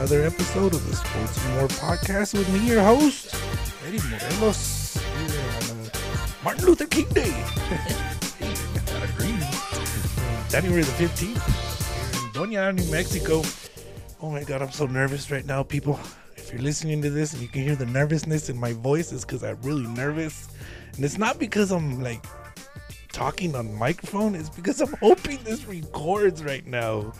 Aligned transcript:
another 0.00 0.22
episode 0.22 0.72
of 0.72 0.88
the 0.88 0.96
Sports 0.96 1.44
and 1.44 1.56
More 1.56 1.68
podcast 1.68 2.32
with 2.32 2.48
me, 2.54 2.66
your 2.66 2.82
host, 2.82 3.34
Eddie 3.86 4.00
Morelos, 4.08 4.98
Martin 6.42 6.64
Luther 6.64 6.86
King 6.86 7.06
Day. 7.10 7.28
January 10.48 10.84
the 10.84 10.92
15th, 10.92 11.20
here 11.20 11.36
in 12.24 12.30
Doña, 12.32 12.74
New 12.74 12.90
Mexico. 12.90 13.42
Oh 14.22 14.30
my 14.30 14.42
God, 14.42 14.62
I'm 14.62 14.72
so 14.72 14.86
nervous 14.86 15.30
right 15.30 15.44
now, 15.44 15.62
people. 15.62 16.00
If 16.34 16.50
you're 16.50 16.62
listening 16.62 17.02
to 17.02 17.10
this 17.10 17.34
and 17.34 17.42
you 17.42 17.48
can 17.48 17.62
hear 17.62 17.76
the 17.76 17.84
nervousness 17.84 18.48
in 18.48 18.58
my 18.58 18.72
voice, 18.72 19.12
it's 19.12 19.26
because 19.26 19.44
I'm 19.44 19.60
really 19.60 19.86
nervous. 19.88 20.48
And 20.96 21.04
it's 21.04 21.18
not 21.18 21.38
because 21.38 21.72
I'm 21.72 22.02
like 22.02 22.24
talking 23.12 23.56
on 23.56 23.74
microphone 23.74 24.36
it's 24.36 24.48
because 24.48 24.80
I'm 24.80 24.94
hoping 24.94 25.38
this 25.42 25.66
records 25.66 26.42
right 26.42 26.66
now. 26.66 27.12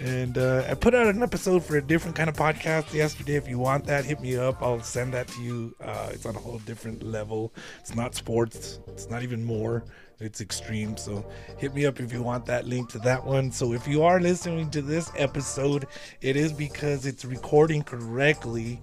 And 0.00 0.38
uh, 0.38 0.64
I 0.68 0.74
put 0.74 0.94
out 0.94 1.08
an 1.08 1.22
episode 1.24 1.64
for 1.64 1.76
a 1.76 1.82
different 1.82 2.14
kind 2.14 2.28
of 2.28 2.36
podcast 2.36 2.92
yesterday. 2.92 3.34
If 3.34 3.48
you 3.48 3.58
want 3.58 3.84
that, 3.86 4.04
hit 4.04 4.20
me 4.20 4.36
up. 4.36 4.62
I'll 4.62 4.80
send 4.80 5.12
that 5.14 5.26
to 5.28 5.42
you. 5.42 5.74
Uh, 5.82 6.10
it's 6.12 6.24
on 6.24 6.36
a 6.36 6.38
whole 6.38 6.58
different 6.60 7.02
level. 7.02 7.52
It's 7.80 7.96
not 7.96 8.14
sports. 8.14 8.78
It's 8.86 9.10
not 9.10 9.24
even 9.24 9.44
more. 9.44 9.84
It's 10.20 10.40
extreme. 10.40 10.96
So 10.96 11.28
hit 11.58 11.74
me 11.74 11.84
up 11.84 11.98
if 11.98 12.12
you 12.12 12.22
want 12.22 12.46
that 12.46 12.66
link 12.66 12.88
to 12.90 13.00
that 13.00 13.24
one. 13.24 13.50
So 13.50 13.72
if 13.72 13.88
you 13.88 14.04
are 14.04 14.20
listening 14.20 14.70
to 14.70 14.82
this 14.82 15.10
episode, 15.16 15.88
it 16.20 16.36
is 16.36 16.52
because 16.52 17.04
it's 17.04 17.24
recording 17.24 17.82
correctly. 17.82 18.80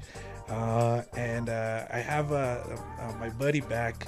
Uh, 0.50 1.04
and 1.16 1.48
uh, 1.48 1.86
I 1.94 2.00
have 2.00 2.30
my 3.20 3.30
buddy 3.38 3.62
back. 3.62 4.06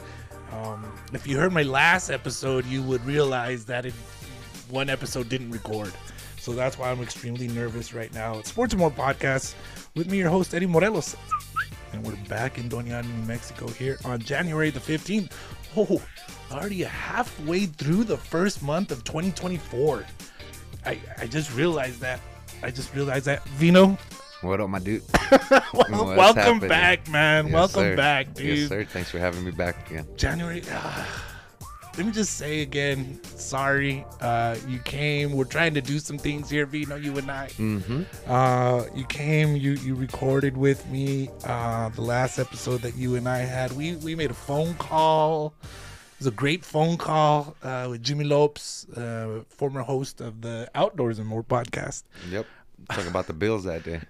Um, 0.52 0.86
if 1.14 1.26
you 1.26 1.38
heard 1.38 1.54
my 1.54 1.64
last 1.64 2.10
episode, 2.10 2.66
you 2.66 2.82
would 2.84 3.06
realize 3.06 3.66
that 3.66 3.86
it, 3.86 3.94
one 4.70 4.90
episode 4.90 5.30
didn't 5.30 5.52
record. 5.52 5.94
So 6.48 6.54
that's 6.54 6.80
why 6.80 6.90
I'm 6.90 7.02
extremely 7.02 7.50
nervous 7.50 7.94
right 7.94 8.14
now. 8.14 8.40
It's 8.40 8.48
Sports 8.48 8.72
and 8.72 8.80
More 8.80 8.90
Podcast 8.90 9.54
with 9.98 10.10
me, 10.10 10.20
your 10.20 10.30
host, 10.30 10.54
Eddie 10.56 10.66
Morelos. 10.66 11.18
And 11.92 12.06
we're 12.06 12.16
back 12.30 12.58
in 12.58 12.70
Doña, 12.70 13.04
New 13.04 13.26
Mexico 13.26 13.68
here 13.68 13.98
on 14.06 14.20
January 14.20 14.70
the 14.70 14.80
15th. 14.80 15.30
Oh, 15.76 16.02
already 16.50 16.84
halfway 16.84 17.66
through 17.66 18.06
the 18.06 18.16
first 18.16 18.64
month 18.64 18.94
of 18.94 19.04
2024. 19.04 20.06
I, 20.86 20.98
I 21.18 21.28
just 21.28 21.54
realized 21.54 22.00
that. 22.00 22.22
I 22.64 22.72
just 22.72 22.96
realized 22.96 23.26
that. 23.26 23.44
Veeno, 23.60 24.00
What 24.40 24.62
up, 24.62 24.70
my 24.70 24.80
dude? 24.80 25.04
well, 25.74 26.16
welcome 26.16 26.44
happening? 26.44 26.70
back, 26.70 27.10
man. 27.10 27.48
Yes, 27.48 27.54
welcome 27.54 27.82
sir. 27.82 27.96
back, 27.98 28.34
dude. 28.34 28.58
Yes, 28.58 28.70
sir. 28.70 28.86
Thanks 28.86 29.12
for 29.12 29.20
having 29.20 29.44
me 29.44 29.52
back 29.52 29.92
again. 29.92 30.08
January. 30.16 30.64
ah, 30.72 31.26
let 31.98 32.06
me 32.06 32.12
just 32.12 32.36
say 32.36 32.62
again, 32.62 33.20
sorry. 33.24 34.06
Uh, 34.22 34.56
you 34.68 34.78
came. 34.80 35.34
We're 35.34 35.46
trying 35.46 35.74
to 35.74 35.82
do 35.82 35.98
some 35.98 36.20
things 36.20 36.48
here, 36.48 36.68
Veeno. 36.68 37.04
You 37.04 37.18
and 37.18 37.32
I. 37.32 37.48
Mm-hmm. 37.58 38.04
Uh, 38.28 38.84
you 38.96 39.04
came. 39.06 39.56
You 39.56 39.72
you 39.72 39.96
recorded 39.96 40.56
with 40.56 40.86
me. 40.90 41.30
Uh, 41.44 41.90
the 41.90 42.02
last 42.02 42.38
episode 42.38 42.82
that 42.82 42.96
you 42.96 43.16
and 43.16 43.28
I 43.28 43.40
had. 43.40 43.72
We 43.74 43.96
we 43.96 44.14
made 44.14 44.30
a 44.30 44.36
phone 44.36 44.76
call. 44.76 45.56
It 45.64 46.20
was 46.20 46.28
a 46.28 46.32
great 46.32 46.64
phone 46.64 46.98
call 46.98 47.56
uh, 47.64 47.88
with 47.90 48.04
Jimmy 48.04 48.26
Lopes, 48.26 48.88
uh, 48.90 49.44
former 49.50 49.82
host 49.82 50.22
of 50.22 50.42
the 50.42 50.70
Outdoors 50.76 51.18
and 51.18 51.28
More 51.28 51.44
podcast. 51.44 52.04
Yep. 52.30 52.46
Talking 52.90 53.08
about 53.08 53.26
the 53.28 53.34
Bills 53.34 53.64
that 53.64 53.84
day. 53.84 54.02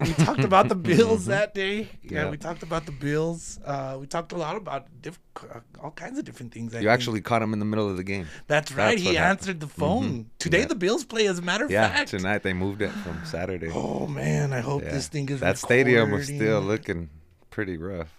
We 0.00 0.12
talked 0.12 0.44
about 0.44 0.68
the 0.68 0.74
Bills 0.74 1.26
that 1.26 1.54
day. 1.54 1.88
Yeah, 2.02 2.24
Yeah. 2.24 2.30
we 2.30 2.36
talked 2.36 2.62
about 2.62 2.84
the 2.86 2.92
Bills. 2.92 3.58
Uh, 3.64 3.96
we 4.00 4.06
talked 4.06 4.32
a 4.32 4.36
lot 4.36 4.56
about 4.56 4.86
diff- 5.00 5.18
uh, 5.54 5.60
all 5.82 5.90
kinds 5.90 6.18
of 6.18 6.24
different 6.24 6.52
things. 6.52 6.74
I 6.74 6.78
You 6.78 6.82
think. 6.88 6.90
actually 6.90 7.20
caught 7.22 7.42
him 7.42 7.52
in 7.52 7.58
the 7.58 7.64
middle 7.64 7.88
of 7.88 7.96
the 7.96 8.04
game. 8.04 8.26
That's 8.46 8.72
right. 8.72 8.90
That's 8.90 9.00
he 9.02 9.08
what 9.08 9.16
happened. 9.16 9.38
answered 9.40 9.60
the 9.60 9.68
phone. 9.68 10.30
Today, 10.38 10.60
Yeah. 10.60 10.66
the 10.66 10.74
Bills 10.74 11.04
play, 11.04 11.26
as 11.26 11.38
a 11.38 11.42
matter 11.42 11.64
of 11.64 11.70
Yeah, 11.70 11.88
fact. 11.88 12.10
tonight 12.10 12.42
they 12.42 12.52
moved 12.52 12.82
it 12.82 12.90
from 12.90 13.20
Saturday. 13.24 13.70
Oh, 13.72 14.06
man. 14.06 14.52
I 14.52 14.60
hope 14.60 14.82
Yeah. 14.82 14.92
this 14.92 15.08
thing 15.08 15.28
is 15.30 15.40
that 15.40 15.56
stadium 15.58 16.10
was 16.10 16.26
still 16.26 16.60
looking 16.60 17.08
pretty 17.56 17.78
rough. 17.78 18.14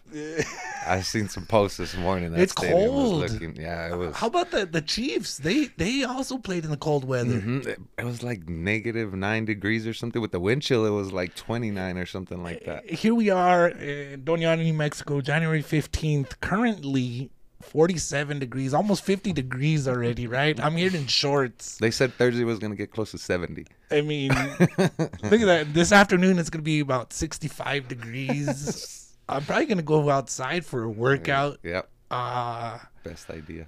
I 0.87 1.01
seen 1.01 1.29
some 1.29 1.45
posts 1.45 1.77
this 1.77 1.95
morning. 1.95 2.31
That 2.31 2.39
It's 2.39 2.53
stadium 2.53 2.79
cold. 2.79 3.21
Was 3.21 3.33
looking, 3.33 3.55
yeah, 3.55 3.93
it 3.93 3.95
was. 3.95 4.15
How 4.15 4.25
about 4.25 4.49
the, 4.49 4.65
the 4.65 4.81
Chiefs? 4.81 5.37
They 5.37 5.65
they 5.77 6.03
also 6.03 6.39
played 6.39 6.65
in 6.65 6.71
the 6.71 6.77
cold 6.77 7.05
weather. 7.05 7.39
Mhm. 7.39 7.67
It, 7.67 7.79
it 7.99 8.03
was 8.03 8.23
like 8.23 8.49
negative 8.49 9.13
nine 9.13 9.45
degrees 9.45 9.85
or 9.85 9.93
something. 9.93 10.19
With 10.23 10.31
the 10.31 10.39
wind 10.39 10.63
chill, 10.63 10.87
it 10.87 10.89
was 10.89 11.13
like 11.13 11.35
29 11.35 11.99
or 11.99 12.07
something 12.07 12.41
like 12.41 12.65
that. 12.65 12.89
Here 12.89 13.13
we 13.13 13.29
are 13.29 13.67
in 13.67 14.23
Doña, 14.23 14.57
New 14.57 14.73
Mexico, 14.73 15.21
January 15.21 15.61
15th. 15.61 16.39
Currently 16.41 17.29
47 17.61 18.39
degrees, 18.39 18.73
almost 18.73 19.03
50 19.03 19.33
degrees 19.33 19.87
already, 19.87 20.25
right? 20.25 20.59
I'm 20.59 20.77
here 20.77 20.95
in 20.95 21.05
shorts. 21.05 21.77
They 21.77 21.91
said 21.91 22.11
Thursday 22.13 22.43
was 22.43 22.57
going 22.57 22.71
to 22.71 22.77
get 22.77 22.89
close 22.89 23.11
to 23.11 23.19
70. 23.19 23.67
I 23.91 24.01
mean, 24.01 24.29
look 24.79 25.41
at 25.41 25.45
that. 25.45 25.73
This 25.75 25.91
afternoon 25.91 26.39
it's 26.39 26.49
going 26.49 26.61
to 26.61 26.65
be 26.65 26.79
about 26.79 27.13
65 27.13 27.87
degrees. 27.87 29.03
I'm 29.29 29.43
probably 29.43 29.65
going 29.65 29.77
to 29.77 29.83
go 29.83 30.09
outside 30.09 30.65
for 30.65 30.83
a 30.83 30.89
workout. 30.89 31.59
Yep. 31.63 31.89
Uh, 32.09 32.79
Best 33.03 33.29
idea. 33.29 33.67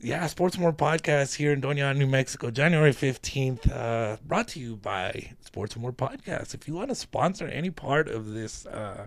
yeah, 0.00 0.26
Sports 0.26 0.58
More 0.58 0.72
Podcast 0.72 1.34
here 1.36 1.52
in 1.52 1.60
Doña, 1.62 1.96
New 1.96 2.06
Mexico, 2.06 2.50
January 2.50 2.92
15th. 2.92 3.70
Uh, 3.72 4.16
brought 4.26 4.48
to 4.48 4.60
you 4.60 4.76
by 4.76 5.30
Sports 5.40 5.76
More 5.76 5.92
Podcast. 5.92 6.54
If 6.54 6.68
you 6.68 6.74
want 6.74 6.90
to 6.90 6.94
sponsor 6.94 7.46
any 7.46 7.70
part 7.70 8.08
of 8.08 8.32
this 8.34 8.66
uh, 8.66 9.06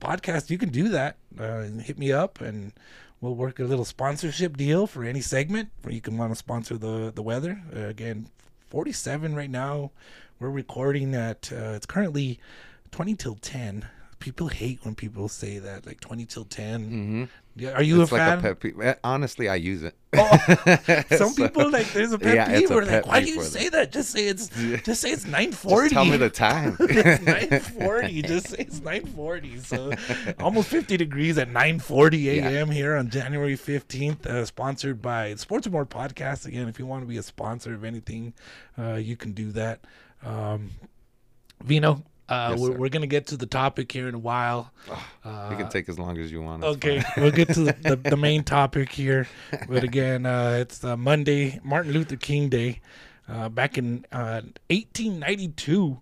podcast, 0.00 0.50
you 0.50 0.58
can 0.58 0.68
do 0.70 0.88
that. 0.90 1.16
Uh, 1.38 1.62
hit 1.82 1.98
me 1.98 2.12
up 2.12 2.40
and 2.40 2.72
we'll 3.20 3.34
work 3.34 3.58
a 3.58 3.64
little 3.64 3.84
sponsorship 3.84 4.56
deal 4.56 4.86
for 4.86 5.04
any 5.04 5.20
segment 5.20 5.70
where 5.82 5.92
you 5.92 6.00
can 6.00 6.16
want 6.16 6.30
to 6.30 6.36
sponsor 6.36 6.78
the, 6.78 7.10
the 7.14 7.22
weather. 7.22 7.60
Uh, 7.74 7.80
again, 7.80 8.28
47 8.68 9.34
right 9.34 9.50
now. 9.50 9.90
We're 10.38 10.48
recording 10.50 11.14
at, 11.16 11.50
uh, 11.52 11.72
it's 11.74 11.86
currently 11.86 12.38
20 12.92 13.16
till 13.16 13.34
10. 13.34 13.86
People 14.20 14.48
hate 14.48 14.78
when 14.84 14.94
people 14.94 15.28
say 15.28 15.58
that, 15.58 15.86
like 15.86 15.98
20 15.98 16.26
till 16.26 16.44
10. 16.44 16.80
Mm-hmm. 16.84 17.24
Yeah, 17.56 17.70
Are 17.72 17.82
you 17.82 18.00
it's 18.02 18.10
a 18.12 18.14
like 18.14 18.22
fan? 18.22 18.38
a 18.38 18.42
pet 18.42 18.60
peeve. 18.60 18.80
Eh, 18.80 18.94
Honestly, 19.02 19.48
I 19.48 19.56
use 19.56 19.82
it. 19.82 19.94
Some 21.18 21.30
So- 21.30 21.46
people 21.48 21.70
like 21.70 21.90
there's 21.92 22.12
a 22.12 22.18
pet 22.18 22.34
Yeah, 22.34 22.58
peeve 22.58 22.70
where 22.70 22.84
like, 22.84 23.06
why 23.06 23.20
do 23.20 23.28
you 23.28 23.42
say 23.42 23.68
that? 23.70 23.90
Just 23.92 24.10
say 24.10 24.28
it's 24.28 24.48
just 24.84 25.00
say 25.00 25.10
it's 25.10 25.24
nine 25.26 25.52
forty. 25.52 25.88
Tell 25.94 26.04
me 26.04 26.16
the 26.16 26.30
time. 26.30 26.76
it's 26.80 27.22
nine 27.22 27.60
forty. 27.60 28.22
Just 28.22 28.48
say 28.50 28.56
it's 28.60 28.80
nine 28.80 29.04
forty. 29.06 29.58
So 29.58 29.90
almost 30.38 30.68
fifty 30.68 30.96
degrees 30.96 31.36
at 31.38 31.48
nine 31.48 31.80
forty 31.80 32.18
Yeah. 32.18 32.48
a.m. 32.48 32.70
here 32.70 32.96
on 32.96 33.08
January 33.10 33.56
fifteenth. 33.56 34.26
Uh, 34.26 34.44
sponsored 34.44 35.02
by 35.02 35.34
Sports 35.34 35.66
and 35.66 35.72
More 35.72 35.86
Podcast. 35.86 36.46
Again, 36.46 36.68
if 36.68 36.78
you 36.78 36.86
want 36.86 37.02
to 37.02 37.06
be 37.08 37.16
a 37.16 37.22
sponsor 37.22 37.74
of 37.74 37.84
anything, 37.84 38.32
uh, 38.78 38.94
you 38.94 39.16
can 39.16 39.32
do 39.32 39.50
that. 39.52 39.80
Um, 40.24 40.70
Veeno. 41.64 42.02
Uh, 42.30 42.50
Yes, 42.52 42.60
we're, 42.60 42.70
we're 42.72 42.88
gonna 42.88 43.06
get 43.08 43.26
to 43.26 43.36
the 43.36 43.44
topic 43.46 43.90
here 43.90 44.08
in 44.08 44.14
a 44.14 44.18
while. 44.18 44.70
Uh, 45.24 45.48
you 45.50 45.56
can 45.56 45.68
take 45.68 45.88
as 45.88 45.98
long 45.98 46.16
as 46.16 46.30
you 46.30 46.40
want. 46.40 46.62
Okay, 46.62 47.02
we'll 47.16 47.32
get 47.32 47.48
to 47.54 47.60
the, 47.60 47.72
the, 47.82 47.96
the 48.10 48.16
main 48.28 48.44
topic 48.44 48.90
here. 48.92 49.26
But 49.68 49.82
again, 49.84 50.24
uh, 50.26 50.58
it's 50.60 50.84
uh, 50.84 50.96
Monday, 50.96 51.58
Martin 51.64 51.92
Luther 51.92 52.16
King 52.16 52.48
Day. 52.48 52.80
Uh, 53.28 53.48
back 53.48 53.76
in 53.78 54.04
uh, 54.10 54.42
1892, 54.70 55.98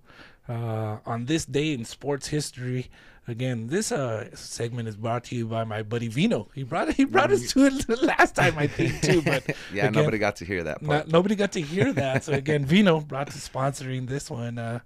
uh, 0.49 0.99
on 1.05 1.27
this 1.27 1.44
day 1.44 1.72
in 1.72 1.84
sports 1.84 2.28
history. 2.28 2.91
Again, 3.27 3.67
this 3.67 3.93
uh, 3.93 4.34
segment 4.34 4.88
is 4.88 4.97
brought 4.97 5.25
to 5.25 5.37
you 5.37 5.47
by 5.47 5.65
my 5.65 5.83
buddy 5.83 6.09
Veeno. 6.09 6.49
He 6.55 6.62
brought 6.62 6.94
he 6.94 7.05
brought 7.05 7.31
us 7.31 7.53
to 7.53 7.67
it 7.67 7.87
the 7.87 7.97
last 7.97 8.34
time, 8.34 8.56
I 8.59 8.67
think, 8.67 9.03
too. 9.03 9.21
But 9.27 9.49
yeah, 9.72 9.88
again, 9.88 9.93
nobody 9.93 10.17
got 10.17 10.37
to 10.37 10.47
hear 10.47 10.62
that 10.65 10.81
no- 10.81 10.88
part. 10.88 11.09
nobody 11.09 11.34
got 11.34 11.53
to 11.53 11.61
hear 11.61 11.93
that. 11.93 12.25
So 12.25 12.33
again, 12.33 12.65
Veeno 12.67 13.06
brought 13.06 13.27
to 13.27 13.34
sponsoring 13.38 14.09
this 14.09 14.31
one. 14.31 14.56
Uh, 14.59 14.81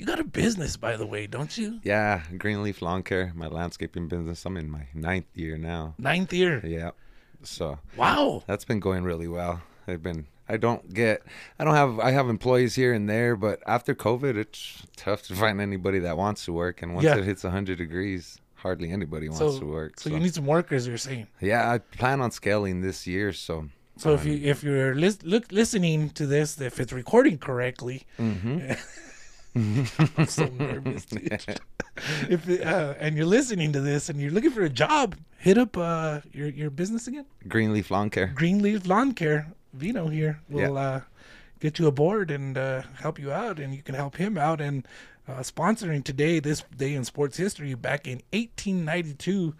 you 0.00 0.06
got 0.06 0.18
a 0.18 0.24
business, 0.24 0.76
by 0.76 0.96
the 0.96 1.06
way, 1.06 1.26
don't 1.26 1.56
you? 1.58 1.78
Yeah, 1.84 2.22
Greenleaf 2.38 2.80
Lawn 2.82 3.02
Care, 3.02 3.32
my 3.34 3.46
landscaping 3.46 4.08
business. 4.08 4.44
I'm 4.46 4.56
in 4.56 4.70
my 4.70 4.86
ninth 4.94 5.26
year 5.34 5.58
now. 5.58 5.94
Ninth 5.98 6.32
year. 6.32 6.64
Yeah, 6.64 6.90
so 7.42 7.78
Wow. 7.96 8.42
that's 8.46 8.64
been 8.64 8.80
going 8.80 9.04
really 9.04 9.28
well. 9.28 9.62
I've 9.86 10.02
been. 10.02 10.26
I 10.48 10.56
don't 10.56 10.92
get. 10.92 11.22
I 11.58 11.64
don't 11.64 11.74
have. 11.74 12.00
I 12.00 12.10
have 12.10 12.28
employees 12.28 12.74
here 12.74 12.92
and 12.92 13.08
there, 13.08 13.36
but 13.36 13.60
after 13.66 13.94
COVID, 13.94 14.36
it's 14.36 14.82
tough 14.96 15.22
to 15.28 15.34
find 15.34 15.60
anybody 15.60 16.00
that 16.00 16.16
wants 16.16 16.44
to 16.46 16.52
work. 16.52 16.82
And 16.82 16.94
once 16.94 17.04
Yeah. 17.04 17.18
it 17.18 17.24
hits 17.24 17.44
100 17.44 17.78
degrees, 17.78 18.38
hardly 18.56 18.90
anybody 18.90 19.28
wants 19.28 19.38
So, 19.54 19.60
to 19.60 19.66
work. 19.66 20.00
so 20.00 20.10
you 20.10 20.18
need 20.18 20.34
some 20.34 20.46
workers. 20.46 20.88
You're 20.88 20.98
saying. 20.98 21.28
yeah, 21.40 21.70
I 21.70 21.78
plan 21.78 22.20
on 22.20 22.30
scaling 22.32 22.80
this 22.80 23.06
year. 23.06 23.32
So 23.32 23.68
So 23.96 24.14
if 24.14 24.24
you 24.24 24.34
if 24.52 24.64
you're 24.64 24.94
lis- 24.94 25.22
look 25.22 25.52
listening 25.52 26.10
to 26.18 26.26
this, 26.26 26.60
if 26.60 26.80
it's 26.80 26.92
recording 26.92 27.38
correctly, 27.38 28.06
Mm-hmm. 28.18 28.72
I'm 29.56 30.26
so 30.26 30.46
nervous, 30.46 31.04
dude. 31.06 31.32
if 32.28 32.48
it, 32.48 32.64
uh, 32.64 32.94
and 32.98 33.16
you're 33.16 33.26
listening 33.26 33.72
to 33.72 33.80
this 33.80 34.08
and 34.08 34.20
you're 34.20 34.30
looking 34.30 34.52
for 34.52 34.62
a 34.62 34.68
job, 34.68 35.16
hit 35.38 35.58
up 35.58 35.76
uh, 35.76 36.20
your 36.32 36.48
your 36.48 36.70
business 36.70 37.08
again, 37.08 37.26
Greenleaf 37.48 37.90
Lawn 37.90 38.10
Care. 38.10 38.28
Greenleaf 38.28 38.86
Lawn 38.86 39.12
Care. 39.12 39.52
Veeno 39.76 40.12
here 40.12 40.40
will 40.48 40.76
uh, 40.76 41.02
get 41.60 41.78
you 41.78 41.86
aboard 41.86 42.30
and 42.30 42.56
uh, 42.56 42.82
help 43.00 43.18
you 43.18 43.32
out, 43.32 43.58
and 43.58 43.74
you 43.74 43.82
can 43.82 43.94
help 43.94 44.16
him 44.16 44.38
out. 44.38 44.60
And 44.60 44.86
uh, 45.28 45.40
sponsoring 45.40 46.04
today, 46.04 46.40
this 46.40 46.62
day 46.76 46.94
in 46.94 47.04
sports 47.04 47.36
history, 47.36 47.74
back 47.74 48.06
in 48.06 48.22
1892. 48.32 49.54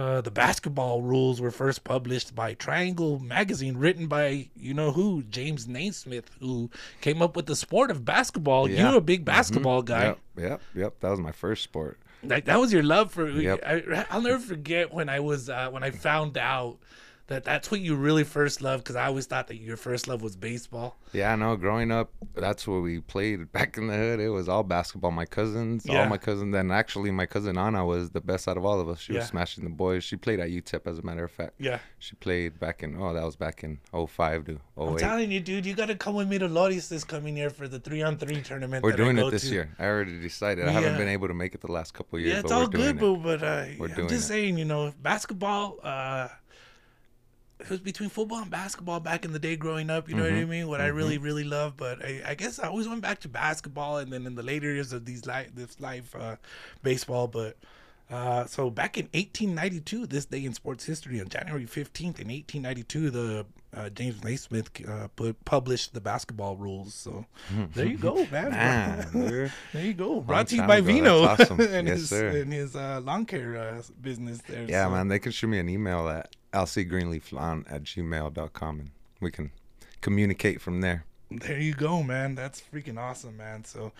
Uh, 0.00 0.20
the 0.20 0.30
basketball 0.30 1.02
rules 1.02 1.40
were 1.40 1.50
first 1.50 1.84
published 1.84 2.34
by 2.34 2.54
Triangle 2.54 3.18
Magazine, 3.18 3.76
written 3.76 4.06
by 4.06 4.48
you 4.56 4.74
know 4.74 4.92
who, 4.92 5.22
James 5.24 5.66
Naismith, 5.66 6.30
who 6.40 6.70
came 7.00 7.22
up 7.22 7.36
with 7.36 7.46
the 7.46 7.56
sport 7.56 7.90
of 7.90 8.04
basketball. 8.04 8.68
Yeah. 8.68 8.88
You're 8.88 8.98
a 8.98 9.00
big 9.00 9.24
basketball 9.24 9.82
guy. 9.82 10.04
Yep, 10.04 10.18
yep, 10.36 10.62
yep. 10.74 11.00
That 11.00 11.10
was 11.10 11.20
my 11.20 11.32
first 11.32 11.62
sport. 11.62 11.98
Like 12.22 12.46
that 12.46 12.58
was 12.58 12.72
your 12.72 12.82
love 12.82 13.12
for. 13.12 13.28
Yep. 13.28 13.60
I, 13.64 14.06
I'll 14.10 14.22
never 14.22 14.40
forget 14.40 14.92
when 14.92 15.08
I 15.08 15.20
was 15.20 15.48
uh, 15.48 15.70
when 15.70 15.82
I 15.82 15.90
found 15.90 16.36
out 16.36 16.78
that 17.28 17.44
that's 17.44 17.70
what 17.70 17.80
you 17.80 17.94
really 17.94 18.24
first 18.24 18.60
loved 18.62 18.84
because 18.84 18.96
I 18.96 19.06
always 19.06 19.26
thought 19.26 19.46
that 19.48 19.56
your 19.56 19.76
first 19.76 20.08
love 20.08 20.22
was 20.22 20.34
baseball. 20.34 20.96
Yeah, 21.12 21.32
I 21.32 21.36
know. 21.36 21.56
Growing 21.56 21.90
up, 21.90 22.10
that's 22.34 22.66
what 22.66 22.82
we 22.82 23.00
played 23.00 23.52
back 23.52 23.76
in 23.76 23.86
the 23.86 23.94
hood. 23.96 24.18
It 24.20 24.30
was 24.30 24.48
all 24.48 24.62
basketball. 24.62 25.10
My 25.10 25.26
cousins, 25.26 25.84
Yeah. 25.86 26.02
all 26.04 26.08
my 26.08 26.16
cousins. 26.18 26.52
Then 26.52 26.70
actually, 26.70 27.10
my 27.10 27.26
cousin 27.26 27.56
Anna 27.58 27.84
was 27.84 28.10
the 28.10 28.20
best 28.20 28.48
out 28.48 28.56
of 28.56 28.64
all 28.64 28.80
of 28.80 28.88
us. 28.88 29.00
She 29.00 29.12
Yeah. 29.12 29.20
was 29.20 29.28
smashing 29.28 29.64
the 29.64 29.70
boys. 29.70 30.04
She 30.04 30.16
played 30.16 30.40
at 30.40 30.48
UTEP, 30.50 30.86
as 30.86 30.98
a 30.98 31.02
matter 31.02 31.24
of 31.24 31.30
fact. 31.30 31.54
Yeah. 31.58 31.78
She 31.98 32.16
played 32.16 32.58
back 32.58 32.82
in 32.82 32.96
oh, 33.00 33.12
that 33.12 33.24
was 33.24 33.36
back 33.36 33.62
in 33.62 33.78
05 33.92 34.46
to 34.46 34.58
I'm 34.78 34.96
telling 34.96 35.30
you, 35.30 35.40
dude, 35.40 35.66
you 35.66 35.74
got 35.74 35.86
to 35.86 35.96
come 35.96 36.14
with 36.14 36.28
me 36.28 36.38
to 36.38 36.48
Loris 36.48 36.88
this 36.88 37.04
coming 37.04 37.36
year 37.36 37.50
for 37.50 37.68
the 37.68 37.78
three 37.78 38.00
on 38.02 38.16
three 38.16 38.40
tournament. 38.40 38.82
We're 38.82 38.92
doing 38.92 39.18
it 39.18 39.30
this 39.30 39.42
to. 39.48 39.52
year. 39.54 39.74
I 39.78 39.84
already 39.84 40.18
decided. 40.20 40.64
yeah. 40.64 40.70
I 40.70 40.72
haven't 40.72 40.96
been 40.96 41.08
able 41.08 41.28
to 41.28 41.34
make 41.34 41.54
it 41.54 41.60
the 41.60 41.70
last 41.72 41.92
couple 41.92 42.18
of 42.18 42.24
years. 42.24 42.34
Yeah, 42.34 42.40
it's 42.40 42.52
all 42.52 42.66
good, 42.68 42.96
it. 42.96 42.98
boo. 42.98 43.16
But 43.18 43.42
uh, 43.42 43.66
I'm 43.80 44.08
just 44.08 44.24
it. 44.24 44.28
saying, 44.28 44.56
you 44.58 44.64
know, 44.64 44.92
basketball. 45.02 45.78
Uh, 45.82 46.28
it 47.60 47.68
was 47.70 47.80
between 47.80 48.08
football 48.08 48.38
and 48.38 48.50
basketball 48.50 49.00
back 49.00 49.24
in 49.24 49.32
the 49.32 49.38
day 49.38 49.56
growing 49.56 49.90
up. 49.90 50.08
You 50.08 50.14
know 50.14 50.22
what 50.22 50.32
I 50.32 50.36
Mm-hmm. 50.36 50.50
mean? 50.50 50.68
What 50.68 50.80
I 50.80 50.86
really, 50.88 51.18
really 51.18 51.44
love, 51.44 51.76
But 51.76 52.04
I, 52.04 52.22
I 52.26 52.34
guess 52.34 52.58
I 52.58 52.68
always 52.68 52.88
went 52.88 53.00
back 53.02 53.20
to 53.20 53.28
basketball, 53.28 53.98
and 53.98 54.12
then 54.12 54.26
in 54.26 54.34
the 54.34 54.42
later 54.42 54.72
years 54.72 54.92
of 54.92 55.04
these 55.04 55.26
life, 55.26 55.50
this 55.54 55.80
life, 55.80 56.14
uh, 56.14 56.36
baseball. 56.82 57.26
But 57.28 57.56
uh, 58.10 58.46
so 58.46 58.70
back 58.70 58.96
in 58.96 59.06
1892, 59.12 60.06
this 60.06 60.24
day 60.26 60.44
in 60.44 60.54
sports 60.54 60.84
history, 60.84 61.20
on 61.20 61.28
January 61.28 61.66
15th 61.66 62.18
in 62.20 62.28
1892, 62.28 63.10
the 63.10 63.46
uh, 63.76 63.88
James 63.90 64.22
Naismith 64.24 64.70
uh, 64.88 65.08
put 65.14 65.44
published 65.44 65.92
the 65.94 66.00
basketball 66.00 66.56
rules. 66.56 66.94
So 66.94 67.26
there 67.74 67.86
you 67.86 67.98
go, 67.98 68.14
man. 68.30 68.50
Man. 68.50 69.50
There 69.72 69.84
you 69.84 69.94
go. 69.94 70.20
Brought 70.20 70.48
to 70.48 70.56
you 70.56 70.62
by 70.62 70.78
ago. 70.78 70.88
Veeno 70.90 71.26
awesome. 71.40 71.60
and 71.60 71.86
Yes, 71.86 72.10
his 72.10 72.12
and 72.12 72.52
his 72.52 72.74
uh, 72.76 73.00
lawn 73.04 73.24
care 73.26 73.56
uh, 73.56 73.82
business 74.00 74.40
there. 74.48 74.64
Yeah, 74.68 74.84
so- 74.86 74.90
man. 74.90 75.08
They 75.08 75.18
can 75.18 75.32
shoot 75.32 75.48
me 75.48 75.58
an 75.58 75.68
email 75.68 76.08
at 76.08 76.34
lcgreenleaflawn 76.52 77.64
at 77.70 77.84
gmail.com 77.84 78.80
and 78.80 78.90
we 79.20 79.30
can 79.30 79.50
communicate 80.00 80.60
from 80.60 80.80
there. 80.80 81.04
There 81.30 81.60
you 81.60 81.74
go, 81.74 82.02
man. 82.02 82.34
That's 82.34 82.62
freaking 82.72 82.98
awesome, 82.98 83.36
man. 83.36 83.64
So, 83.64 83.92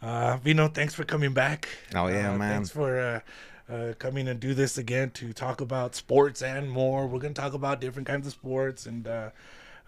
uh, 0.00 0.38
Veeno, 0.38 0.72
thanks 0.72 0.94
for 0.94 1.02
coming 1.04 1.32
back. 1.32 1.66
Oh, 1.96 2.06
yeah, 2.06 2.32
Uh, 2.34 2.38
man. 2.38 2.52
Thanks 2.54 2.70
for 2.70 3.22
uh, 3.68 3.72
uh, 3.72 3.92
coming 3.94 4.28
and 4.28 4.40
do 4.40 4.54
this 4.54 4.78
again 4.78 5.10
to 5.10 5.32
talk 5.32 5.60
about 5.60 5.94
sports 5.94 6.42
and 6.42 6.70
more. 6.70 7.06
We're 7.06 7.20
gonna 7.20 7.34
talk 7.34 7.52
about 7.54 7.80
different 7.80 8.08
kinds 8.08 8.26
of 8.26 8.32
sports 8.32 8.86
and. 8.86 9.06
Uh, 9.06 9.30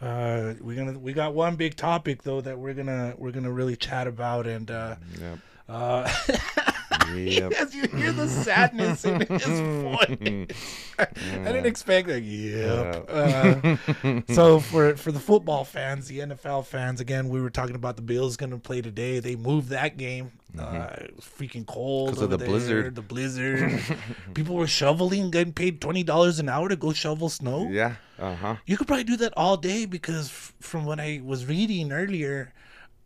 uh, 0.00 0.54
we're 0.60 0.76
gonna 0.76 0.96
we 0.96 1.12
got 1.12 1.34
one 1.34 1.56
big 1.56 1.74
topic 1.74 2.22
though 2.22 2.40
that 2.40 2.56
we're 2.56 2.72
gonna 2.72 3.14
we're 3.18 3.32
gonna 3.32 3.50
really 3.50 3.74
chat 3.74 4.06
about 4.06 4.46
and 4.46 4.70
uh, 4.70 4.94
Yep. 5.20 5.38
Yep. 7.14 7.52
as 7.52 7.74
you 7.74 7.86
hear 7.88 8.12
the 8.12 8.28
sadness 8.28 9.04
in 9.04 9.20
his 9.20 9.60
voice. 9.60 10.48
I 10.98 11.06
didn't 11.52 11.66
expect 11.66 12.08
that. 12.08 12.20
Yep. 12.20 13.06
Uh, 13.08 14.22
so 14.34 14.60
for 14.60 14.96
for 14.96 15.12
the 15.12 15.20
football 15.20 15.64
fans, 15.64 16.08
the 16.08 16.20
NFL 16.20 16.66
fans, 16.66 17.00
again, 17.00 17.28
we 17.28 17.40
were 17.40 17.50
talking 17.50 17.74
about 17.76 17.96
the 17.96 18.02
Bills 18.02 18.36
going 18.36 18.50
to 18.50 18.58
play 18.58 18.80
today. 18.82 19.20
They 19.20 19.36
moved 19.36 19.68
that 19.70 19.96
game. 19.96 20.32
Uh, 20.58 20.88
it 20.98 21.14
was 21.14 21.24
freaking 21.26 21.66
cold 21.66 22.08
because 22.10 22.22
of 22.22 22.30
the 22.30 22.36
there, 22.38 22.48
blizzard. 22.48 22.94
The 22.94 23.02
blizzard. 23.02 23.80
People 24.34 24.56
were 24.56 24.66
shoveling, 24.66 25.30
getting 25.30 25.52
paid 25.52 25.80
twenty 25.80 26.02
dollars 26.02 26.38
an 26.38 26.48
hour 26.48 26.68
to 26.68 26.76
go 26.76 26.92
shovel 26.92 27.28
snow. 27.28 27.68
Yeah. 27.70 27.96
Uh 28.18 28.34
huh. 28.34 28.56
You 28.66 28.76
could 28.76 28.86
probably 28.86 29.04
do 29.04 29.16
that 29.18 29.34
all 29.36 29.56
day 29.56 29.84
because 29.84 30.28
f- 30.28 30.54
from 30.60 30.84
what 30.84 30.98
I 30.98 31.20
was 31.24 31.46
reading 31.46 31.92
earlier, 31.92 32.52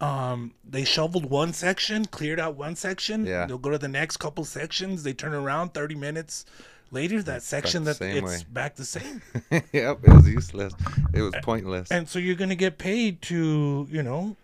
um, 0.02 0.52
they 0.68 0.84
shoveled 0.84 1.26
one 1.26 1.52
section, 1.52 2.04
cleared 2.06 2.40
out 2.40 2.56
one 2.56 2.74
section. 2.74 3.24
Yeah. 3.24 3.46
They'll 3.46 3.56
go 3.56 3.70
to 3.70 3.78
the 3.78 3.88
next 3.88 4.16
couple 4.16 4.44
sections. 4.44 5.04
They 5.04 5.12
turn 5.12 5.32
around 5.32 5.74
30 5.74 5.94
minutes 5.94 6.44
later. 6.90 7.22
That 7.22 7.42
section 7.44 7.84
that 7.84 8.00
it's 8.00 8.22
way. 8.22 8.38
back 8.50 8.74
the 8.74 8.84
same. 8.84 9.22
yep. 9.50 10.00
It 10.02 10.08
was 10.12 10.28
useless. 10.28 10.74
It 11.14 11.22
was 11.22 11.32
pointless. 11.42 11.92
and 11.92 12.08
so 12.08 12.18
you're 12.18 12.34
gonna 12.34 12.56
get 12.56 12.78
paid 12.78 13.22
to, 13.22 13.86
you 13.88 14.02
know, 14.02 14.36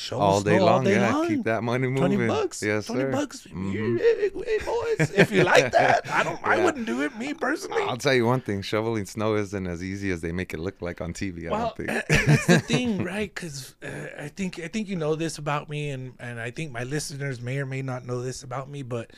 shovel 0.00 0.22
all 0.26 0.40
day 0.40 0.58
long. 0.58 0.68
all 0.68 0.82
day 0.82 0.94
yeah. 0.94 1.12
long. 1.14 1.28
Keep 1.28 1.44
that 1.44 1.62
money 1.62 1.86
moving. 1.88 2.18
Twenty 2.18 2.26
bucks. 2.26 2.62
Yes, 2.62 2.86
Twenty 2.86 3.02
sir. 3.02 3.10
bucks. 3.12 3.46
Mhm. 3.46 3.98
Hey, 3.98 4.58
boys, 4.64 5.10
if 5.12 5.30
you 5.30 5.44
like 5.44 5.70
that, 5.80 6.10
I 6.10 6.22
don't. 6.22 6.40
I 6.42 6.64
wouldn't 6.64 6.86
do 6.86 7.02
it. 7.02 7.16
Me 7.16 7.34
personally. 7.34 7.82
I'll 7.82 7.96
tell 7.96 8.14
you 8.14 8.26
one 8.26 8.40
thing: 8.40 8.62
shoveling 8.62 9.04
snow 9.06 9.34
isn't 9.36 9.66
as 9.66 9.82
easy 9.82 10.10
as 10.10 10.20
they 10.20 10.32
make 10.32 10.54
it 10.54 10.60
look 10.60 10.80
like 10.82 11.00
on 11.00 11.12
TV. 11.12 11.46
I 11.46 11.50
Well, 11.50 11.60
don't 11.60 11.76
think. 11.76 11.88
and- 11.90 12.04
and 12.18 12.28
that's 12.28 12.46
the 12.46 12.58
thing, 12.60 13.04
right? 13.14 13.32
Because 13.34 13.74
uh, 13.82 13.88
I 14.18 14.28
think 14.28 14.58
I 14.58 14.68
think 14.68 14.88
you 14.88 14.96
know 14.96 15.14
this 15.14 15.38
about 15.38 15.68
me, 15.68 15.90
and 15.90 16.14
and 16.18 16.40
I 16.40 16.50
think 16.50 16.72
my 16.72 16.84
listeners 16.84 17.40
may 17.40 17.58
or 17.58 17.66
may 17.66 17.82
not 17.82 18.04
know 18.06 18.22
this 18.22 18.42
about 18.42 18.68
me, 18.70 18.82
but 18.82 19.10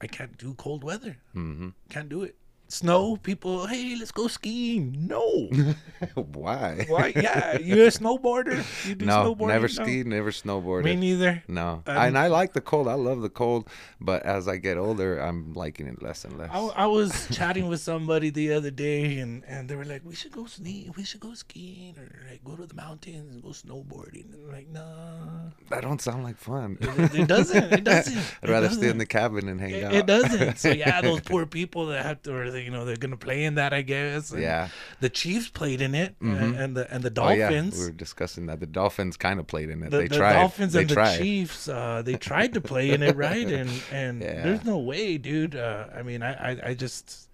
I 0.00 0.06
can't 0.06 0.36
do 0.38 0.54
cold 0.54 0.82
weather. 0.84 1.16
hmm 1.32 1.68
Can't 1.88 2.08
do 2.08 2.22
it. 2.22 2.36
Snow, 2.72 3.16
people, 3.16 3.66
hey, 3.66 3.96
let's 3.98 4.12
go 4.12 4.28
skiing. 4.28 5.08
No, 5.08 5.50
Why? 6.14 6.84
why? 6.88 7.12
Yeah, 7.16 7.58
you're 7.58 7.86
a 7.88 7.90
snowboarder. 7.90 8.62
You 8.88 8.94
do 8.94 9.06
No, 9.06 9.34
snowboarding? 9.34 9.48
never 9.48 9.68
No. 10.06 10.16
never 10.16 10.30
snowboarded. 10.30 10.84
Me 10.84 10.94
neither. 10.94 11.42
No, 11.48 11.82
Um, 11.84 11.96
and 11.96 12.16
I 12.16 12.28
like 12.28 12.52
the 12.52 12.60
cold. 12.60 12.86
I 12.86 12.94
love 12.94 13.22
the 13.22 13.28
cold, 13.28 13.68
but 14.00 14.22
as 14.22 14.46
I 14.46 14.56
get 14.58 14.78
older, 14.78 15.18
I'm 15.18 15.52
liking 15.52 15.88
it 15.88 16.00
less 16.00 16.24
and 16.24 16.38
less. 16.38 16.48
I, 16.52 16.58
I 16.58 16.86
was 16.86 17.26
chatting 17.32 17.66
with 17.66 17.80
somebody 17.80 18.30
the 18.30 18.52
other 18.52 18.70
day, 18.70 19.18
and, 19.18 19.42
and 19.48 19.68
they 19.68 19.74
were 19.74 19.84
like, 19.84 20.02
"We 20.04 20.14
should 20.14 20.30
go 20.30 20.46
ski. 20.46 20.92
We 20.96 21.02
should 21.02 21.20
go 21.20 21.34
skiing, 21.34 21.96
or 21.98 22.08
like 22.30 22.44
go 22.44 22.54
to 22.54 22.66
the 22.66 22.74
mountains 22.74 23.34
and 23.34 23.42
go 23.42 23.48
snowboarding." 23.48 24.32
And 24.32 24.44
I'm 24.46 24.52
like, 24.52 24.68
"Nah, 24.68 25.50
that 25.70 25.82
don't 25.82 26.00
sound 26.00 26.22
like 26.22 26.36
fun. 26.38 26.78
it, 26.80 27.14
it 27.14 27.26
doesn't. 27.26 27.72
It 27.72 27.82
doesn't. 27.92 28.16
I'd 28.44 28.48
rather 28.48 28.68
stay 28.68 28.76
doesn't. 28.76 28.90
in 28.90 28.98
the 28.98 29.06
cabin 29.06 29.48
and 29.48 29.60
hang 29.60 29.70
It, 29.74 29.84
out. 29.84 29.92
it 29.92 30.06
doesn't. 30.06 30.58
So 30.58 30.70
yeah, 30.70 31.00
those 31.08 31.20
poor 31.20 31.46
people 31.46 31.86
that 31.86 32.06
have 32.06 32.22
to, 32.22 32.32
or 32.36 32.50
they, 32.50 32.59
you 32.60 32.70
know, 32.70 32.84
they're 32.84 32.96
gonna 32.96 33.16
play 33.16 33.44
in 33.44 33.54
that, 33.56 33.72
I 33.72 33.82
guess. 33.82 34.30
And 34.30 34.42
Yeah. 34.42 34.68
The 35.00 35.08
Chiefs 35.08 35.48
played 35.48 35.80
in 35.80 35.94
it, 35.94 36.14
and, 36.20 36.54
and 36.56 36.76
the 36.76 36.92
and 36.92 37.02
the 37.02 37.10
Dolphins. 37.10 37.74
Oh 37.74 37.78
yeah, 37.78 37.84
we 37.84 37.90
were 37.90 37.96
discussing 37.96 38.46
that. 38.46 38.60
The 38.60 38.66
Dolphins 38.66 39.16
kind 39.16 39.40
of 39.40 39.46
played 39.46 39.70
in 39.70 39.82
it. 39.82 39.90
the, 39.90 39.98
they 39.98 40.08
the 40.08 40.16
tried. 40.16 40.34
Dolphins 40.34 40.72
they 40.74 40.80
and 40.82 40.90
the. 40.90 41.16
Chiefs, 41.18 41.68
uh, 41.68 42.02
they 42.02 42.14
tried 42.30 42.54
to 42.54 42.60
play 42.60 42.90
in 42.90 43.02
it, 43.02 43.16
right? 43.16 43.46
And 43.50 43.70
and 43.92 44.20
Yeah. 44.22 44.42
there's 44.42 44.64
no 44.64 44.78
way, 44.78 45.18
dude. 45.18 45.56
Uh, 45.56 45.86
I 45.94 46.02
mean, 46.02 46.22
I, 46.22 46.52
I 46.52 46.60
I 46.70 46.74
just 46.74 47.28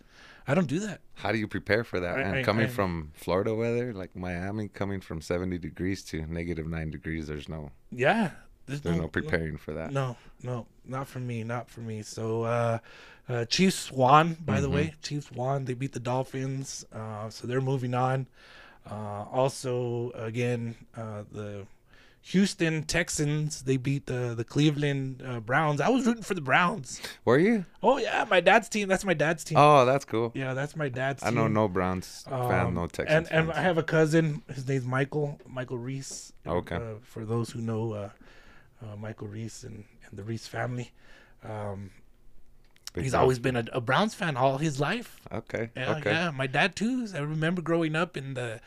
I 0.49 0.54
don't 0.54 0.68
do 0.68 0.80
that. 0.80 1.00
How 1.14 1.33
do 1.33 1.38
you 1.38 1.49
prepare 1.49 1.83
for 1.83 1.99
that? 2.00 2.18
And 2.18 2.45
coming 2.45 2.66
I- 2.66 2.68
from 2.68 3.11
Florida 3.14 3.54
weather, 3.54 3.92
like 3.95 4.14
Miami, 4.14 4.68
coming 4.68 5.00
from 5.00 5.21
70 5.21 5.59
degrees 5.59 6.04
to 6.04 6.25
negative 6.26 6.66
nine 6.68 6.90
degrees, 6.90 7.26
there's 7.26 7.49
no 7.49 7.73
Yeah, 7.90 8.30
there's, 8.66 8.80
there's 8.82 8.96
no 8.96 9.08
preparing 9.08 9.56
for 9.56 9.73
that. 9.75 9.92
No, 9.92 10.16
no, 10.42 10.66
not 10.85 11.08
for 11.08 11.18
me, 11.20 11.44
not 11.44 11.70
for 11.70 11.80
me. 11.80 12.02
So, 12.02 12.42
uh, 12.42 12.78
uh, 13.28 13.44
Chiefs 13.46 13.90
won, 13.90 14.37
by 14.44 14.54
Mm-hmm. 14.54 14.62
the 14.62 14.70
way. 14.70 14.94
Chiefs 15.02 15.32
won. 15.32 15.64
They 15.64 15.75
beat 15.75 15.92
the 15.92 16.00
Dolphins, 16.00 16.85
uh, 16.92 17.28
so 17.30 17.46
they're 17.46 17.61
moving 17.61 17.94
on. 17.94 18.26
Uh, 18.88 19.25
also, 19.32 20.12
again, 20.14 20.76
uh, 20.96 21.25
the 21.32 21.66
Houston 22.23 22.82
Texans 22.82 23.62
they 23.62 23.76
beat 23.76 24.06
the 24.06 24.35
the 24.37 24.42
Cleveland 24.44 25.23
uh, 25.25 25.38
Browns. 25.38 25.80
I 25.80 25.88
was 25.88 26.04
rooting 26.06 26.25
for 26.25 26.35
the 26.35 26.40
Browns. 26.40 27.00
Were 27.25 27.38
you? 27.38 27.64
Oh 27.85 27.99
yeah, 27.99 28.25
my 28.28 28.40
dad's 28.40 28.68
team. 28.68 28.88
That's 28.88 29.04
my 29.04 29.14
dad's 29.14 29.44
team. 29.44 29.58
Oh, 29.58 29.85
that's 29.85 30.04
cool. 30.04 30.32
Yeah, 30.35 30.52
that's 30.54 30.75
my 30.75 30.88
dad's 30.88 31.23
I 31.23 31.26
team. 31.26 31.37
know 31.37 31.46
no 31.49 31.68
Browns 31.68 32.25
fan, 32.28 32.66
Um, 32.66 32.75
no 32.75 32.87
Texans 32.88 33.28
and 33.28 33.49
and 33.49 33.52
I 33.52 33.61
have 33.62 33.78
a 33.78 33.82
cousin. 33.85 34.42
His 34.52 34.66
name's 34.66 34.87
Michael. 34.87 35.38
Michael 35.46 35.78
Reese. 35.78 36.32
Okay. 36.46 36.75
Uh, 36.76 36.94
for 37.02 37.25
those 37.25 37.50
who 37.50 37.61
know 37.61 37.92
Michael 38.99 39.28
Reese 39.28 39.62
and, 39.64 39.85
and 40.09 40.18
the 40.18 40.23
Reese 40.23 40.47
family, 40.47 40.92
um, 41.42 41.90
he's 42.95 43.12
fan. 43.12 43.21
always 43.21 43.38
been 43.38 43.56
a, 43.56 43.64
a 43.73 43.80
Browns 43.80 44.14
fan 44.14 44.37
all 44.37 44.59
his 44.59 44.80
life. 44.80 45.21
okay. 45.33 45.71
Yeah, 45.76 45.97
okay. 45.97 46.11
yeah. 46.11 46.30
My 46.30 46.47
dad 46.47 46.76
too. 46.76 47.06
I 47.14 47.18
remember 47.18 47.62
growing 47.62 47.97
up 47.97 48.16
in 48.16 48.35
the 48.35 48.61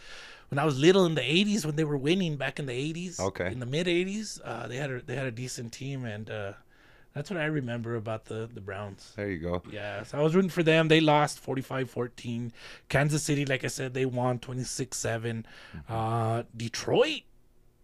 when 0.49 0.57
I 0.57 0.65
was 0.65 0.79
little 0.79 1.05
in 1.05 1.15
the 1.15 1.21
'80s 1.21 1.65
when 1.65 1.75
they 1.75 1.83
were 1.83 1.97
winning 1.97 2.35
back 2.35 2.59
in 2.59 2.65
the 2.65 2.73
'80s. 2.73 3.19
Okay. 3.19 3.51
In 3.51 3.59
the 3.59 3.65
mid 3.65 3.87
'80s, 3.87 4.39
uh, 4.43 4.67
they 4.67 4.77
had 4.77 4.89
a 4.91 5.01
they 5.01 5.15
had 5.15 5.27
a 5.27 5.31
decent 5.31 5.71
team, 5.71 6.05
and 6.05 6.29
uh, 6.29 6.53
that's 7.13 7.29
what 7.29 7.39
I 7.39 7.45
remember 7.45 7.95
about 7.95 8.25
the 8.25 8.49
the 8.51 8.61
Browns. 8.61 9.13
There 9.15 9.29
you 9.29 9.39
go. 9.39 9.61
Yeah, 9.71 10.03
so 10.03 10.17
I 10.19 10.21
was 10.21 10.35
rooting 10.35 10.49
for 10.49 10.63
them. 10.63 10.87
They 10.87 11.01
lost 11.01 11.43
45-14. 11.45 12.51
Kansas 12.87 13.23
City, 13.23 13.45
like 13.45 13.63
I 13.63 13.67
said, 13.67 13.93
they 13.93 14.05
won 14.05 14.39
26-7. 14.39 15.43
Uh, 15.87 16.43
Detroit 16.55 17.21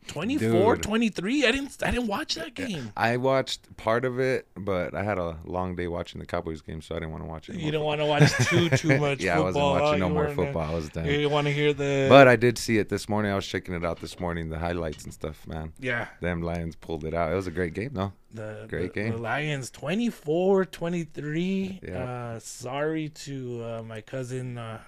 24 0.07 0.75
Dude. 0.75 0.83
23 0.83 1.45
i 1.45 1.51
didn't 1.51 1.75
i 1.83 1.91
didn't 1.91 2.07
watch 2.07 2.35
that 2.35 2.53
game 2.53 2.91
I 2.95 3.17
watched 3.17 3.75
part 3.77 4.05
of 4.05 4.19
it, 4.19 4.47
but 4.55 4.93
I 4.93 5.03
had 5.03 5.17
a 5.17 5.37
long 5.45 5.75
day 5.75 5.87
watching 5.87 6.19
the 6.19 6.25
Cowboys 6.25 6.61
game, 6.61 6.81
so 6.81 6.95
I 6.95 6.99
didn't 6.99 7.11
want 7.11 7.23
to 7.23 7.27
watch 7.29 7.49
it. 7.49 7.55
you 7.55 7.71
don't 7.71 7.83
want 7.83 7.99
to 8.01 8.05
watch 8.05 8.31
too 8.47 8.69
too 8.69 8.97
much 9.05 9.21
Yeah, 9.21 9.37
I 9.37 9.39
wasn't 9.41 9.63
watching 9.65 10.01
huh? 10.01 10.07
no 10.07 10.13
more 10.13 10.29
football. 10.29 10.71
I 10.71 10.73
was 10.73 10.89
done. 10.89 11.05
you 11.05 11.29
want 11.29 11.47
to 11.47 11.53
hear 11.53 11.73
the 11.73 12.07
But 12.09 12.27
I 12.27 12.35
did 12.35 12.57
see 12.57 12.77
it 12.77 12.89
this 12.89 13.09
morning. 13.09 13.31
I 13.31 13.35
was 13.35 13.45
checking 13.47 13.73
it 13.75 13.83
out 13.83 13.99
this 13.99 14.19
morning, 14.19 14.49
the 14.49 14.59
highlights 14.59 15.03
and 15.03 15.13
stuff. 15.13 15.45
Man, 15.47 15.73
yeah 15.79 16.07
them 16.21 16.41
Lions 16.41 16.75
pulled 16.75 17.03
it 17.05 17.13
out. 17.13 17.31
It 17.31 17.35
was 17.35 17.47
a 17.47 17.51
great 17.51 17.73
game, 17.73 17.91
though. 17.93 18.13
the, 18.33 18.65
Great 18.69 18.93
the, 18.93 19.01
game. 19.01 19.11
the 19.13 19.17
lions 19.17 19.69
24 19.71 20.65
23 20.65 21.79
Yeah. 21.87 22.03
uh 22.03 22.39
sorry 22.39 23.09
to 23.09 23.63
uh, 23.63 23.83
my 23.83 24.01
cousin 24.01 24.57
uh 24.57 24.79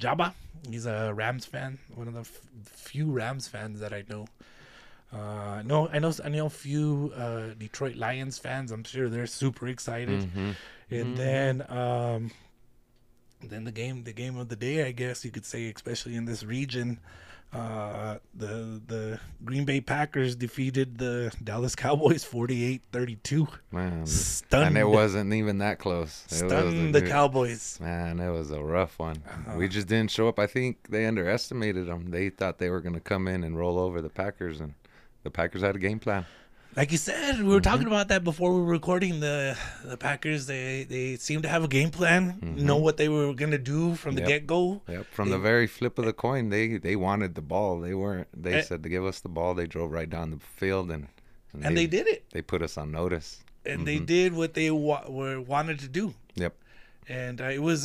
jabba 0.00 0.32
he's 0.68 0.86
a 0.86 1.12
rams 1.14 1.44
fan 1.46 1.78
one 1.94 2.08
of 2.08 2.14
the 2.14 2.20
f- 2.20 2.40
few 2.64 3.06
rams 3.10 3.48
fans 3.48 3.80
that 3.80 3.92
i 3.92 4.04
know 4.08 4.26
uh 5.12 5.62
no 5.64 5.88
i 5.88 5.98
know 5.98 6.12
i 6.24 6.28
know 6.28 6.46
a 6.46 6.50
few 6.50 7.12
uh 7.16 7.54
detroit 7.58 7.96
lions 7.96 8.38
fans 8.38 8.70
i'm 8.70 8.84
sure 8.84 9.08
they're 9.08 9.26
super 9.26 9.66
excited 9.68 10.20
Mhm. 10.36 10.54
and 10.90 11.16
then 11.16 11.64
um 11.70 12.30
then 13.42 13.64
the 13.64 13.72
game 13.72 14.04
the 14.04 14.12
game 14.12 14.36
of 14.36 14.48
the 14.48 14.56
day 14.56 14.84
i 14.86 14.92
guess 14.92 15.24
you 15.24 15.30
could 15.30 15.46
say 15.46 15.72
especially 15.74 16.14
in 16.14 16.26
this 16.26 16.42
region 16.44 16.98
uh 17.54 18.18
the 18.34 18.78
the 18.86 19.18
green 19.42 19.64
bay 19.64 19.80
packers 19.80 20.36
defeated 20.36 20.98
the 20.98 21.32
dallas 21.42 21.74
cowboys 21.74 22.22
48-32 22.22 23.48
Man, 23.72 24.04
stunned 24.04 24.66
and 24.66 24.76
it 24.76 24.86
wasn't 24.86 25.32
even 25.32 25.56
that 25.58 25.78
close. 25.78 26.26
It 26.30 26.34
stunned 26.34 26.94
the 26.94 27.00
cowboys 27.00 27.78
Man, 27.80 28.20
it 28.20 28.30
was 28.30 28.50
a 28.50 28.62
rough 28.62 28.98
one. 28.98 29.22
Uh-huh. 29.26 29.56
We 29.56 29.68
just 29.68 29.88
didn't 29.88 30.10
show 30.10 30.28
up. 30.28 30.38
I 30.38 30.46
think 30.46 30.88
they 30.90 31.06
underestimated 31.06 31.86
them. 31.86 32.10
They 32.10 32.28
thought 32.28 32.58
they 32.58 32.68
were 32.68 32.82
going 32.82 32.94
to 32.96 33.00
come 33.00 33.26
in 33.26 33.42
and 33.44 33.56
roll 33.56 33.78
over 33.78 34.02
the 34.02 34.10
Packers, 34.10 34.60
and 34.60 34.74
the 35.28 35.36
Packers 35.40 35.62
had 35.62 35.76
a 35.76 35.78
game 35.88 35.98
plan. 36.06 36.24
like 36.80 36.90
you 36.94 36.98
said 36.98 37.38
we 37.48 37.52
were 37.56 37.64
talking 37.72 37.86
about 37.92 38.06
that 38.12 38.22
before 38.30 38.50
we 38.54 38.60
were 38.64 38.72
recording 38.78 39.14
the 39.26 39.36
the 39.92 39.96
packers 40.06 40.40
they 40.52 40.84
they 40.94 41.06
seem 41.26 41.38
to 41.46 41.48
have 41.54 41.62
a 41.68 41.70
game 41.78 41.90
plan 41.98 42.20
know 42.70 42.76
what 42.86 42.96
they 43.00 43.08
were 43.16 43.30
gonna 43.40 43.62
do 43.76 43.80
from 44.02 44.12
the 44.18 44.20
Yep. 44.24 44.28
get-go 44.32 44.60
Yep. 44.96 45.04
From 45.16 45.28
the 45.34 45.40
very 45.50 45.66
flip 45.78 45.94
of 46.00 46.04
the 46.10 46.16
coin, 46.26 46.42
they 46.56 46.66
they 46.88 46.94
wanted 47.08 47.30
the 47.40 47.46
ball. 47.54 47.72
They 47.86 47.94
weren't. 48.02 48.28
They 48.44 48.54
Eh. 48.58 48.62
said 48.70 48.80
to 48.84 48.88
give 48.96 49.04
us 49.10 49.18
the 49.26 49.32
ball. 49.38 49.50
They 49.60 49.66
drove 49.76 49.90
right 50.00 50.10
down 50.16 50.26
the 50.36 50.40
field, 50.60 50.86
and 50.96 51.04
and 51.64 51.72
they 51.80 51.88
did 51.96 52.06
it 52.14 52.20
They 52.34 52.42
put 52.52 52.60
us 52.68 52.74
on 52.82 52.86
notice. 53.02 53.28
and 53.70 53.80
they 53.90 53.98
did 54.16 54.30
what 54.40 54.50
they 54.58 54.70
wa- 54.70 55.08
were 55.18 55.38
wanted 55.54 55.78
to 55.84 55.88
do 56.00 56.04
Yep. 56.44 56.54
and 57.22 57.36
uh, 57.46 57.56
it 57.58 57.62
was. 57.70 57.80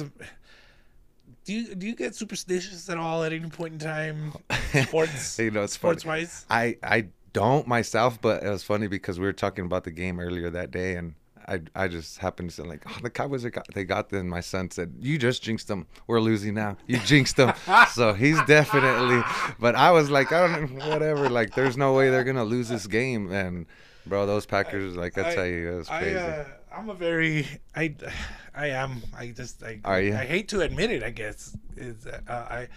Do 1.45 1.49
you 1.57 1.63
do 1.79 1.83
you 1.89 1.95
get 2.03 2.15
superstitious 2.15 2.89
at 2.93 2.97
all 2.97 3.19
at 3.27 3.31
any 3.39 3.49
point 3.49 3.73
in 3.77 3.79
time, 3.95 4.17
sports 4.87 5.37
You 5.39 5.51
know, 5.51 5.61
funny. 5.67 5.79
sports 5.79 6.03
wise? 6.11 6.33
I 6.63 6.63
I 6.95 6.97
don't 7.33 7.67
myself, 7.67 8.21
but 8.21 8.43
it 8.43 8.49
was 8.49 8.63
funny 8.63 8.87
because 8.87 9.19
we 9.19 9.25
were 9.25 9.33
talking 9.33 9.65
about 9.65 9.83
the 9.83 9.91
game 9.91 10.19
earlier 10.19 10.49
that 10.49 10.71
day, 10.71 10.95
and 10.95 11.15
I 11.47 11.61
I 11.75 11.87
just 11.87 12.19
happened 12.19 12.49
to 12.51 12.55
say 12.55 12.63
like, 12.63 12.83
oh, 12.87 12.97
the 13.01 13.09
Cowboys 13.09 13.43
are 13.43 13.49
got, 13.49 13.67
they 13.73 13.83
got 13.83 14.09
them. 14.09 14.29
My 14.29 14.39
son 14.39 14.71
said, 14.71 14.93
you 14.99 15.17
just 15.17 15.43
jinxed 15.43 15.67
them. 15.67 15.87
We're 16.07 16.21
losing 16.21 16.53
now. 16.53 16.77
You 16.87 16.99
jinxed 16.99 17.35
them. 17.35 17.53
so 17.91 18.13
he's 18.13 18.41
definitely. 18.43 19.21
But 19.59 19.75
I 19.75 19.91
was 19.91 20.09
like, 20.09 20.31
I 20.31 20.47
don't 20.47 20.73
know, 20.77 20.89
whatever. 20.89 21.29
Like, 21.29 21.55
there's 21.55 21.75
no 21.77 21.93
way 21.93 22.09
they're 22.09 22.23
gonna 22.23 22.45
lose 22.45 22.69
this 22.69 22.87
game. 22.87 23.31
And 23.31 23.65
bro, 24.05 24.25
those 24.25 24.45
Packers, 24.45 24.95
like 24.95 25.17
I, 25.17 25.31
I- 25.31 25.35
tell 25.35 25.45
you, 25.45 25.73
it 25.73 25.75
was 25.75 25.89
I 25.89 25.99
crazy. 25.99 26.17
uh, 26.17 26.43
I'm 26.75 26.89
a 26.89 26.93
very 26.93 27.45
I 27.75 27.95
I 28.55 28.67
am 28.67 29.01
I 29.15 29.27
just 29.27 29.63
I 29.63 29.79
Are 29.85 30.01
you? 30.01 30.15
I 30.15 30.25
hate 30.25 30.47
to 30.49 30.61
admit 30.61 30.91
it 30.91 31.03
I 31.03 31.11
guess 31.11 31.55
is 31.77 32.07
uh, 32.07 32.19
I 32.27 32.67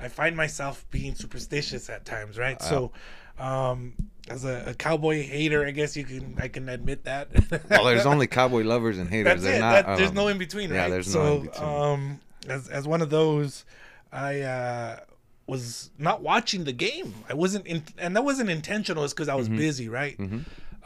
I 0.00 0.08
find 0.08 0.36
myself 0.36 0.84
being 0.90 1.14
superstitious 1.14 1.88
at 1.88 2.04
times 2.04 2.36
right 2.36 2.60
so 2.60 2.90
um 3.38 3.94
as 4.30 4.44
a, 4.44 4.64
a 4.68 4.74
cowboy 4.74 5.22
hater 5.22 5.66
I 5.66 5.70
guess 5.72 5.96
you 5.96 6.04
can 6.04 6.36
I 6.40 6.48
can 6.48 6.68
admit 6.68 7.04
that 7.04 7.28
well, 7.70 7.84
there's 7.84 8.06
only 8.06 8.26
Cowboy 8.26 8.62
lovers 8.62 8.98
and 8.98 9.10
haters. 9.10 9.24
that's 9.24 9.42
They're 9.42 9.56
it 9.56 9.60
not. 9.60 9.86
that, 9.86 9.96
there's 9.96 10.10
um, 10.10 10.14
no 10.14 10.28
in 10.28 10.38
between 10.38 10.70
yeah, 10.72 10.88
there's 10.88 11.10
so 11.10 11.22
no 11.22 11.36
in 11.36 11.42
between. 11.46 11.68
um 11.68 12.20
as 12.48 12.68
as 12.68 12.86
one 12.86 13.02
of 13.02 13.10
those 13.10 13.64
I 14.12 14.40
uh 14.40 15.00
was 15.46 15.90
not 15.98 16.22
watching 16.22 16.64
the 16.64 16.72
game 16.72 17.12
I 17.28 17.34
wasn't 17.34 17.66
in 17.66 17.82
and 17.98 18.16
that 18.16 18.24
wasn't 18.24 18.48
intentional 18.50 19.04
it's 19.04 19.12
because 19.12 19.28
I 19.28 19.34
was 19.34 19.48
Mm-hmm. 19.48 19.58
busy 19.58 19.88
right 19.88 20.18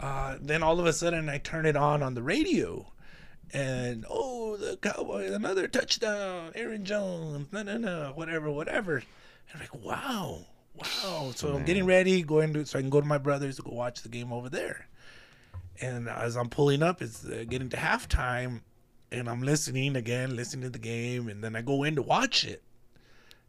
uh, 0.01 0.37
then 0.41 0.63
all 0.63 0.79
of 0.81 0.87
a 0.87 0.93
sudden 0.93 1.29
I 1.29 1.39
turn 1.39 1.67
it 1.67 1.75
on 1.77 2.03
on 2.05 2.15
the 2.15 2.23
radio, 2.23 2.87
and 3.53 4.05
oh, 4.09 4.57
the 4.57 4.77
Cowboys 4.77 5.33
another 5.33 5.67
touchdown, 5.67 6.53
Aaron 6.55 6.85
Jones, 6.85 7.49
no, 7.53 7.63
no, 7.65 7.77
no, 7.79 8.13
whatever, 8.15 8.49
whatever. 8.51 8.97
And 8.99 9.05
I'm 9.55 9.61
like, 9.61 9.75
wow, 9.85 10.47
wow. 10.79 11.33
So 11.35 11.55
I'm 11.55 11.65
getting 11.65 11.85
ready, 11.87 12.23
going 12.23 12.53
to 12.55 12.67
so 12.67 12.79
I 12.79 12.83
can 12.83 12.91
go 12.91 13.01
to 13.01 13.07
my 13.07 13.19
brother's 13.19 13.57
to 13.57 13.63
go 13.63 13.73
watch 13.73 14.03
the 14.03 14.09
game 14.09 14.33
over 14.33 14.49
there. 14.49 14.87
And 15.81 16.09
as 16.09 16.37
I'm 16.37 16.49
pulling 16.49 16.83
up, 16.83 17.03
it's 17.03 17.25
uh, 17.25 17.45
getting 17.49 17.69
to 17.71 17.77
halftime, 17.77 18.63
and 19.13 19.29
I'm 19.29 19.43
listening 19.43 19.95
again, 19.97 20.35
listening 20.35 20.63
to 20.63 20.71
the 20.71 20.79
game, 20.79 21.29
and 21.29 21.43
then 21.43 21.55
I 21.55 21.63
go 21.63 21.85
in 21.85 21.95
to 21.97 22.03
watch 22.03 22.45
it, 22.45 22.63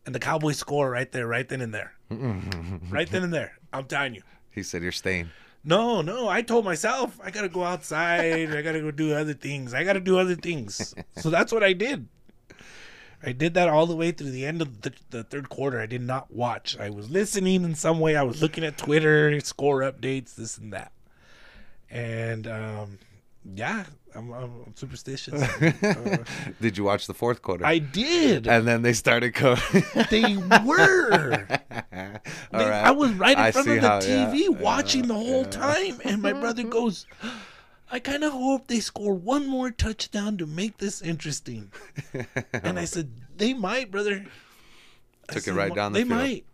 and 0.06 0.14
the 0.14 0.20
Cowboys 0.20 0.58
score 0.58 0.92
right 0.92 1.12
there, 1.12 1.26
right 1.26 1.48
then 1.50 1.62
and 1.62 1.74
there, 1.74 1.94
right 2.90 3.10
then 3.10 3.24
and 3.24 3.34
there. 3.34 3.58
I'm 3.74 3.86
telling 3.86 4.14
you. 4.16 4.22
He 4.52 4.62
said 4.62 4.84
you're 4.84 4.92
staying. 4.92 5.30
No, 5.64 6.02
no. 6.02 6.28
I 6.30 6.42
told 6.42 6.66
myself 6.66 7.20
I 7.24 7.32
gotta 7.32 7.50
go 7.50 7.64
outside. 7.64 8.54
I 8.56 8.62
gotta 8.62 8.80
go 8.80 8.92
do 8.92 9.14
other 9.14 9.34
things. 9.34 9.74
I 9.74 9.84
gotta 9.84 10.00
do 10.00 10.18
other 10.18 10.36
things. 10.36 10.96
so 11.18 11.30
that's 11.30 11.52
what 11.52 11.64
I 11.64 11.74
did. 11.74 12.08
I 13.24 13.34
did 13.34 13.54
that 13.56 13.68
all 13.68 13.86
the 13.86 13.96
way 13.96 14.12
through 14.12 14.32
the 14.32 14.46
end 14.46 14.62
of 14.62 14.82
the, 14.82 14.94
the 15.10 15.24
third 15.24 15.50
quarter. 15.50 15.80
I 15.80 15.86
did 15.86 16.02
not 16.02 16.34
watch. 16.34 16.78
I 16.80 16.90
was 16.90 17.10
listening 17.10 17.64
in 17.64 17.76
some 17.76 18.00
way. 18.00 18.16
I 18.16 18.24
was 18.24 18.42
looking 18.42 18.64
at 18.64 18.78
Twitter, 18.78 19.38
score 19.42 19.82
updates, 19.82 20.36
this 20.36 20.58
and 20.58 20.72
that. 20.74 20.94
And 21.90 22.48
um, 22.48 22.98
yeah, 23.56 23.84
I'm, 24.16 24.32
I'm 24.32 24.74
superstitious. 24.76 25.42
Uh, 25.42 26.18
Did 26.62 26.78
you 26.78 26.84
watch 26.84 27.08
the 27.08 27.14
fourth 27.14 27.42
quarter? 27.42 27.66
I 27.66 27.80
did. 27.80 28.48
and 28.48 28.68
then 28.68 28.82
they 28.84 28.94
started 28.94 29.34
coming. 29.34 29.62
they 30.10 30.38
were. 30.66 31.46
Right. 32.52 32.54
I 32.54 32.92
was 32.92 33.12
right 33.14 33.38
in 33.38 33.44
I 33.44 33.52
front 33.52 33.68
of 33.70 33.82
the 33.82 33.88
how- 33.88 34.00
TV 34.00 34.40
yeah, 34.44 34.50
watching 34.50 35.08
the 35.08 35.14
whole 35.14 35.46
time, 35.46 36.00
and 36.04 36.22
my 36.22 36.34
brother 36.34 36.64
goes, 36.64 37.06
"I 37.92 38.00
kind 38.00 38.24
of 38.24 38.34
hope 38.34 38.68
they 38.68 38.80
score 38.80 39.14
one 39.14 39.48
more 39.48 39.72
touchdown 39.72 40.38
to 40.38 40.46
make 40.46 40.78
this 40.78 41.02
interesting." 41.02 41.72
and 42.54 42.80
I 42.80 42.86
said, 42.86 43.12
"They 43.36 43.54
might, 43.54 43.92
brother." 43.92 44.26
I 45.30 45.34
Took 45.34 45.48
it 45.48 45.54
right 45.54 45.74
down 45.74 45.94
the 45.94 46.00
They 46.00 46.06
field." 46.06 46.20
might. 46.20 46.46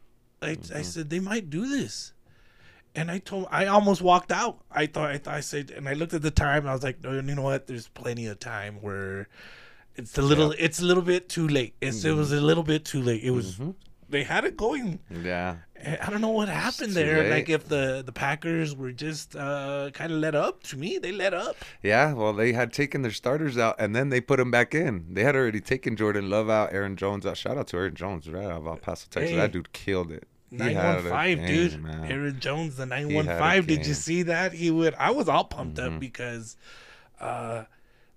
I, 0.41 0.49
I 0.49 0.55
mm-hmm. 0.55 0.83
said 0.83 1.09
they 1.09 1.19
might 1.19 1.49
do 1.49 1.67
this, 1.67 2.13
and 2.93 3.09
I 3.09 3.19
told 3.19 3.47
I 3.51 3.65
almost 3.67 4.01
walked 4.01 4.31
out. 4.31 4.59
I 4.71 4.85
thought 4.85 5.11
I 5.11 5.17
thought 5.17 5.33
I 5.33 5.41
said, 5.41 5.71
and 5.71 5.87
I 5.87 5.93
looked 5.93 6.13
at 6.13 6.21
the 6.21 6.31
time. 6.31 6.67
I 6.67 6.73
was 6.73 6.83
like, 6.83 7.03
"No, 7.03 7.13
you 7.13 7.21
know 7.21 7.41
what? 7.41 7.67
There's 7.67 7.87
plenty 7.89 8.27
of 8.27 8.39
time 8.39 8.81
where." 8.81 9.27
It's 9.97 10.17
a 10.17 10.21
little. 10.21 10.53
It's 10.59 10.81
a 10.81 10.85
little 10.85 11.03
bit 11.03 11.29
too 11.29 11.47
late. 11.47 11.73
It's, 11.79 12.03
It 12.03 12.09
mm-hmm. 12.09 12.17
was 12.17 12.33
a 12.33 12.41
little 12.41 12.63
bit 12.63 12.83
too 12.83 13.01
late. 13.01 13.23
It 13.23 13.31
was. 13.31 13.53
Mm-hmm. 13.53 13.71
They 14.09 14.23
had 14.23 14.43
it 14.43 14.57
going. 14.57 14.99
Yeah. 15.09 15.55
I 15.84 16.10
don't 16.10 16.22
know 16.22 16.29
what 16.29 16.48
happened 16.50 16.94
there. 16.94 17.24
late. 17.24 17.29
Like 17.32 17.50
if 17.50 17.67
the 17.67 18.01
the 18.05 18.12
Packers 18.12 18.75
were 18.75 18.91
just 18.91 19.36
uh, 19.36 19.91
kind 19.94 20.12
of 20.12 20.20
let 20.20 20.34
up 20.34 20.63
to 20.63 20.77
me, 20.77 20.98
they 20.98 21.12
let 21.12 21.34
up. 21.34 21.58
Yeah, 21.84 22.13
well, 22.13 22.34
they 22.34 22.53
had 22.53 22.72
taken 22.74 23.01
their 23.01 23.12
starters 23.12 23.58
out 23.58 23.75
and 23.77 23.96
then 23.96 24.10
they 24.10 24.22
put 24.22 24.38
them 24.38 24.50
back 24.51 24.74
in. 24.74 25.05
They 25.12 25.24
had 25.24 25.36
already 25.36 25.60
taken 25.62 25.96
Jordan 25.96 26.29
Love 26.29 26.50
out, 26.50 26.74
Aaron 26.74 26.96
Jones 26.96 27.25
out. 27.25 27.38
Shout 27.38 27.58
out 27.58 27.67
to 27.67 27.77
Aaron 27.77 27.94
Jones, 27.96 28.27
right 28.29 28.46
out 28.46 28.51
of 28.51 28.67
El 28.67 28.77
Paso, 28.77 29.08
Texas. 29.12 29.32
Hey. 29.32 29.36
That 29.38 29.51
dude 29.51 29.74
killed 29.74 30.12
it. 30.12 30.27
Nine 30.51 30.75
one 30.75 31.03
five, 31.03 31.46
dude. 31.46 31.84
man. 31.84 32.10
Aaron 32.10 32.39
Jones, 32.39 32.77
the 32.77 32.86
nine 32.86 33.13
one 33.13 33.25
five. 33.25 33.67
Did 33.67 33.79
you. 33.79 33.91
Mm-hmm. 33.91 33.94
see 33.94 34.24
that? 34.24 34.53
He 34.53 34.72
would. 34.72 34.96
I 34.96 35.12
was 35.12 35.27
all 35.27 35.44
pumped 35.44 35.79
up 35.79 36.00
because 36.00 36.55
uh, 37.20 37.63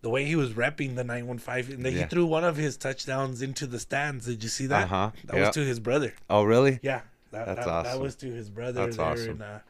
the 0.02 0.10
way 0.10 0.24
he 0.24 0.36
was 0.36 0.50
repping 0.52 0.94
the 0.94 1.02
nine 1.04 1.26
one 1.26 1.38
five, 1.38 1.68
and 1.70 1.84
then 1.84 1.94
he 1.94 2.04
threw 2.04 2.24
one 2.26 2.44
of 2.44 2.56
his 2.56 2.76
touchdowns 2.76 3.42
into 3.42 3.66
the 3.66 3.80
stands. 3.80 4.26
Did 4.26 4.42
you 4.44 4.48
see 4.48 4.66
that? 4.66 4.84
Uh-huh. 4.84 5.10
That 5.24 5.36
Yeah. 5.36 5.46
was 5.46 5.54
to 5.56 5.60
his 5.64 5.80
brother. 5.80 6.14
Oh, 6.30 6.44
really? 6.44 6.78
Yeah, 6.82 7.00
that, 7.30 7.46
That's 7.46 7.66
that, 7.66 7.84
that 7.84 8.00
was 8.00 8.14
to 8.16 8.26
his 8.30 8.48
brother 8.50 8.84
That's 8.86 8.96
there 8.96 9.06
awesome. 9.06 9.30
in 9.30 9.42
uh, 9.42 9.60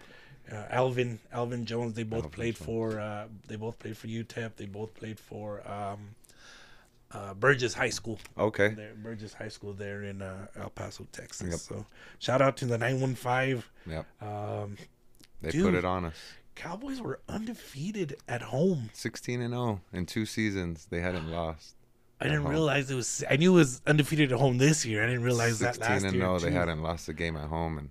uh, 0.52 0.66
Alvin 0.70 1.18
Alvin 1.32 1.64
Jones. 1.66 1.94
They 1.94 2.04
both 2.04 2.24
Alvin 2.24 2.30
played 2.30 2.56
Jones. 2.56 2.66
for 2.66 3.00
uh, 3.00 3.26
they 3.46 3.56
both 3.56 3.78
played 3.78 3.96
for 3.96 4.06
UTEP. 4.06 4.56
They 4.56 4.66
both 4.66 4.94
played 4.94 5.18
for 5.18 5.62
um, 5.70 5.98
uh, 7.12 7.34
Burges 7.34 7.74
High 7.74 7.90
School. 7.90 8.18
Okay. 8.38 8.68
There, 8.68 8.94
Burges 8.94 9.34
High 9.34 9.48
School 9.48 9.72
there 9.72 10.02
in 10.04 10.22
uh, 10.22 10.46
El 10.58 10.70
Paso, 10.70 11.06
Texas. 11.12 11.50
Yep. 11.50 11.58
So 11.60 11.86
shout 12.18 12.40
out 12.42 12.56
to 12.58 12.66
the 12.66 12.78
nine 12.78 13.00
one 13.00 13.14
five. 13.14 13.68
Yep. 13.86 14.06
Um, 14.22 14.76
They 15.42 15.50
Dude. 15.50 15.64
put 15.64 15.74
it 15.74 15.84
on 15.84 16.04
us. 16.04 16.16
Cowboys 16.54 17.00
were 17.00 17.20
undefeated 17.28 18.16
at 18.26 18.42
home. 18.42 18.90
16 18.92 19.40
and 19.40 19.52
0 19.54 19.80
in 19.92 20.06
two 20.06 20.26
seasons. 20.26 20.88
They 20.90 21.00
hadn't 21.00 21.30
lost. 21.30 21.74
I 22.20 22.24
didn't 22.24 22.42
home. 22.42 22.50
realize 22.50 22.90
it 22.90 22.94
was. 22.94 23.22
I 23.30 23.36
knew 23.36 23.52
it 23.52 23.58
was 23.58 23.80
undefeated 23.86 24.32
at 24.32 24.38
home 24.38 24.58
this 24.58 24.84
year. 24.84 25.02
I 25.02 25.06
didn't 25.06 25.22
realize 25.22 25.58
that 25.60 25.76
16 25.76 25.94
last 25.94 26.02
and 26.04 26.14
year. 26.14 26.24
0. 26.24 26.38
They 26.40 26.50
hadn't 26.50 26.82
lost 26.82 27.08
a 27.08 27.12
game 27.12 27.36
at 27.36 27.46
home 27.48 27.78
and 27.78 27.90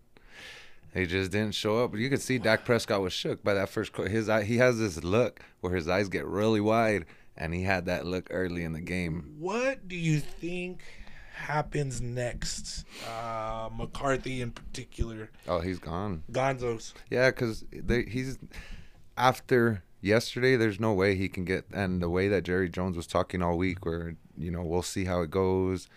they 0.93 1.05
just 1.05 1.31
didn't 1.31 1.55
show 1.55 1.83
up. 1.83 1.91
But 1.91 1.99
you 2.01 2.09
could 2.09 2.21
see 2.21 2.37
Dak 2.37 2.65
Prescott 2.65 3.01
was 3.01 3.13
shook 3.13 3.43
by 3.43 3.53
that 3.53 3.69
first 3.69 3.93
quarter. 3.93 4.09
His 4.11 4.27
eye, 4.29 4.43
he 4.43 4.57
has 4.57 4.79
this 4.79 5.03
look 5.03 5.39
where 5.61 5.73
his 5.75 5.87
eyes 5.87 6.09
get 6.09 6.25
really 6.25 6.59
wide 6.59 7.05
and 7.37 7.53
he 7.53 7.63
had 7.63 7.85
that 7.85 8.05
look 8.05 8.27
early 8.31 8.63
in 8.63 8.73
the 8.73 8.81
game. 8.81 9.35
What 9.39 9.87
do 9.87 9.95
you 9.95 10.19
think 10.19 10.81
happens 11.35 12.01
next? 12.01 12.83
Uh, 13.07 13.69
McCarthy 13.73 14.41
in 14.41 14.51
particular, 14.51 15.29
Oh, 15.47 15.59
he's 15.59 15.79
gone. 15.79 16.23
Gonzo's. 16.31 16.93
Yeah, 17.09 17.29
because 17.29 17.63
he's 17.71 18.37
after 19.15 19.83
yesterday. 20.01 20.55
There's 20.55 20.79
no 20.79 20.93
way 20.93 21.15
he 21.15 21.27
can 21.29 21.45
get. 21.45 21.65
And 21.73 22.01
the 22.01 22.09
way 22.09 22.27
that 22.27 22.43
Jerry 22.43 22.69
Jones 22.69 22.95
was 22.97 23.07
talking 23.07 23.41
all 23.41 23.57
week, 23.57 23.85
where 23.85 24.15
you 24.37 24.51
know 24.51 24.63
we'll 24.63 24.81
see 24.83 25.05
how 25.05 25.21
it 25.21 25.31
goes. 25.31 25.87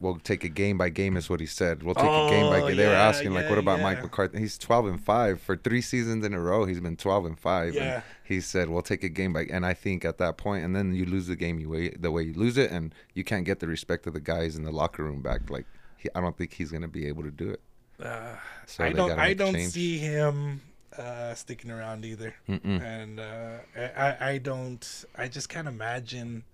We'll 0.00 0.16
take 0.18 0.44
it 0.44 0.50
game 0.50 0.76
by 0.76 0.88
game, 0.88 1.16
is 1.16 1.30
what 1.30 1.38
he 1.38 1.46
said. 1.46 1.82
We'll 1.84 1.94
take 1.94 2.04
it 2.04 2.30
game 2.30 2.50
by 2.50 2.60
Oh, 2.60 2.66
game. 2.68 2.76
They 2.76 2.86
were 2.86 2.92
yeah, 2.92 3.08
asking 3.08 3.32
like, 3.32 3.48
"What 3.48 3.56
about 3.58 3.78
yeah. 3.78 3.84
Mike 3.84 4.02
McCarthy? 4.02 4.38
He's 4.40 4.58
12 4.58 4.86
and 4.86 5.00
five 5.02 5.40
for 5.40 5.56
three 5.56 5.80
seasons 5.80 6.24
in 6.26 6.34
a 6.34 6.40
row. 6.40 6.64
He's 6.64 6.80
been 6.80 6.96
12 6.96 7.24
and 7.24 7.38
five. 7.38 7.68
and 7.68 7.76
Yeah. 7.76 8.00
he 8.24 8.40
said, 8.40 8.68
"We'll 8.68 8.82
take 8.82 9.04
it 9.04 9.10
game 9.10 9.32
by." 9.32 9.44
And 9.44 9.64
I 9.64 9.74
think 9.74 10.04
at 10.04 10.18
that 10.18 10.36
point, 10.38 10.64
and 10.64 10.74
then 10.74 10.92
you 10.92 11.06
lose 11.06 11.28
the 11.28 11.36
game 11.36 11.60
you 11.60 11.68
way 11.70 11.90
the 11.90 12.10
way 12.10 12.22
you 12.24 12.34
lose 12.34 12.58
it, 12.58 12.70
and 12.72 12.92
you 13.14 13.22
can't 13.24 13.44
get 13.44 13.60
the 13.60 13.68
respect 13.68 14.06
of 14.08 14.12
the 14.12 14.20
guys 14.20 14.56
in 14.56 14.64
the 14.64 14.72
locker 14.72 15.04
room 15.04 15.22
back. 15.22 15.48
Like, 15.48 15.66
he, 15.96 16.08
I 16.16 16.20
don't 16.20 16.36
think 16.36 16.54
he's 16.54 16.72
gonna 16.72 16.88
be 16.88 17.06
able 17.06 17.22
to 17.22 17.30
do 17.30 17.50
it. 17.50 17.60
Uh, 18.02 18.34
So 18.66 18.84
I 18.84 18.92
don't. 18.92 19.12
I 19.12 19.34
don't 19.34 19.54
see 19.60 19.98
him 19.98 20.60
uh, 20.98 21.34
sticking 21.34 21.70
around 21.70 22.04
either. 22.04 22.34
Mm-mm. 22.48 22.80
And 22.82 23.20
uh, 23.20 23.58
I, 23.96 24.32
I- 24.32 24.38
don't. 24.38 25.04
I 25.16 25.28
just 25.28 25.48
can't 25.48 25.68
imagine. 25.68 26.44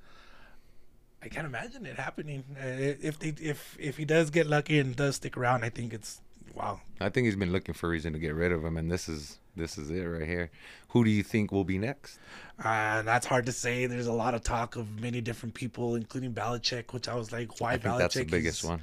I 1.22 1.28
can't 1.28 1.46
imagine 1.46 1.86
it 1.86 1.96
happening. 1.98 2.44
Uh, 2.56 2.66
if 2.66 3.18
they, 3.18 3.28
if 3.40 3.76
if 3.78 3.96
he 3.96 4.04
does 4.04 4.30
get 4.30 4.46
lucky 4.48 4.78
and 4.78 4.96
does 4.96 5.16
stick 5.16 5.36
around, 5.36 5.64
I 5.64 5.68
think 5.70 5.92
it's 5.92 6.20
wow. 6.54 6.80
I 7.00 7.10
think 7.10 7.26
he's 7.26 7.36
been 7.36 7.52
looking 7.52 7.74
for 7.74 7.86
a 7.86 7.90
reason 7.90 8.12
to 8.12 8.18
get 8.18 8.34
rid 8.34 8.50
of 8.50 8.64
him, 8.64 8.76
and 8.76 8.90
this 8.90 9.08
is 9.08 9.38
this 9.54 9.78
is 9.78 9.88
it 9.90 10.00
right 10.02 10.26
here. 10.26 10.50
Who 10.88 11.04
do 11.04 11.10
you 11.10 11.22
think 11.22 11.52
will 11.52 11.62
be 11.64 11.78
next? 11.78 12.18
Uh, 12.62 13.02
that's 13.02 13.26
hard 13.26 13.46
to 13.46 13.52
say. 13.52 13.86
There's 13.86 14.08
a 14.08 14.12
lot 14.12 14.34
of 14.34 14.42
talk 14.42 14.74
of 14.76 15.00
many 15.00 15.20
different 15.20 15.54
people, 15.54 15.94
including 15.94 16.32
Belichick, 16.32 16.92
which 16.92 17.08
I 17.08 17.14
was 17.14 17.30
like, 17.32 17.60
why 17.60 17.74
I 17.74 17.78
Belichick? 17.78 17.98
that's 17.98 18.14
the 18.16 18.24
biggest 18.24 18.62
He's- 18.62 18.70
one. 18.70 18.82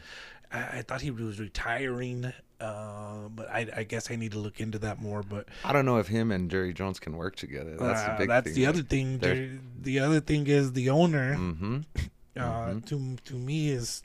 I, 0.52 0.80
I 0.80 0.82
thought 0.82 1.02
he 1.02 1.12
was 1.12 1.40
retiring, 1.40 2.32
uh, 2.60 3.28
but 3.30 3.50
I, 3.50 3.68
I 3.78 3.84
guess 3.84 4.10
I 4.12 4.16
need 4.16 4.32
to 4.34 4.40
look 4.40 4.60
into 4.60 4.80
that 4.80 5.02
more. 5.02 5.22
But 5.24 5.48
I 5.64 5.72
don't 5.74 5.86
know 5.86 5.98
if 5.98 6.08
him 6.08 6.32
and 6.32 6.50
Jerry 6.50 6.74
Jones 6.74 7.00
can 7.00 7.16
work 7.18 7.36
together. 7.36 7.76
That's 7.78 8.04
the 8.04 8.12
uh, 8.12 8.18
big 8.18 8.28
that's 8.30 8.46
thing. 8.46 8.54
the 8.56 8.66
other 8.66 8.82
thing. 8.84 9.20
they're- 9.20 9.36
The, 9.36 9.60
the 9.82 10.00
other 10.00 10.20
thing 10.20 10.48
is 10.48 10.74
the 10.74 10.90
owner. 10.90 11.36
Mm-hmm. 11.36 11.80
uh, 12.38 12.42
Mhm. 12.42 12.86
to 12.86 13.16
to 13.26 13.36
me 13.36 13.70
is 13.70 14.02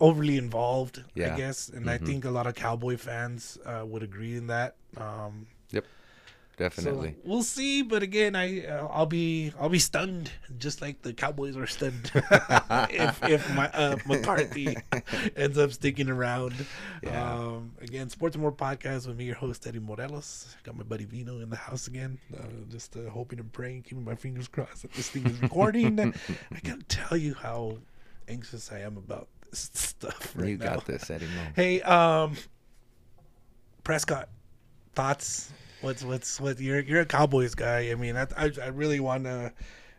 overly 0.00 0.36
involved. 0.36 1.02
Yeah. 1.14 1.34
I 1.34 1.36
guess, 1.36 1.68
and 1.68 1.88
I 1.88 1.98
Mhm. 1.98 2.06
think 2.06 2.24
a 2.24 2.30
lot 2.30 2.46
of 2.46 2.54
Cowboy 2.54 2.96
fans 2.96 3.58
uh, 3.64 3.84
would 3.86 4.02
agree 4.02 4.36
in 4.36 4.46
that. 4.48 4.76
Um, 4.96 5.46
Definitely. 6.56 7.10
So 7.12 7.16
we'll 7.24 7.42
see, 7.42 7.82
but 7.82 8.02
again, 8.02 8.36
I 8.36 8.66
uh, 8.66 8.86
I'll 8.90 9.06
be 9.06 9.52
I'll 9.58 9.70
be 9.70 9.78
stunned, 9.78 10.30
just 10.58 10.82
like 10.82 11.00
the 11.02 11.14
Cowboys 11.14 11.56
are 11.56 11.66
stunned 11.66 12.10
if 12.14 13.22
if 13.24 13.54
my 13.54 13.70
uh, 13.70 13.96
McCarthy 14.06 14.76
ends 15.36 15.56
up 15.56 15.72
sticking 15.72 16.10
around. 16.10 16.54
Yeah. 17.02 17.34
Um, 17.34 17.72
again, 17.80 18.10
Sports 18.10 18.34
and 18.36 18.42
More 18.42 18.52
podcast 18.52 19.06
with 19.06 19.16
me, 19.16 19.24
your 19.24 19.34
host 19.34 19.66
Eddie 19.66 19.78
Morelos. 19.78 20.54
Got 20.62 20.76
my 20.76 20.84
buddy 20.84 21.06
Veeno 21.06 21.42
in 21.42 21.48
the 21.48 21.56
house 21.56 21.86
again. 21.86 22.18
Uh, 22.36 22.44
just 22.70 22.96
uh, 22.96 23.08
hoping 23.08 23.38
and 23.38 23.50
praying, 23.52 23.82
keeping 23.82 24.04
my 24.04 24.14
fingers 24.14 24.46
crossed 24.46 24.82
that 24.82 24.92
this 24.92 25.08
thing 25.08 25.26
is 25.26 25.40
recording. 25.40 25.98
I 26.54 26.60
can't 26.60 26.86
tell 26.88 27.16
you 27.16 27.32
how 27.34 27.78
anxious 28.28 28.70
I 28.70 28.80
am 28.80 28.98
about 28.98 29.28
this 29.50 29.70
stuff 29.72 30.32
right 30.36 30.50
you 30.50 30.58
now. 30.58 30.74
got 30.74 30.86
this, 30.86 31.08
Eddie. 31.10 31.26
Mo. 31.26 31.42
Hey, 31.56 31.80
um, 31.82 32.36
Prescott, 33.84 34.28
thoughts? 34.94 35.50
What's 35.82 36.04
what's 36.04 36.40
what? 36.40 36.60
You're 36.60 36.80
you're 36.80 37.00
a 37.00 37.06
Cowboys 37.06 37.54
guy. 37.54 37.90
I 37.90 37.94
mean, 37.96 38.16
I 38.16 38.26
I, 38.36 38.50
I 38.62 38.66
really 38.68 39.00
want 39.00 39.24
to, 39.24 39.52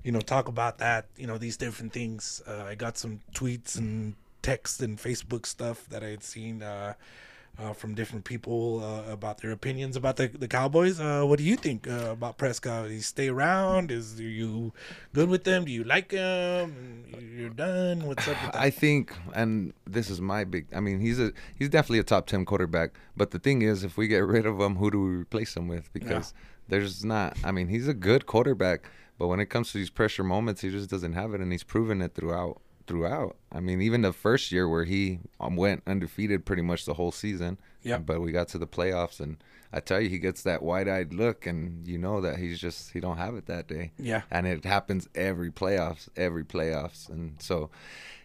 you 0.03 0.11
know, 0.11 0.21
talk 0.21 0.47
about 0.47 0.79
that. 0.79 1.07
You 1.17 1.27
know, 1.27 1.37
these 1.37 1.57
different 1.57 1.93
things. 1.93 2.41
Uh, 2.47 2.63
I 2.63 2.75
got 2.75 2.97
some 2.97 3.19
tweets 3.35 3.77
and 3.77 4.15
texts 4.41 4.79
and 4.79 4.97
Facebook 4.97 5.45
stuff 5.45 5.85
that 5.89 6.03
I 6.03 6.07
had 6.07 6.23
seen. 6.23 6.63
Uh, 6.63 6.93
uh, 7.59 7.73
from 7.73 7.93
different 7.93 8.25
people 8.25 8.83
uh, 8.83 9.11
about 9.11 9.39
their 9.39 9.51
opinions 9.51 9.95
about 9.95 10.17
the, 10.17 10.27
the 10.27 10.47
Cowboys. 10.47 10.99
Uh, 10.99 11.23
what 11.23 11.37
do 11.37 11.45
you 11.45 11.55
think 11.55 11.87
uh, 11.87 12.09
about 12.11 12.37
Prescott? 12.37 12.83
Does 12.83 12.91
he 12.91 12.99
stay 13.01 13.29
around? 13.29 13.91
Is 13.91 14.19
are 14.19 14.23
you 14.23 14.73
good 15.13 15.29
with 15.29 15.43
them? 15.43 15.65
Do 15.65 15.71
you 15.71 15.83
like 15.83 16.11
him? 16.11 17.05
You're 17.35 17.49
done. 17.49 18.05
What's 18.05 18.27
up? 18.27 18.37
I 18.53 18.69
think, 18.69 19.13
and 19.33 19.73
this 19.85 20.09
is 20.09 20.19
my 20.19 20.43
big. 20.43 20.67
I 20.73 20.79
mean, 20.79 20.99
he's 20.99 21.19
a 21.19 21.31
he's 21.57 21.69
definitely 21.69 21.99
a 21.99 22.03
top 22.03 22.25
ten 22.25 22.45
quarterback. 22.45 22.91
But 23.15 23.31
the 23.31 23.39
thing 23.39 23.61
is, 23.61 23.83
if 23.83 23.97
we 23.97 24.07
get 24.07 24.25
rid 24.25 24.45
of 24.45 24.59
him, 24.59 24.77
who 24.77 24.89
do 24.89 25.01
we 25.01 25.15
replace 25.15 25.55
him 25.55 25.67
with? 25.67 25.91
Because 25.93 26.33
there's 26.67 27.05
not. 27.05 27.37
I 27.43 27.51
mean, 27.51 27.67
he's 27.67 27.87
a 27.87 27.93
good 27.93 28.25
quarterback, 28.25 28.89
but 29.19 29.27
when 29.27 29.39
it 29.39 29.47
comes 29.47 29.71
to 29.71 29.77
these 29.77 29.91
pressure 29.91 30.23
moments, 30.23 30.61
he 30.61 30.71
just 30.71 30.89
doesn't 30.89 31.13
have 31.13 31.33
it, 31.35 31.41
and 31.41 31.51
he's 31.51 31.63
proven 31.63 32.01
it 32.01 32.15
throughout. 32.15 32.62
Throughout, 32.85 33.37
I 33.51 33.59
mean, 33.61 33.81
even 33.81 34.01
the 34.01 34.11
first 34.11 34.51
year 34.51 34.67
where 34.67 34.83
he 34.83 35.19
um, 35.39 35.55
went 35.55 35.83
undefeated 35.87 36.45
pretty 36.45 36.61
much 36.61 36.83
the 36.85 36.95
whole 36.95 37.11
season. 37.13 37.57
Yeah. 37.81 37.97
But 37.97 38.21
we 38.21 38.31
got 38.33 38.49
to 38.49 38.57
the 38.57 38.67
playoffs, 38.67 39.19
and 39.21 39.37
I 39.71 39.79
tell 39.79 40.01
you, 40.01 40.09
he 40.09 40.19
gets 40.19 40.43
that 40.43 40.61
wide-eyed 40.61 41.13
look, 41.13 41.45
and 41.45 41.87
you 41.87 41.97
know 41.97 42.19
that 42.21 42.39
he's 42.39 42.59
just 42.59 42.91
he 42.91 42.99
don't 42.99 43.17
have 43.17 43.35
it 43.35 43.45
that 43.47 43.67
day 43.67 43.91
yeah. 43.97 44.21
and 44.29 44.45
it 44.47 44.63
happens 44.65 45.07
every 45.15 45.49
playoffs, 45.51 46.09
every 46.17 46.43
playoffs, 46.43 47.09
and 47.09 47.41
so 47.41 47.69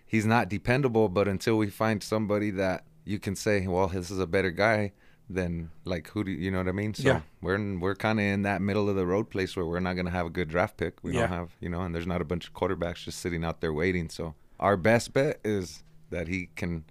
he's 0.07 0.27
not 0.27 0.49
dependable. 0.49 1.09
But 1.09 1.29
until 1.29 1.57
we 1.57 1.71
find 1.71 2.03
somebody 2.03 2.51
that 2.53 2.85
you 3.05 3.19
can 3.19 3.35
say, 3.37 3.67
well, 3.67 3.89
this 3.89 4.11
is 4.11 4.19
a 4.19 4.27
better 4.27 4.51
guy, 4.51 4.93
then 5.31 5.71
like 5.85 6.09
who 6.09 6.25
do 6.25 6.31
you 6.31 6.51
know 6.51 6.59
what 6.59 6.69
I 6.69 6.73
mean? 6.73 6.95
So 6.95 7.09
Yeah. 7.09 7.21
we're 7.41 7.55
in, 7.55 7.81
we're 7.81 7.95
kind 7.95 8.19
of 8.19 8.25
in 8.25 8.43
that 8.43 8.61
middle 8.61 8.89
of 8.89 8.97
the 8.97 9.07
road 9.07 9.31
place 9.31 9.57
where 9.57 9.67
we're 9.67 9.81
not 9.81 9.95
gonna 9.95 10.11
have 10.11 10.27
a 10.27 10.31
good 10.31 10.49
draft 10.49 10.77
pick. 10.77 11.03
We 11.03 11.13
Yeah. 11.15 11.21
don't 11.21 11.31
have 11.31 11.51
you 11.61 11.69
know, 11.69 11.83
and 11.83 11.95
there's 11.95 12.07
not 12.07 12.21
a 12.21 12.25
bunch 12.25 12.47
of 12.49 12.55
quarterbacks 12.55 13.05
just 13.05 13.19
sitting 13.21 13.45
out 13.45 13.61
there 13.61 13.73
waiting. 13.73 14.09
So 14.09 14.35
our 14.61 14.77
best 14.77 15.13
bet 15.13 15.41
is 15.45 15.83
that 16.11 16.27
he 16.29 16.49
can. 16.57 16.85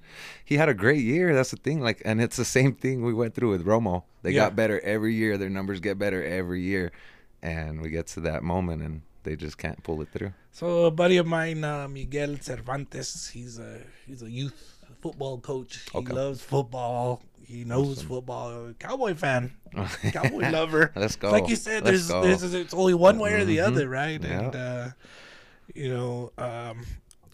He 0.46 0.58
had 0.58 0.70
a 0.70 0.74
great 0.74 1.02
year. 1.04 1.34
That's 1.34 1.52
the 1.52 1.58
thing. 1.58 1.82
Like, 1.82 2.02
and 2.06 2.22
it's 2.22 2.38
the 2.38 2.46
same 2.46 2.74
thing 2.76 3.04
we 3.04 3.14
went 3.14 3.34
through 3.34 3.50
with 3.50 3.66
Romo. 3.66 4.04
They 4.22 4.32
Yeah. 4.32 4.46
got 4.46 4.56
better 4.56 4.80
every 4.82 5.14
year. 5.16 5.38
Their 5.38 5.50
numbers 5.50 5.80
get 5.80 5.98
better 5.98 6.24
every 6.24 6.62
year, 6.62 6.92
and 7.42 7.82
we 7.82 7.90
get 7.90 8.08
to 8.08 8.20
that 8.22 8.44
moment 8.44 8.82
and 8.82 9.02
they 9.24 9.36
just 9.36 9.58
can't 9.58 9.82
pull 9.84 10.02
it 10.02 10.10
through. 10.14 10.34
So 10.52 10.86
a 10.86 10.92
buddy 10.92 11.18
of 11.18 11.28
mine, 11.28 11.64
uh, 11.64 11.88
Miguel 11.88 12.38
Cervantes, 12.40 13.30
he's 13.30 13.60
a 13.60 13.82
he's 14.06 14.22
a 14.22 14.30
youth 14.32 14.76
football 15.02 15.40
coach. 15.40 15.86
He 15.92 15.98
Okay. 16.00 16.14
loves 16.14 16.42
football. 16.42 17.22
He 17.44 17.64
knows 17.64 17.98
Awesome. 18.00 18.08
football. 18.08 18.74
Cowboy 18.80 19.16
fan, 19.16 19.54
cowboy 20.12 20.50
lover. 20.52 20.92
Let's 20.96 21.16
go. 21.16 21.32
Like 21.32 21.48
you 21.50 21.56
said, 21.56 21.84
Let's 21.86 22.08
there's, 22.08 22.08
go. 22.10 22.22
there's 22.22 22.54
it's 22.54 22.74
only 22.74 22.94
one 22.94 23.20
way 23.20 23.34
or 23.34 23.46
the 23.46 23.58
Mhm. 23.58 23.68
other, 23.68 23.90
right? 23.90 24.22
Yeah. 24.24 24.40
And 24.48 24.56
uh, 24.56 24.88
you 25.76 25.90
know, 25.90 26.32
um, 26.38 26.86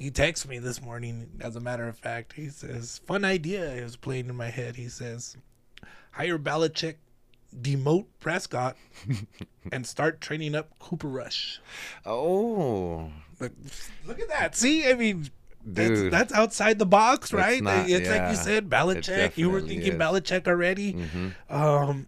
he 0.03 0.11
texts 0.11 0.45
me 0.47 0.59
this 0.59 0.81
morning. 0.81 1.29
As 1.39 1.55
a 1.55 1.59
matter 1.61 1.87
of 1.87 1.97
fact, 1.97 2.33
he 2.33 2.49
says, 2.49 2.99
"Fun 3.07 3.23
idea." 3.23 3.63
is 3.71 3.95
playing 3.95 4.27
in 4.27 4.35
my 4.35 4.49
head. 4.49 4.75
He 4.75 4.89
says, 4.89 5.37
"Hire 6.11 6.37
Belichick, 6.37 6.95
demote 7.55 8.05
Prescott, 8.19 8.75
and 9.71 9.87
start 9.87 10.19
training 10.19 10.55
up 10.55 10.77
Cooper 10.79 11.07
Rush." 11.07 11.61
oh, 12.05 13.11
Look, 13.39 13.51
look 14.05 14.19
at 14.19 14.27
that. 14.29 14.55
See, 14.55 14.85
I 14.89 14.93
mean, 14.93 15.29
that's, 15.65 15.89
dude. 15.89 16.13
that's 16.13 16.33
outside 16.33 16.79
the 16.79 16.85
box, 16.85 17.27
It's 17.27 17.33
right? 17.33 17.61
not- 17.63 17.89
it's 17.89 18.09
like 18.09 18.29
you 18.29 18.35
said, 18.35 18.69
Belichick. 18.69 19.37
You 19.37 19.49
were 19.49 19.61
thinking 19.61 19.93
is. 19.93 19.99
Belichick 19.99 20.47
already. 20.47 20.91
hmm 20.91 21.29
Um, 21.49 22.07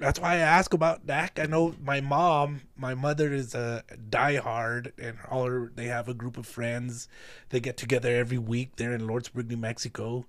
that's 0.00 0.18
why 0.18 0.32
I 0.32 0.38
ask 0.38 0.72
about 0.72 1.06
Dak. 1.06 1.38
I 1.38 1.44
know 1.44 1.74
my 1.82 2.00
mom, 2.00 2.62
my 2.76 2.94
mother 2.94 3.32
is 3.32 3.54
a 3.54 3.84
diehard, 4.08 4.92
and 4.98 5.18
all 5.30 5.46
her, 5.46 5.70
they 5.74 5.86
have 5.86 6.08
a 6.08 6.14
group 6.14 6.38
of 6.38 6.46
friends. 6.46 7.06
They 7.50 7.60
get 7.60 7.76
together 7.76 8.16
every 8.16 8.38
week. 8.38 8.76
They're 8.76 8.94
in 8.94 9.02
Lordsburg, 9.02 9.48
New 9.48 9.58
Mexico, 9.58 10.26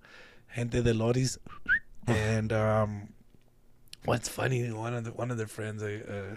Gente 0.56 0.82
de 0.82 0.94
Loris, 0.94 1.38
and 2.06 2.52
um, 2.52 3.10
what's 4.06 4.28
funny? 4.28 4.70
One 4.72 4.94
of 4.94 5.06
the 5.06 5.12
one 5.12 5.32
of 5.32 5.38
their 5.38 5.48
friends, 5.48 5.82
uh, 5.82 6.36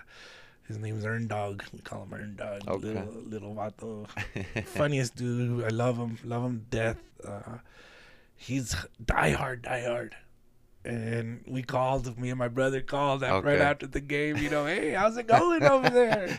his 0.68 0.78
name's 0.78 1.04
Earn 1.04 1.26
Dog. 1.26 1.64
We 1.72 1.80
call 1.80 2.04
him 2.04 2.14
Earn 2.14 2.36
Dog. 2.36 2.62
Okay. 2.68 2.86
Little 2.86 3.12
little 3.26 3.54
vato. 3.54 4.06
Funniest 4.66 5.16
dude. 5.16 5.64
I 5.64 5.68
love 5.68 5.96
him. 5.96 6.18
Love 6.24 6.44
him 6.44 6.66
death. 6.70 6.98
Uh, 7.26 7.58
he's 8.36 8.76
diehard, 9.04 9.62
diehard. 9.62 10.12
And 10.86 11.42
we 11.46 11.62
called, 11.62 12.18
me 12.18 12.28
and 12.28 12.38
my 12.38 12.48
brother 12.48 12.82
called 12.82 13.22
af- 13.22 13.42
right 13.42 13.58
after 13.60 13.86
the 13.86 14.00
game, 14.02 14.36
you 14.36 14.50
know, 14.50 14.66
hey, 14.66 14.90
how's 14.92 15.16
it 15.16 15.26
going 15.26 15.62
over 15.62 15.88
there? 15.88 16.38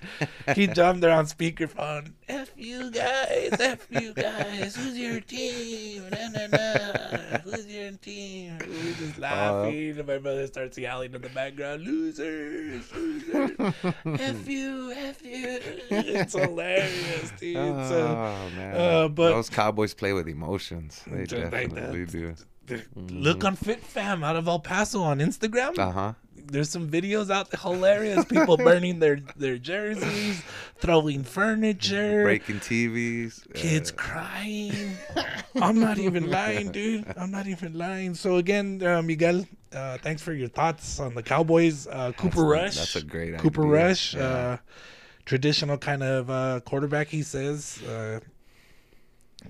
he 0.54 0.68
jumped 0.68 1.02
there 1.02 1.12
on 1.12 1.26
speakerphone. 1.26 2.14
F 2.30 2.52
you 2.56 2.92
guys, 2.92 3.56
F 3.60 3.88
you 3.90 4.14
guys, 4.14 4.76
who's 4.76 4.98
your 5.00 5.20
team? 5.22 6.04
Na, 6.12 6.28
na, 6.30 6.48
na. 6.48 7.38
Who's 7.40 7.66
your 7.66 7.92
team? 7.94 8.60
We 8.62 8.68
were 8.68 8.96
just 8.98 9.18
laughing, 9.18 9.98
and 9.98 10.08
my 10.08 10.20
brother 10.20 10.46
starts 10.46 10.78
yelling 10.78 11.16
in 11.16 11.22
the 11.22 11.30
background, 11.30 11.82
losers, 11.84 12.92
losers, 12.94 13.52
F 14.06 14.48
you, 14.48 14.92
F 14.96 15.24
you. 15.24 15.60
It's 15.90 16.34
hilarious, 16.34 17.32
dude. 17.40 17.56
so, 17.56 18.08
oh 18.08 18.50
man, 18.56 18.76
uh, 18.78 19.08
but- 19.08 19.30
those 19.32 19.50
Cowboys 19.50 19.96
play 19.96 20.14
with 20.14 20.28
emotions. 20.28 21.02
They 21.08 21.26
Just 21.26 21.52
like 21.52 21.74
definitely 21.74 22.06
do. 22.06 22.36
The 22.68 22.84
Look 22.96 23.44
Unfit 23.44 23.82
Fam 23.82 24.24
out 24.24 24.36
of 24.36 24.48
El 24.48 24.60
Paso 24.60 25.02
on 25.02 25.20
Instagram. 25.20 25.78
Uh 25.78 25.92
huh. 25.92 26.14
there's 26.48 26.70
some 26.70 26.90
videos 26.90 27.30
out 27.32 27.50
there 27.50 27.60
hilarious. 27.62 28.26
People 28.26 28.58
burning 28.70 29.00
their 29.00 29.20
their 29.36 29.58
jerseys, 29.58 30.44
throwing 30.80 31.24
furniture, 31.24 32.24
Breaking 32.24 32.60
TVs. 32.60 33.52
kids 33.54 33.92
uh, 33.92 33.96
crying. 33.96 34.98
I'm 35.62 35.80
not 35.80 35.98
even 35.98 36.30
lying, 36.30 36.72
dude. 36.72 37.06
I'm 37.18 37.32
not 37.32 37.48
even 37.48 37.78
lying. 37.78 38.14
So 38.16 38.38
again, 38.38 38.82
uh, 38.84 39.02
Miguel, 39.02 39.46
uh, 39.74 39.98
thanks 40.00 40.22
for 40.22 40.34
your 40.34 40.50
thoughts 40.50 41.00
on 41.00 41.16
the 41.16 41.24
Cowboys. 41.24 41.88
Uh, 41.88 42.12
Cooper 42.18 42.44
Rush. 42.44 42.76
that's 42.76 42.96
a 42.96 43.04
great 43.04 43.38
Cooper 43.40 43.62
idea. 43.64 43.74
Rush. 43.88 44.14
Yeah. 44.14 44.22
Uh, 44.24 44.58
traditional 45.26 45.78
kind 45.78 46.04
of 46.04 46.30
uh, 46.30 46.60
quarterback, 46.66 47.08
he 47.08 47.24
says. 47.24 47.82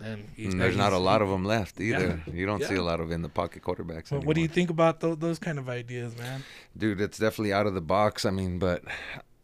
And 0.04 0.28
and 0.38 0.54
mm, 0.54 0.60
there's 0.60 0.78
not 0.78 0.94
a 0.94 0.98
lot 0.98 1.22
of 1.22 1.30
them 1.30 1.46
left 1.46 1.80
either. 1.80 2.22
You 2.32 2.46
don't 2.46 2.64
see 2.64 2.76
a 2.76 2.84
lot 2.84 3.00
of 3.00 3.12
in 3.12 3.22
the 3.22 3.30
pocket 3.30 3.64
quarterbacks. 3.64 4.12
What, 4.12 4.26
what 4.26 4.36
do 4.36 4.42
you 4.42 4.48
think 4.48 4.70
about 4.70 5.00
tho- 5.00 5.16
those 5.16 5.40
kind 5.40 5.60
of 5.60 5.70
ideas, 5.70 6.18
man? 6.18 6.44
dude? 6.78 7.02
It's 7.02 7.18
definitely 7.18 7.54
out 7.54 7.68
of 7.68 7.74
the 7.74 7.82
box. 7.82 8.26
I 8.26 8.32
mean, 8.32 8.60
but 8.60 8.84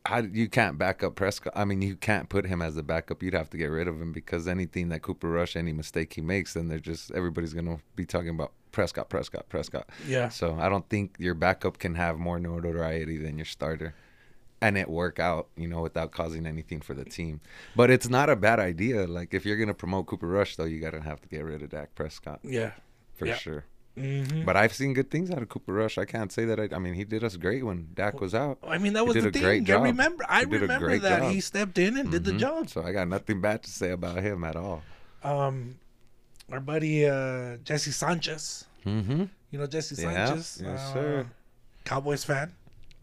how, 0.05 0.19
you 0.19 0.49
can't 0.49 0.77
back 0.77 1.03
up 1.03 1.15
Prescott. 1.15 1.53
I 1.55 1.65
mean, 1.65 1.81
you 1.81 1.95
can't 1.95 2.29
put 2.29 2.45
him 2.45 2.61
as 2.61 2.75
the 2.75 2.83
backup. 2.83 3.21
You'd 3.21 3.33
have 3.33 3.49
to 3.51 3.57
get 3.57 3.67
rid 3.67 3.87
of 3.87 4.01
him 4.01 4.11
because 4.11 4.47
anything 4.47 4.89
that 4.89 5.01
Cooper 5.01 5.29
Rush, 5.29 5.55
any 5.55 5.73
mistake 5.73 6.13
he 6.13 6.21
makes, 6.21 6.53
then 6.53 6.67
they're 6.67 6.79
just 6.79 7.11
everybody's 7.11 7.53
gonna 7.53 7.79
be 7.95 8.05
talking 8.05 8.29
about 8.29 8.51
Prescott, 8.71 9.09
Prescott, 9.09 9.47
Prescott. 9.49 9.89
Yeah. 10.07 10.29
So 10.29 10.57
I 10.59 10.69
don't 10.69 10.87
think 10.89 11.15
your 11.19 11.33
backup 11.33 11.77
can 11.77 11.95
have 11.95 12.17
more 12.17 12.39
notoriety 12.39 13.17
than 13.17 13.37
your 13.37 13.45
starter. 13.45 13.93
And 14.63 14.77
it 14.77 14.87
work 14.89 15.19
out, 15.19 15.47
you 15.57 15.67
know, 15.67 15.81
without 15.81 16.11
causing 16.11 16.45
anything 16.45 16.81
for 16.81 16.93
the 16.93 17.03
team. 17.03 17.41
But 17.75 17.89
it's 17.89 18.07
not 18.07 18.29
a 18.29 18.35
bad 18.35 18.59
idea. 18.59 19.07
Like 19.07 19.33
if 19.33 19.43
you're 19.45 19.57
gonna 19.57 19.73
promote 19.73 20.05
Cooper 20.05 20.27
Rush, 20.27 20.55
though, 20.55 20.65
you 20.65 20.79
gotta 20.79 21.01
have 21.01 21.19
to 21.21 21.27
get 21.27 21.43
rid 21.43 21.63
of 21.63 21.69
Dak 21.69 21.95
Prescott 21.95 22.39
Yeah. 22.43 22.73
for 23.15 23.25
Yeah. 23.25 23.35
sure. 23.37 23.65
hmm 23.97 24.43
But 24.45 24.55
I've 24.57 24.73
seen 24.73 24.93
good 24.93 25.09
things 25.09 25.31
out 25.31 25.41
of 25.41 25.49
Cooper 25.49 25.73
Rush. 25.73 25.97
I 25.97 26.05
can't 26.05 26.31
say 26.31 26.45
that. 26.45 26.59
I, 26.59 26.69
I 26.75 26.79
mean, 26.79 26.93
he 26.93 27.03
did 27.03 27.23
us 27.23 27.35
great 27.37 27.65
when 27.65 27.87
Dak 27.95 28.21
was 28.21 28.35
out. 28.35 28.59
I 28.63 28.77
mean, 28.77 28.93
that 28.93 29.05
was 29.05 29.15
the 29.15 29.29
a 29.29 29.31
thing. 29.31 29.41
great 29.41 29.69
I 29.69 29.81
remember. 29.81 30.23
I 30.29 30.43
remember 30.43 30.97
that 30.99 31.19
job. 31.21 31.31
he 31.31 31.41
stepped 31.41 31.77
in 31.79 31.97
and 31.97 32.11
did 32.11 32.23
the 32.23 32.31
Mhm. 32.33 32.39
job. 32.39 32.69
So 32.69 32.83
I 32.83 32.91
got 32.93 33.07
nothing 33.07 33.41
bad 33.41 33.63
to 33.63 33.69
say 33.71 33.89
about 33.89 34.19
him 34.21 34.43
at 34.43 34.55
all. 34.55 34.83
Um, 35.23 35.75
our 36.51 36.59
buddy 36.59 37.05
uh, 37.07 37.57
Jesse 37.63 37.91
Sanchez. 37.91 38.65
Mm-hmm. 38.85 39.23
You 39.49 39.59
know 39.59 39.65
Jesse 39.67 39.95
Yeah. 40.01 40.27
Sanchez. 40.27 40.61
Yes, 40.63 40.79
uh, 40.79 40.93
sir. 40.93 41.25
Cowboys 41.83 42.23
fan. 42.23 42.53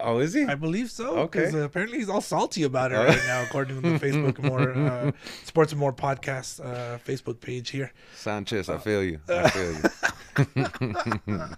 Oh, 0.01 0.19
is 0.19 0.33
he? 0.33 0.45
I 0.45 0.55
believe 0.55 0.89
so. 0.89 1.17
Okay. 1.19 1.39
Because 1.39 1.55
uh, 1.55 1.59
apparently 1.59 1.97
he's 1.99 2.09
all 2.09 2.21
salty 2.21 2.63
about 2.63 2.91
it 2.91 2.95
Oh. 2.95 3.05
right 3.05 3.21
now, 3.27 3.41
according 3.43 3.81
to 3.81 3.89
the 3.91 3.99
Facebook 4.05 4.39
More 4.39 4.71
uh, 4.73 5.11
Sports 5.43 5.71
and 5.73 5.79
More 5.79 5.91
podcast 5.93 6.59
uh, 6.63 6.97
Facebook 6.99 7.39
page 7.41 7.69
here. 7.71 7.91
Sanchez, 8.15 8.69
I 8.69 8.77
feel 8.77 9.03
you. 9.03 9.19
I 9.27 9.49
feel 9.49 9.73
you. 9.73 11.49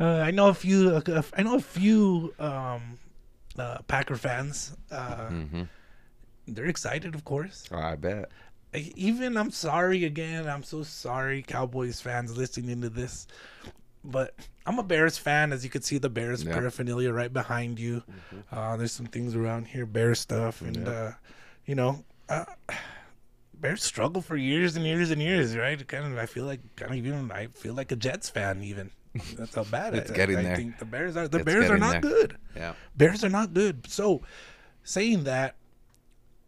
Uh, 0.00 0.04
I 0.04 0.30
know 0.30 0.48
a 0.48 0.54
few. 0.54 0.90
Uh, 0.90 1.22
I 1.36 1.42
know 1.42 1.56
a 1.56 1.60
few 1.60 2.34
um, 2.38 2.98
uh, 3.58 3.78
Packer 3.86 4.16
fans. 4.16 4.76
Uh, 4.90 5.28
hmm 5.28 5.62
They're 6.46 6.66
excited, 6.66 7.14
of 7.14 7.24
course. 7.24 7.68
Oh, 7.70 7.78
I 7.78 7.96
bet. 7.96 8.30
Even 8.74 9.36
I'm 9.36 9.50
sorry 9.50 10.04
again. 10.04 10.46
I'm 10.48 10.62
so 10.62 10.82
sorry, 10.82 11.42
Cowboys 11.42 12.00
fans 12.00 12.36
listening 12.36 12.80
to 12.82 12.90
this. 12.90 13.26
But 14.04 14.34
I'm 14.68 14.78
a 14.78 14.82
Bears 14.82 15.16
fan, 15.16 15.52
as 15.52 15.64
you 15.64 15.70
can 15.70 15.80
see 15.82 15.96
the 15.98 16.10
Bears 16.10 16.44
Yeah. 16.44 16.52
paraphernalia 16.52 17.10
right 17.10 17.32
behind 17.32 17.78
you. 17.80 18.02
Uh, 18.52 18.76
there's 18.76 18.92
some 18.92 19.06
things 19.06 19.34
around 19.34 19.68
here, 19.68 19.86
Bear 19.86 20.14
stuff, 20.14 20.60
and 20.60 20.76
Yeah. 20.76 20.90
uh, 20.92 21.12
you 21.64 21.74
know, 21.74 22.04
uh, 22.28 22.44
Bears 23.54 23.82
struggle 23.82 24.20
for 24.22 24.36
years 24.36 24.76
and 24.76 24.84
years 24.84 25.10
and 25.10 25.20
years, 25.20 25.56
right? 25.56 25.86
Kind 25.88 26.04
of, 26.12 26.18
I 26.18 26.26
feel 26.26 26.44
like 26.44 26.60
kind 26.76 26.92
of 26.92 26.96
even 26.98 27.32
I 27.32 27.46
feel 27.48 27.74
like 27.74 27.90
a 27.90 27.96
Jets 27.96 28.28
fan 28.30 28.62
even. 28.62 28.90
That's 29.36 29.54
how 29.54 29.64
bad 29.64 29.94
It's 29.98 30.10
I, 30.10 30.14
getting 30.14 30.36
I 30.36 30.42
there. 30.42 30.56
think 30.56 30.78
the 30.78 30.84
Bears 30.84 31.16
are. 31.16 31.26
The 31.26 31.38
It's 31.38 31.44
Bears 31.46 31.70
are 31.70 31.78
not 31.78 31.92
there. 31.92 32.00
good. 32.02 32.36
Yeah. 32.54 32.74
Bears 32.94 33.24
are 33.24 33.28
not 33.30 33.54
good. 33.54 33.86
So, 33.88 34.22
saying 34.84 35.24
that, 35.24 35.56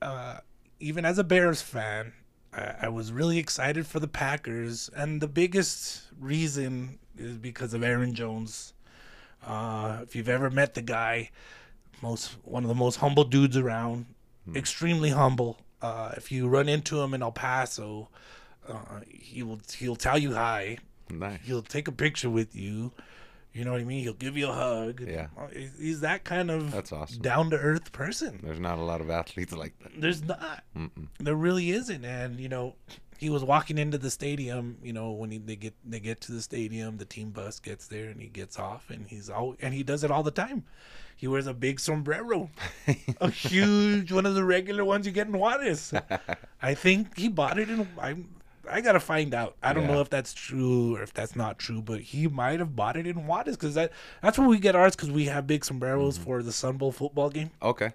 uh, 0.03 0.39
even 0.79 1.05
as 1.05 1.19
a 1.19 1.25
Bears 1.25 1.63
fan, 1.63 2.13
I, 2.53 2.75
I 2.83 2.89
was 2.91 3.13
really 3.13 3.39
excited 3.39 3.87
for 3.87 3.99
the 3.99 4.09
Packers, 4.09 4.91
and 4.95 5.21
the 5.21 5.29
biggest 5.29 6.03
reason 6.19 6.99
is 7.21 7.37
because 7.37 7.75
of 7.75 7.83
Aaron 7.83 8.15
Jones. 8.15 8.73
Uh, 9.47 9.99
if 10.03 10.15
you've 10.15 10.29
ever 10.29 10.51
met 10.51 10.75
the 10.75 10.83
guy, 10.83 11.31
most 12.03 12.33
one 12.45 12.63
of 12.65 12.69
the 12.69 12.75
most 12.75 12.97
humble 12.97 13.25
dudes 13.25 13.57
around, 13.57 14.07
extremely 14.55 15.11
humble. 15.11 15.59
Uh, 15.83 16.13
if 16.17 16.31
you 16.31 16.49
run 16.49 16.69
into 16.69 17.01
him 17.01 17.15
in 17.15 17.23
El 17.23 17.33
Paso, 17.33 18.09
uh, 18.69 19.01
he 19.09 19.43
will 19.43 19.61
he'll 19.79 19.97
tell 19.97 20.19
you 20.19 20.35
hi. 20.35 20.79
Nice. 21.11 21.41
He'll 21.45 21.63
take 21.63 21.89
a 21.89 21.93
picture 21.93 22.29
with 22.31 22.55
you. 22.55 22.93
You 23.53 23.65
know 23.65 23.73
what 23.73 23.81
I 23.81 23.85
mean? 23.85 24.03
He'll 24.05 24.13
give 24.13 24.37
you 24.37 24.49
a 24.49 24.53
hug. 24.53 25.01
Yeah. 25.01 25.27
Uh, 25.37 25.49
he's- 25.49 25.71
He's 25.79 26.01
that 26.03 26.23
kind 26.23 26.51
of 26.53 26.71
That's 26.71 26.93
awesome. 26.93 27.21
down 27.21 27.51
to 27.51 27.57
earth 27.57 27.91
person. 27.91 28.39
There's 28.45 28.61
not 28.61 28.79
a 28.79 28.83
lot 28.83 29.01
of 29.01 29.11
athletes 29.11 29.53
like 29.53 29.77
that. 29.81 30.01
There's 30.01 30.23
not. 30.23 30.63
Mm-mm. 30.77 31.09
There 31.19 31.35
really 31.35 31.71
isn't. 31.71 32.05
And 32.05 32.39
you 32.39 32.49
know, 32.49 32.77
he 33.21 33.31
was 33.31 33.45
walking 33.45 33.79
into 33.79 33.99
the 33.99 34.11
stadium. 34.11 34.79
You 34.83 34.93
know, 34.93 35.11
when 35.13 35.31
he, 35.31 35.39
they 35.39 35.57
get 35.57 35.75
they 35.85 36.01
get 36.01 36.21
to 36.23 36.33
the 36.33 36.41
stadium, 36.43 36.97
the 36.97 37.05
team 37.05 37.31
bus 37.31 37.61
gets 37.61 37.87
there, 37.87 38.09
and 38.09 38.21
he 38.21 38.29
gets 38.29 38.59
off, 38.59 38.91
and 38.91 39.07
he's 39.07 39.29
all 39.31 39.55
and 39.61 39.75
he 39.75 39.83
does 39.83 40.03
it 40.05 40.11
all 40.11 40.23
the 40.23 40.31
time. 40.31 40.65
He 41.17 41.29
wears 41.29 41.47
a 41.47 41.53
big 41.53 41.79
sombrero, 41.81 42.49
a 43.21 43.31
huge 43.51 44.11
one 44.11 44.25
of 44.25 44.35
the 44.35 44.43
regular 44.45 44.85
ones 44.87 45.05
you 45.07 45.13
get 45.13 45.27
in 45.27 45.39
Juarez. 45.39 45.93
I 46.63 46.73
think 46.75 47.19
he 47.19 47.29
bought 47.29 47.59
it 47.59 47.69
in. 47.69 47.87
I 48.01 48.17
I 48.71 48.81
gotta 48.81 49.01
find 49.01 49.35
out. 49.35 49.57
I 49.63 49.73
don't 49.75 49.87
know 49.87 50.01
if 50.01 50.09
that's 50.09 50.33
true 50.33 50.97
or 50.97 51.03
if 51.03 51.13
that's 51.13 51.37
not 51.37 51.59
true, 51.59 51.83
but 51.83 52.01
he 52.01 52.27
might 52.29 52.59
have 52.61 52.75
bought 52.75 52.97
it 52.97 53.07
in 53.07 53.27
Juarez 53.27 53.57
because 53.57 53.75
that 53.75 53.93
that's 54.23 54.39
where 54.39 54.49
we 54.49 54.59
get 54.59 54.75
ours 54.75 54.97
because 54.97 55.11
we 55.11 55.27
have 55.27 55.47
big 55.47 55.63
sombreros 55.65 56.15
Mm-hmm. 56.17 56.25
for 56.25 56.43
the 56.43 56.53
Sun 56.53 56.79
Bowl 56.79 56.91
football 56.93 57.29
game 57.29 57.51
Okay. 57.61 57.91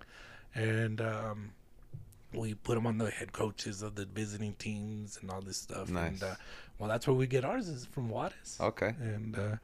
and 0.53 1.01
um, 1.01 1.51
we 2.37 2.53
put 2.53 2.75
them 2.75 2.85
on 2.87 2.97
the 2.97 3.09
head 3.09 3.33
coaches 3.33 3.81
of 3.81 3.95
the 3.95 4.05
visiting 4.05 4.53
teams 4.53 5.17
and 5.21 5.31
all 5.31 5.41
this 5.41 5.57
stuff. 5.57 5.89
Nice. 5.89 6.13
And 6.13 6.23
uh, 6.23 6.35
well, 6.79 6.89
that's 6.89 7.07
where 7.07 7.15
we 7.15 7.27
get 7.27 7.45
ours 7.45 7.67
is 7.67 7.85
from 7.85 8.09
Juarez. 8.09 8.57
Okay. 8.59 8.93
And 8.99 9.37
uh, 9.37 9.55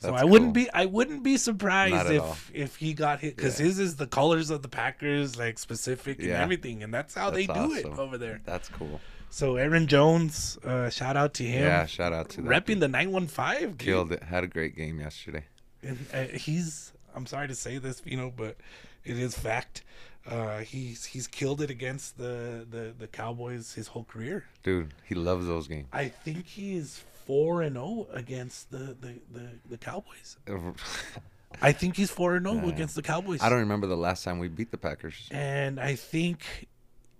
so 0.00 0.14
I 0.14 0.24
wouldn't 0.24 0.54
be 0.54 0.70
I 0.72 0.86
wouldn't 0.86 1.22
be 1.22 1.36
surprised 1.36 2.10
if 2.10 2.22
all. 2.22 2.36
if 2.52 2.76
he 2.76 2.94
got 2.94 3.20
hit 3.20 3.36
because 3.36 3.58
Yeah. 3.58 3.66
his 3.66 3.78
is 3.78 3.96
the 3.96 4.06
colors 4.06 4.50
of 4.50 4.62
the 4.62 4.68
Packers 4.68 5.36
like 5.36 5.58
specific 5.58 6.18
and 6.18 6.28
Yeah. 6.28 6.42
everything, 6.42 6.82
and 6.82 6.92
that's 6.94 7.14
how 7.14 7.30
they 7.30 7.46
That's 7.46 7.58
do 7.58 7.74
it 7.74 7.86
over 7.86 8.16
there. 8.18 8.40
That's 8.44 8.68
cool. 8.68 9.00
So 9.30 9.56
Aaron 9.56 9.86
Jones, 9.88 10.56
uh, 10.64 10.88
shout 10.88 11.16
out 11.16 11.34
to 11.34 11.44
him. 11.44 11.62
Yeah. 11.64 11.84
Shout 11.86 12.12
out 12.12 12.30
to 12.30 12.42
that. 12.42 12.48
Repping 12.66 12.80
the 12.80 12.88
nine 12.88 13.10
one 13.12 13.26
five. 13.26 13.76
Killed 13.78 14.12
it. 14.12 14.22
Had 14.22 14.42
a 14.44 14.46
great 14.48 14.74
game 14.76 15.00
yesterday. 15.00 15.44
and 15.82 15.98
uh, 16.14 16.24
he's 16.24 16.92
I'm 17.14 17.26
sorry 17.26 17.48
to 17.48 17.54
say 17.54 17.78
this, 17.78 18.00
you 18.04 18.16
know, 18.16 18.32
but 18.34 18.56
it 19.04 19.18
is 19.18 19.36
fact. 19.36 19.82
Uh, 20.26 20.58
he's 20.58 21.04
he's 21.04 21.26
killed 21.26 21.60
it 21.60 21.70
against 21.70 22.18
the, 22.18 22.66
the 22.70 22.92
the 22.98 23.06
Cowboys 23.06 23.72
his 23.72 23.88
whole 23.88 24.04
career. 24.04 24.44
Dude, 24.62 24.92
he 25.04 25.14
loves 25.14 25.46
those 25.46 25.68
games. 25.68 25.88
I 25.92 26.08
think 26.08 26.46
he 26.46 26.76
is 26.76 27.02
four 27.26 27.62
and 27.62 27.76
zero 27.76 28.06
against 28.12 28.70
the 28.70 28.96
the, 29.00 29.14
the, 29.32 29.48
the 29.70 29.78
Cowboys. 29.78 30.36
I 31.62 31.72
think 31.72 31.96
he's 31.96 32.10
four 32.10 32.36
and 32.36 32.46
zero 32.46 32.68
against 32.68 32.94
the 32.94 33.02
Cowboys. 33.02 33.40
I 33.42 33.48
don't 33.48 33.60
remember 33.60 33.86
the 33.86 33.96
last 33.96 34.22
time 34.24 34.38
we 34.38 34.48
beat 34.48 34.70
the 34.70 34.78
Packers. 34.78 35.28
And 35.30 35.80
I 35.80 35.94
think 35.94 36.68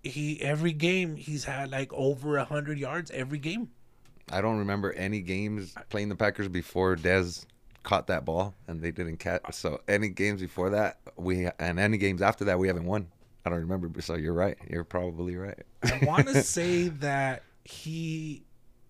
he 0.03 0.41
every 0.41 0.73
game 0.73 1.15
he's 1.15 1.45
had 1.45 1.71
like 1.71 1.91
over 1.93 2.37
a 2.37 2.45
hundred 2.45 2.79
yards 2.79 3.11
every 3.11 3.39
game. 3.39 3.69
I 4.31 4.41
don't 4.41 4.59
remember 4.59 4.93
any 4.93 5.21
games 5.21 5.73
playing 5.89 6.09
the 6.09 6.15
Packers 6.15 6.47
before 6.47 6.95
Dez 6.95 7.45
caught 7.83 8.07
that 8.07 8.25
ball 8.25 8.55
and 8.67 8.81
they 8.81 8.91
didn't 8.91 9.17
catch. 9.17 9.41
So 9.53 9.81
any 9.87 10.09
games 10.09 10.41
before 10.41 10.69
that, 10.71 10.99
we 11.15 11.47
and 11.59 11.79
any 11.79 11.97
games 11.97 12.21
after 12.21 12.45
that, 12.45 12.59
we 12.59 12.67
haven't 12.67 12.85
won. 12.85 13.07
I 13.45 13.49
don't 13.49 13.59
remember. 13.59 14.01
So 14.01 14.15
you're 14.15 14.33
right. 14.33 14.57
You're 14.69 14.83
probably 14.83 15.35
right. 15.37 15.59
I 15.83 16.01
want 16.05 16.27
to 16.27 16.43
say 16.43 16.89
that 16.89 17.43
he 17.63 18.43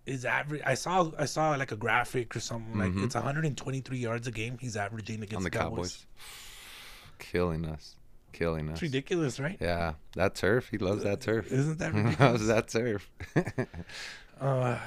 is 0.06 0.26
average. 0.26 0.62
I 0.66 0.74
saw 0.74 1.12
I 1.20 1.26
saw 1.26 1.52
like 1.52 1.72
a 1.72 1.76
graphic 1.76 2.36
or 2.36 2.40
something 2.40 2.78
like 2.78 2.92
Mhm. 2.92 3.06
it's 3.06 3.16
123 3.16 3.98
yards 3.98 4.28
a 4.28 4.32
game 4.32 4.58
he's 4.60 4.76
averaging 4.76 5.18
against 5.18 5.36
on 5.36 5.44
the 5.44 5.50
Cowboys. 5.52 5.98
Cowboys. 5.98 6.06
Killing 7.20 7.66
us. 7.66 7.96
Killing 8.32 8.68
us. 8.70 8.74
It's 8.74 8.82
ridiculous, 8.82 9.40
right? 9.40 9.58
Yeah, 9.60 9.94
that 10.16 10.36
turf. 10.36 10.70
He 10.70 10.78
loves 10.78 11.04
that 11.04 11.22
turf. 11.22 11.52
Isn't 11.52 11.78
that 11.80 11.94
ridiculous? 11.94 12.20
loves 12.20 12.48
that 12.48 12.68
turf. 12.70 13.10
uh, 14.42 14.78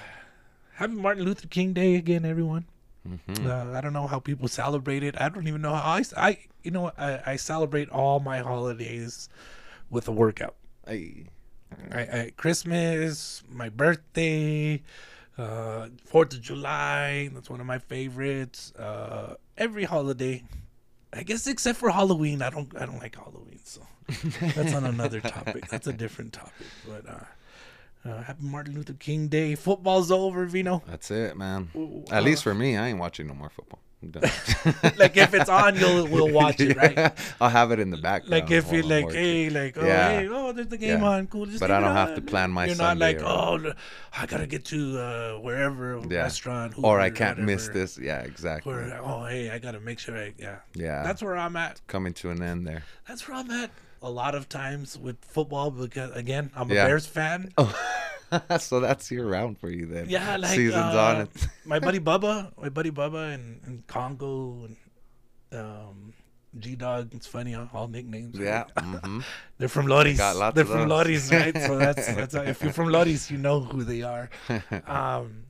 happy 0.75 0.93
Martin 0.95 1.25
Luther 1.25 1.47
King 1.49 1.73
Day 1.73 1.97
again, 1.97 2.25
everyone. 2.25 2.65
Mhm. 3.09 3.47
Uh, 3.47 3.77
I 3.77 3.81
don't 3.81 3.93
know 3.93 4.07
how 4.07 4.21
people 4.21 4.49
celebrate 4.49 5.03
it. 5.03 5.21
I 5.21 5.29
don't 5.29 5.49
even 5.49 5.61
know 5.61 5.75
how 5.75 5.93
I, 5.93 6.05
I 6.17 6.39
you 6.63 6.71
know. 6.71 6.93
I, 6.97 7.21
I 7.27 7.37
celebrate 7.37 7.89
all 7.91 8.21
my 8.21 8.39
holidays 8.39 9.29
with 9.91 10.09
a 10.09 10.13
workout. 10.13 10.55
Hey. 10.87 11.27
I, 11.91 12.01
I, 12.01 12.33
Christmas, 12.37 13.43
my 13.51 13.69
birthday, 13.71 14.83
uh, 15.39 15.89
Fourth 16.05 16.35
of 16.35 16.43
July. 16.43 17.31
That's 17.33 17.49
one 17.51 17.61
of 17.61 17.67
my 17.67 17.79
favorites. 17.79 18.73
Uh, 18.75 19.35
every 19.57 19.85
holiday, 19.85 20.45
I 21.13 21.23
guess, 21.23 21.47
except 21.47 21.79
for 21.79 21.91
Halloween. 21.91 22.43
I 22.43 22.51
don't. 22.51 22.73
I 22.77 22.87
don't 22.87 22.99
like 22.99 23.17
Halloween. 23.17 23.61
So 23.65 23.81
that's 24.55 24.75
on 24.75 24.85
another 24.85 25.21
topic. 25.21 25.69
That's 25.69 25.87
a 25.87 25.93
different 25.93 26.35
topic. 26.35 26.67
But 26.87 27.09
uh, 27.09 27.25
uh, 28.05 28.23
happy 28.23 28.43
Martin 28.45 28.75
Luther 28.75 28.95
King 28.95 29.29
Day. 29.29 29.55
Football's 29.55 30.11
over, 30.11 30.47
Veeno. 30.47 30.83
That's 30.87 31.11
it, 31.11 31.37
man. 31.37 31.71
Ooh, 31.77 32.05
At 32.11 32.19
uh, 32.19 32.21
least 32.23 32.43
for 32.43 32.55
me, 32.55 32.77
I 32.77 32.89
ain't 32.89 32.99
watching 32.99 33.27
no 33.27 33.35
more 33.35 33.51
football. 33.51 33.81
like 34.99 35.17
if 35.17 35.33
it's 35.33 35.49
on, 35.49 35.77
you'll 35.77 36.09
we'll 36.09 36.29
watch 36.33 36.59
it, 36.61 36.77
right? 36.77 36.93
Yeah, 36.97 37.13
I'll 37.41 37.49
have 37.51 37.71
it 37.71 37.79
in 37.79 37.91
the 37.91 37.97
background. 37.97 38.33
Like 38.33 38.51
if 38.51 38.73
you're 38.73 38.83
like, 38.83 39.13
hey, 39.13 39.49
like, 39.49 39.79
oh, 39.79 39.87
Yeah. 39.87 40.11
hey, 40.21 40.29
oh, 40.29 40.51
there's 40.51 40.67
the 40.67 40.77
game 40.77 41.03
Yeah. 41.03 41.09
on, 41.09 41.29
cool. 41.29 41.47
Just 41.47 41.61
But 41.61 41.71
I 41.71 41.79
don't 41.79 41.95
have 41.95 42.17
to 42.17 42.21
plan 42.21 42.51
my 42.51 42.67
You're 42.67 42.75
Sunday 42.75 43.13
not 43.15 43.23
like, 43.23 43.23
around. 43.25 43.67
oh, 43.69 43.73
I 44.19 44.27
gotta 44.27 44.49
get 44.49 44.65
to 44.67 44.99
uh, 44.99 45.33
wherever 45.39 45.99
restaurant, 45.99 46.75
or 46.79 46.99
I 46.99 47.11
can't 47.11 47.39
miss 47.39 47.69
this. 47.69 47.97
Yeah, 47.97 48.23
exactly. 48.23 48.73
Or 48.73 49.01
oh, 49.05 49.25
hey, 49.27 49.51
I 49.51 49.61
gotta 49.61 49.79
make 49.79 50.01
sure 50.01 50.17
I 50.19 50.35
yeah. 50.37 50.57
Yeah, 50.75 51.05
That's 51.05 51.23
where 51.23 51.37
I'm 51.37 51.55
at. 51.55 51.81
coming 51.87 52.13
to 52.15 52.31
an 52.31 52.43
end 52.43 52.67
there. 52.67 52.83
That's 53.07 53.29
where 53.29 53.37
I'm 53.39 53.51
at. 53.53 53.71
A 54.03 54.11
lot 54.11 54.35
of 54.35 54.49
times 54.49 54.99
with 54.99 55.25
football 55.25 55.71
because 55.71 56.11
again, 56.17 56.51
I'm 56.57 56.71
a 56.71 56.75
Yeah. 56.75 56.87
Bears 56.87 57.07
fan. 57.07 57.53
so 58.59 58.81
that's 58.81 59.11
year 59.11 59.27
round 59.29 59.59
for 59.59 59.71
you 59.71 59.87
then. 59.87 60.09
Yeah, 60.09 60.37
like 60.37 60.51
season's 60.57 60.95
uh, 60.95 61.03
on 61.05 61.21
it. 61.23 61.47
my 61.65 61.79
buddy 61.79 62.01
Bubba, 62.11 62.51
my 62.61 62.69
buddy 62.71 62.91
Bubba, 62.91 63.35
and, 63.35 63.61
and 63.67 63.87
Congo, 63.87 64.67
and 64.67 64.77
um, 65.53 66.15
G 66.59 66.75
Dog. 66.75 67.15
It's 67.15 67.27
funny, 67.27 67.53
huh? 67.53 67.67
all 67.75 67.89
nicknames. 67.89 68.39
right? 68.39 68.45
Yeah. 68.47 68.65
hmm 68.81 69.21
they're 69.59 69.69
from 69.69 69.87
Loris. 69.87 70.17
They're 70.55 70.65
from. 70.65 70.89
Loris, 70.89 71.31
right? 71.31 71.57
So 71.57 71.79
that's 71.79 72.07
that's 72.15 72.35
if 72.35 72.63
you're 72.63 72.73
from 72.73 72.89
Loris, 72.89 73.31
you 73.31 73.39
know 73.39 73.61
who 73.61 73.85
they 73.85 74.03
are. 74.03 74.31
Um, 74.87 75.45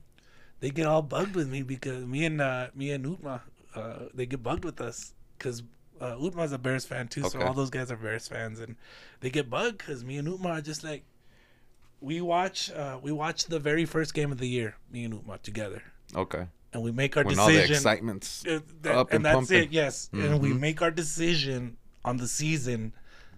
they 0.59 0.69
get 0.69 0.85
all 0.85 1.01
bugged 1.01 1.35
with 1.35 1.49
me 1.49 1.61
because 1.63 2.05
me 2.05 2.25
and 2.25 2.39
uh, 2.41 2.67
me 2.75 2.91
and 2.91 3.05
Utma, 3.05 3.41
uh, 3.75 3.99
they 4.13 4.25
get 4.25 4.43
bugged 4.43 4.65
with 4.65 4.79
us 4.81 5.13
because. 5.37 5.63
Uh, 6.03 6.17
Utma's 6.17 6.51
a 6.51 6.57
Bears 6.57 6.83
fan 6.85 7.07
too, 7.07 7.23
so 7.29 7.41
all 7.41 7.53
those 7.53 7.69
guys 7.69 7.89
are 7.89 7.95
Bears 7.95 8.27
fans, 8.27 8.59
and 8.59 8.75
they 9.21 9.29
get 9.29 9.49
bugged 9.49 9.77
because 9.77 10.03
me 10.03 10.17
and 10.17 10.27
Utma 10.27 10.47
are 10.57 10.61
just 10.61 10.83
like, 10.83 11.03
we 12.01 12.19
watch, 12.19 12.69
uh, 12.71 12.99
we 13.01 13.11
watch 13.13 13.45
the 13.45 13.57
very 13.59 13.85
first 13.85 14.13
game 14.13 14.29
of 14.31 14.37
the 14.37 14.47
year, 14.47 14.75
me 14.91 15.05
and 15.05 15.13
Utma 15.13 15.41
together, 15.41 15.81
Okay. 16.13 16.47
and 16.73 16.83
we 16.83 16.91
make 16.91 17.15
our 17.15 17.23
When 17.23 17.39
all 17.39 17.47
the 17.47 17.53
decision. 17.53 17.75
excitement's 17.75 18.45
Uh, 18.45 18.59
that- 18.81 18.95
up 18.95 19.07
and, 19.11 19.15
and 19.17 19.25
that's 19.25 19.35
pumping. 19.35 19.63
it. 19.63 19.71
Yes, 19.71 20.09
and 20.11 20.41
we 20.41 20.49
Mhm. 20.49 20.59
make 20.59 20.81
our 20.81 20.91
decision 20.91 21.77
on 22.03 22.17
the 22.17 22.27
season, 22.27 22.91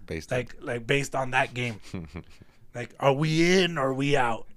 based 0.06 0.32
on 0.32 0.38
like 0.38 0.56
like 0.60 0.86
based 0.88 1.14
on 1.14 1.30
that 1.30 1.54
game. 1.54 1.80
like, 2.74 2.90
are 2.98 3.12
we 3.12 3.60
in 3.62 3.78
or 3.78 3.90
are 3.90 3.94
we 3.94 4.16
out? 4.16 4.48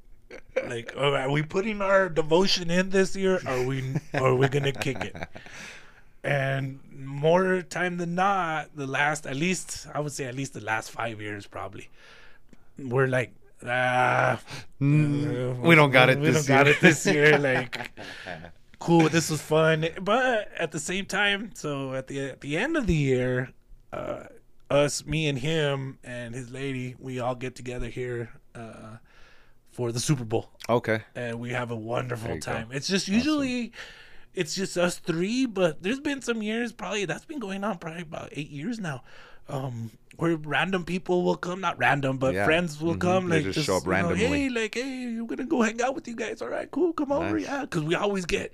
Like, 0.67 0.93
are 0.97 1.29
we 1.29 1.43
putting 1.43 1.81
our 1.81 2.09
devotion 2.09 2.69
in 2.71 2.89
this 2.89 3.15
year? 3.15 3.39
Or 3.45 3.49
are 3.51 3.63
we 3.65 3.95
or 4.15 4.27
are 4.29 4.35
we 4.35 4.47
gonna 4.47 4.71
kick 4.71 4.97
it? 5.03 5.15
And 6.23 6.79
more 6.93 7.61
time 7.61 7.97
than 7.97 8.15
not, 8.15 8.75
the 8.75 8.85
last 8.87 9.25
at 9.25 9.35
least 9.37 9.87
I 9.93 9.99
would 10.01 10.11
say 10.11 10.25
at 10.25 10.35
least 10.35 10.53
the 10.53 10.59
last 10.63 10.91
five 10.91 11.21
years 11.21 11.47
probably, 11.47 11.89
we're 12.77 13.07
like. 13.07 13.33
Ah, 13.65 14.39
Mm, 14.81 15.59
uh, 15.59 15.61
we 15.67 15.75
don't 15.75 15.91
got 15.91 16.09
it 16.09 16.17
We 16.19 16.27
this 16.27 16.45
don't 16.45 16.47
got 16.47 16.65
year. 16.67 16.75
it 16.75 16.81
this 16.81 17.05
year. 17.05 17.37
Like, 17.49 17.91
cool. 18.79 19.09
This 19.09 19.29
was 19.29 19.41
fun, 19.41 19.85
but 20.01 20.49
at 20.57 20.71
the 20.71 20.79
same 20.79 21.05
time, 21.05 21.51
so 21.55 21.93
at 21.93 22.07
the 22.07 22.29
at 22.31 22.39
the 22.41 22.55
end 22.55 22.77
of 22.77 22.87
the 22.87 22.95
year, 22.95 23.49
uh, 23.91 24.23
us, 24.69 25.05
me 25.05 25.27
and 25.27 25.37
him 25.39 25.99
and 26.05 26.33
his 26.33 26.51
lady, 26.51 26.95
we 26.99 27.19
all 27.19 27.35
get 27.35 27.53
together 27.55 27.87
here 27.89 28.29
uh, 28.55 28.97
for 29.71 29.91
the 29.91 29.99
Super 29.99 30.23
Bowl, 30.23 30.51
okay. 30.69 31.01
and 31.13 31.39
we 31.41 31.49
have 31.51 31.69
a 31.69 31.75
wonderful 31.75 32.35
you 32.35 32.39
go. 32.39 32.51
time. 32.53 32.69
It's 32.71 32.87
just 32.87 33.09
usually. 33.09 33.73
It's 34.39 34.55
just 34.55 34.77
us 34.77 34.97
three, 34.99 35.45
but 35.45 35.83
there's 35.83 35.99
been 35.99 36.21
some 36.21 36.41
years, 36.41 36.71
probably 36.71 37.03
that's 37.03 37.25
been 37.25 37.39
going 37.39 37.63
on 37.65 37.77
probably 37.77 38.03
about 38.03 38.29
eight 38.31 38.49
years 38.49 38.79
now, 38.79 39.03
um, 39.49 39.91
where 40.15 40.37
random 40.37 40.85
people 40.85 41.23
will 41.23 41.35
come, 41.35 41.59
not 41.59 41.77
random, 41.77 42.17
but 42.17 42.33
Yeah. 42.35 42.45
friends 42.45 42.81
will 42.81 42.95
Mhm. 42.95 42.99
come, 43.01 43.27
They 43.29 43.35
like 43.37 43.43
just 43.43 43.55
just, 43.55 43.65
show 43.67 43.77
up 43.77 43.83
you 43.83 43.89
know, 43.89 43.95
randomly. 44.09 44.17
hey, 44.17 44.49
like 44.49 44.75
hey, 44.75 45.09
you're 45.09 45.27
gonna 45.27 45.43
go 45.45 45.61
hang 45.61 45.81
out 45.81 45.93
with 45.93 46.07
you 46.07 46.15
guys. 46.15 46.41
All 46.41 46.47
right, 46.47 46.71
cool, 46.71 46.93
come 46.93 47.11
over, 47.11 47.37
Nice. 47.37 47.47
yeah, 47.47 47.61
because 47.61 47.83
we 47.83 47.95
always 47.95 48.25
get 48.25 48.53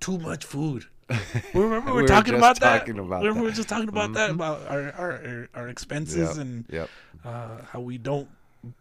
too 0.00 0.16
much 0.18 0.42
food. 0.44 0.86
We 1.54 1.60
Remember 1.60 1.90
we 1.90 1.96
We 1.96 1.96
were 1.96 2.02
were 2.02 2.08
talking 2.08 2.34
about 2.34 2.58
that. 2.60 2.78
talking 2.80 2.98
about 2.98 3.20
Remember 3.22 3.40
we 3.42 3.46
were 3.48 3.52
just 3.52 3.68
talking 3.68 3.88
about 3.90 4.14
that 4.14 4.30
Mhm. 4.30 4.34
about 4.36 4.66
our 4.68 4.82
our, 4.92 5.12
our, 5.12 5.48
our 5.54 5.68
expenses 5.68 6.36
Yep. 6.38 6.46
and 6.46 6.64
Yep. 6.70 6.90
uh, 7.26 7.62
how 7.70 7.80
we 7.80 7.98
don't 7.98 8.28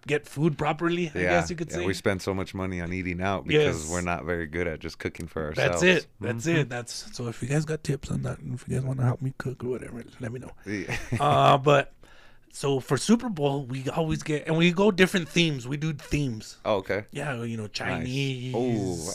get 0.08 0.28
food 0.28 0.58
properly. 0.58 1.12
I 1.16 1.20
Yeah. 1.20 1.30
guess 1.32 1.50
you 1.50 1.56
could 1.56 1.70
yeah, 1.72 1.78
say. 1.78 1.86
We 1.86 1.94
spend 1.94 2.22
so 2.22 2.34
much 2.34 2.54
money 2.54 2.80
on 2.82 2.94
eating 2.94 3.22
out 3.22 3.46
because 3.48 3.84
Yes. 3.84 3.90
we're 3.92 4.02
not 4.02 4.26
very 4.26 4.46
good 4.48 4.68
at 4.68 4.80
just 4.80 5.00
cooking 5.00 5.28
for 5.28 5.46
ourselves. 5.48 5.82
That's 5.82 6.04
it. 6.06 6.08
That's 6.22 6.46
Mhm. 6.46 6.56
it. 6.56 6.70
That's 6.70 7.16
so. 7.16 7.28
If 7.28 7.42
you 7.42 7.48
guys 7.48 7.66
got 7.66 7.84
tips 7.84 8.12
on 8.12 8.22
that, 8.24 8.38
if 8.54 8.66
you 8.68 8.76
guys 8.76 8.86
want 8.86 9.00
to 9.00 9.06
help 9.06 9.22
me 9.22 9.34
cook 9.38 9.64
or 9.64 9.70
whatever, 9.70 10.04
let 10.20 10.32
me 10.32 10.40
know. 10.40 10.52
Yeah. 10.66 10.96
uh, 11.20 11.58
but 11.58 11.94
so 12.56 12.80
for 12.80 12.96
Super 12.96 13.28
Bowl, 13.28 13.66
we 13.66 13.90
always 13.90 14.24
get 14.24 14.48
and 14.48 14.56
we 14.58 14.72
go 14.72 14.90
different 14.92 15.28
themes. 15.28 15.68
We 15.68 15.76
do 15.78 15.92
themes. 15.94 16.58
oh, 16.64 16.76
okay. 16.76 17.04
Yeah, 17.12 17.44
you 17.44 17.58
know, 17.58 17.64
Nice. 17.64 17.72
Chinese. 17.74 18.54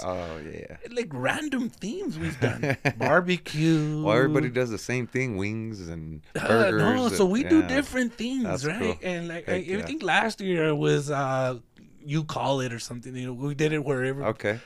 Oh, 0.03 0.09
oh 0.11 0.39
yeah. 0.45 0.77
like 0.93 1.09
random 1.13 1.71
themes 1.71 2.19
we've 2.19 2.39
done. 2.49 2.77
Barbecue. 2.99 4.03
Well, 4.03 4.15
everybody 4.17 4.51
does 4.51 4.71
the 4.71 4.79
same 4.79 5.07
thing: 5.07 5.37
wings 5.37 5.89
and 5.89 6.21
Uh, 6.37 6.47
burgers. 6.49 6.81
no, 6.83 7.09
so 7.09 7.25
and- 7.25 7.33
we 7.33 7.43
do 7.45 7.63
different 7.63 8.13
things, 8.15 8.45
That's 8.45 8.65
right? 8.67 8.79
cool. 8.79 8.99
And 9.03 9.29
like 9.29 9.49
I, 9.49 9.53
I 9.53 9.57
yeah. 9.57 9.87
think 9.87 10.03
last 10.03 10.41
year 10.41 10.75
was 10.75 11.11
uh 11.11 11.59
you 12.05 12.25
call 12.25 12.61
it 12.61 12.73
or 12.73 12.79
something. 12.79 13.15
You 13.17 13.27
know, 13.29 13.33
we 13.33 13.55
did 13.55 13.73
it 13.73 13.85
wherever. 13.85 14.25
Okay. 14.27 14.61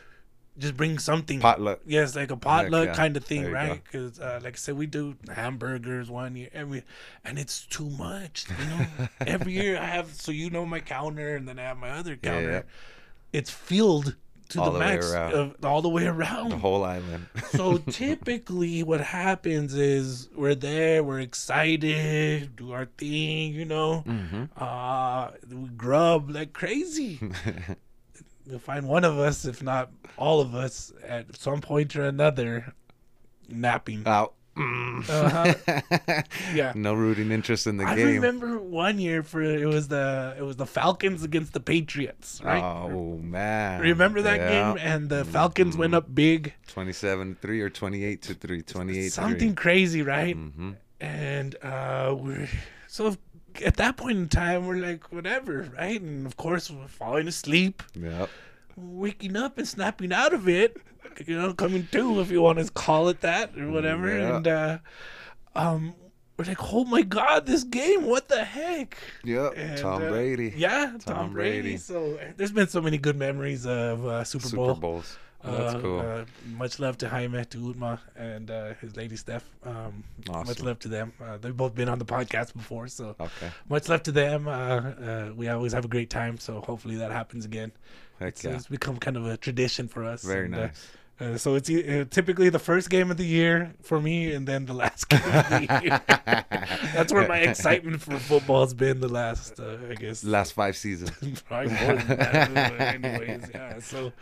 Just 0.56 0.76
bring 0.76 0.98
something. 1.00 1.40
Potluck. 1.40 1.80
Yes, 1.84 2.14
like 2.14 2.30
a 2.30 2.36
potluck 2.36 2.86
yeah. 2.86 2.94
kind 2.94 3.16
of 3.16 3.24
thing, 3.24 3.42
There 3.42 3.50
you 3.50 3.56
go. 3.56 3.60
right? 3.72 3.82
Because, 3.84 4.20
uh, 4.20 4.40
like 4.42 4.54
I 4.54 4.56
said, 4.56 4.76
we 4.76 4.86
do 4.86 5.16
hamburgers 5.34 6.08
one 6.10 6.36
year, 6.36 6.48
and 6.54 6.70
we, 6.70 6.82
and 7.24 7.38
it's 7.40 7.66
too 7.66 7.90
much. 7.90 8.46
You 8.60 8.66
know, 8.66 8.86
every 9.26 9.52
year 9.52 9.76
I 9.78 9.86
have 9.86 10.12
so 10.14 10.30
you 10.30 10.50
know 10.50 10.64
my 10.64 10.78
counter, 10.80 11.34
and 11.34 11.48
then 11.48 11.58
I 11.58 11.62
have 11.62 11.76
my 11.78 11.90
other 11.90 12.14
counter. 12.16 12.50
yeah. 12.50 12.62
It's 13.32 13.50
filled 13.50 14.14
to 14.50 14.60
All 14.60 14.66
the 14.66 14.72
the 14.72 14.78
max, 14.78 15.12
of, 15.12 15.56
all 15.64 15.82
the 15.82 15.88
way 15.88 16.06
around. 16.06 16.50
The 16.50 16.58
whole 16.58 16.84
island. 16.84 17.26
so 17.50 17.78
typically, 17.90 18.84
what 18.84 19.00
happens 19.00 19.74
is 19.74 20.28
we're 20.36 20.54
there, 20.54 21.02
we're 21.02 21.18
excited, 21.20 22.54
do 22.54 22.72
our 22.72 22.84
thing, 22.96 23.54
you 23.54 23.64
know. 23.64 24.00
hmm 24.02 24.44
Uh, 24.56 25.30
we 25.50 25.68
grub 25.70 26.30
like 26.30 26.52
crazy. 26.52 27.18
You'll 28.46 28.58
find 28.58 28.86
one 28.88 29.04
of 29.04 29.18
us, 29.18 29.44
if 29.44 29.62
not 29.62 29.90
all 30.16 30.40
of 30.40 30.54
us, 30.54 30.92
at 31.02 31.34
some 31.36 31.60
point 31.60 31.96
or 31.96 32.04
another, 32.04 32.74
napping. 33.48 34.02
Out. 34.06 34.34
Uh-huh. 34.56 35.54
Yeah. 36.54 36.72
No 36.76 36.94
rooting 36.94 37.32
interest 37.32 37.66
in 37.66 37.76
the 37.78 37.84
I 37.84 37.96
game. 37.96 38.06
I 38.06 38.10
remember 38.12 38.58
one 38.60 38.98
year 39.00 39.22
for 39.24 39.42
it 39.42 39.66
was 39.66 39.88
the 39.88 40.36
it 40.38 40.42
was 40.42 40.56
the 40.56 40.66
Falcons 40.66 41.24
against 41.24 41.52
the 41.54 41.60
Patriots, 41.60 42.40
right? 42.44 42.62
Oh 42.62 43.16
man. 43.18 43.80
Remember 43.80 44.22
that 44.22 44.38
Yeah. 44.38 44.74
game? 44.74 44.78
And 44.80 45.08
the 45.08 45.24
Falcons 45.24 45.76
went 45.76 45.94
up 45.94 46.14
big, 46.14 46.52
27 46.68 47.36
3 47.40 47.60
or 47.62 47.70
28 47.70 48.22
to 48.22 48.34
3. 48.34 48.62
28 48.62 49.12
something 49.12 49.54
crazy, 49.56 50.02
right? 50.02 50.36
hmm 50.36 50.72
And 51.00 51.56
uh, 51.62 52.14
we're 52.16 52.48
so 52.86 53.16
at 53.62 53.76
that 53.76 53.96
point 53.96 54.18
in 54.18 54.28
time, 54.28 54.66
we're 54.66 54.76
like, 54.76 55.12
whatever, 55.12 55.70
right? 55.76 56.00
And 56.00 56.26
of 56.26 56.36
course, 56.36 56.70
we're 56.70 56.86
falling 56.88 57.28
asleep. 57.28 57.82
Yep. 57.94 58.28
waking 58.76 59.36
up 59.36 59.58
and 59.58 59.66
snapping 59.68 60.12
out 60.12 60.32
of 60.34 60.48
it, 60.48 60.76
you 61.26 61.36
know, 61.36 61.54
coming 61.54 61.86
to 61.92 62.20
if 62.20 62.30
you 62.30 62.42
want 62.42 62.58
to 62.58 62.70
call 62.72 63.08
it 63.08 63.20
that 63.20 63.56
or 63.58 63.70
whatever. 63.70 64.08
Yeah. 64.16 64.36
And 64.36 64.48
uh, 64.48 64.78
um, 65.54 65.94
we're 66.36 66.46
like, 66.46 66.72
oh 66.72 66.84
my 66.84 67.02
god, 67.02 67.46
this 67.46 67.64
game, 67.64 68.04
what 68.04 68.28
the 68.28 68.44
heck? 68.44 68.96
Yep. 69.24 69.52
And, 69.56 69.78
Tom 69.78 70.02
uh, 70.02 70.08
Brady. 70.08 70.52
Yeah, 70.56 70.86
Tom, 70.98 71.16
Tom 71.16 71.32
Brady. 71.32 71.60
Brady. 71.60 71.76
So 71.76 72.18
there's 72.36 72.52
been 72.52 72.68
so 72.68 72.80
many 72.80 72.98
good 72.98 73.16
memories 73.16 73.66
of 73.66 74.04
uh, 74.04 74.24
Super, 74.24 74.48
Super 74.48 74.56
Bowl. 74.56 74.74
Bowls. 74.74 75.18
That's 75.44 75.74
Uh, 75.74 75.80
cool. 75.80 76.00
Uh, 76.00 76.24
much 76.56 76.78
love 76.80 76.96
to 76.98 77.08
Jaime, 77.08 77.44
to 77.44 77.58
Utma, 77.58 77.98
and 78.16 78.50
uh, 78.50 78.74
his 78.80 78.96
lady 78.96 79.16
Steph. 79.16 79.44
Um, 79.64 80.02
Much 80.28 80.60
love 80.60 80.78
to 80.80 80.88
them. 80.88 81.12
Uh, 81.22 81.36
they've 81.36 81.56
both 81.56 81.74
been 81.74 81.88
on 81.88 81.98
the 81.98 82.04
podcast 82.04 82.54
before, 82.54 82.88
so 82.88 83.14
okay. 83.20 83.50
much 83.68 83.88
love 83.88 84.02
to 84.04 84.12
them. 84.12 84.48
Uh, 84.48 84.50
uh, 84.50 85.32
we 85.36 85.48
always 85.48 85.72
have 85.72 85.84
a 85.84 85.88
great 85.88 86.08
time, 86.10 86.38
so 86.38 86.60
hopefully 86.60 86.96
that 86.96 87.10
happens 87.12 87.44
again. 87.44 87.72
Heck 88.18 88.28
It's, 88.28 88.44
yeah. 88.44 88.54
it's 88.56 88.68
become 88.68 88.96
kind 88.96 89.16
of 89.16 89.26
a 89.26 89.36
tradition 89.36 89.88
for 89.88 90.04
us. 90.04 90.22
Very 90.24 90.46
and, 90.46 90.54
nice. 90.54 90.88
Uh, 91.20 91.36
so 91.36 91.54
it's 91.54 91.70
uh, 91.70 92.04
typically 92.10 92.48
the 92.48 92.58
first 92.58 92.90
game 92.90 93.08
of 93.10 93.16
the 93.16 93.24
year 93.24 93.72
for 93.82 94.00
me, 94.00 94.32
and 94.32 94.48
then 94.48 94.66
the 94.66 94.72
last 94.72 95.08
game 95.08 95.20
of 95.22 95.48
the 95.48 95.80
year. 95.82 96.00
That's 96.92 97.12
where 97.12 97.28
my 97.28 97.38
excitement 97.38 98.02
for 98.02 98.18
football 98.18 98.62
has 98.62 98.74
been 98.74 99.00
the 99.00 99.08
last, 99.08 99.60
uh, 99.60 99.76
I 99.88 99.94
guess, 99.94 100.24
Last 100.24 100.52
five 100.52 100.76
seasons. 100.76 101.42
probably 101.48 101.72
more 101.72 101.96
than 101.96 102.18
that. 102.18 102.54
but 102.54 102.80
anyways, 102.80 103.50
yeah. 103.54 103.78
So, 103.78 104.12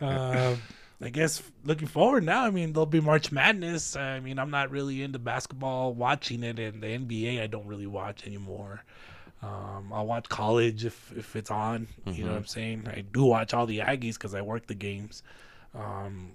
uh, 0.00 0.54
I 1.00 1.08
guess 1.08 1.42
looking 1.64 1.88
forward 1.88 2.22
now. 2.22 2.44
I 2.44 2.50
mean, 2.50 2.72
there'll 2.72 2.86
be 2.86 3.00
March 3.00 3.32
Madness. 3.32 3.96
I 3.96 4.20
mean, 4.20 4.38
I'm 4.38 4.50
not 4.50 4.70
really 4.70 5.02
into 5.02 5.18
basketball, 5.18 5.92
watching 5.92 6.44
it, 6.44 6.60
and 6.60 6.80
the 6.80 6.86
NBA 6.86 7.42
I 7.42 7.48
don't 7.48 7.66
really 7.66 7.88
watch 7.88 8.24
anymore. 8.28 8.84
Um, 9.42 9.90
I'll 9.92 10.06
watch 10.06 10.28
college 10.28 10.84
if 10.84 11.12
if 11.16 11.34
it's 11.34 11.50
on. 11.50 11.88
You 12.06 12.24
know 12.24 12.30
what 12.30 12.36
I'm 12.38 12.46
saying? 12.46 12.86
I 12.86 13.00
do 13.00 13.24
watch 13.24 13.52
all 13.52 13.66
the 13.66 13.80
Aggies 13.80 14.14
because 14.14 14.34
I 14.34 14.42
work 14.42 14.68
the 14.68 14.74
games. 14.76 15.24
Um, 15.74 16.32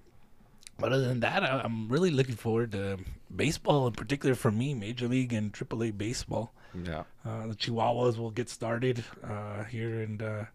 but 0.80 0.94
other 0.94 1.08
than 1.08 1.20
that, 1.22 1.44
I, 1.44 1.62
I'm 1.64 1.90
really 1.90 2.12
looking 2.12 2.36
forward 2.36 2.72
to 2.74 2.98
baseball, 3.36 3.88
in 3.88 3.94
particular 3.94 4.36
for 4.36 4.52
me, 4.52 4.74
Major 4.74 5.08
League 5.08 5.34
and 5.34 5.52
AAA 5.54 5.98
baseball. 5.98 6.54
yeah. 6.84 7.04
Uh, 7.26 7.48
the 7.48 7.56
Chihuahuas 7.56 8.18
will 8.18 8.32
get 8.32 8.50
started 8.50 9.04
uh, 9.24 9.64
here, 9.66 10.02
and 10.02 10.22
uh, 10.22 10.46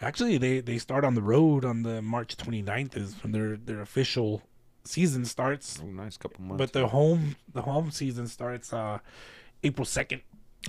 actually, 0.00 0.38
they, 0.38 0.60
they 0.60 0.78
start 0.78 1.04
on 1.04 1.14
the 1.14 1.22
road 1.22 1.64
on 1.64 1.82
the 1.82 2.00
March 2.02 2.36
29th 2.36 2.96
is 2.96 3.14
when 3.22 3.32
their 3.32 3.56
their 3.56 3.80
official 3.82 4.42
season 4.84 5.24
starts, 5.26 5.78
Oh, 5.82 5.86
nice 5.86 6.16
couple 6.16 6.42
months. 6.42 6.58
but 6.58 6.72
the 6.72 6.88
home 6.88 7.36
the 7.52 7.62
home 7.62 7.90
season 7.90 8.26
starts 8.28 8.72
uh 8.72 8.98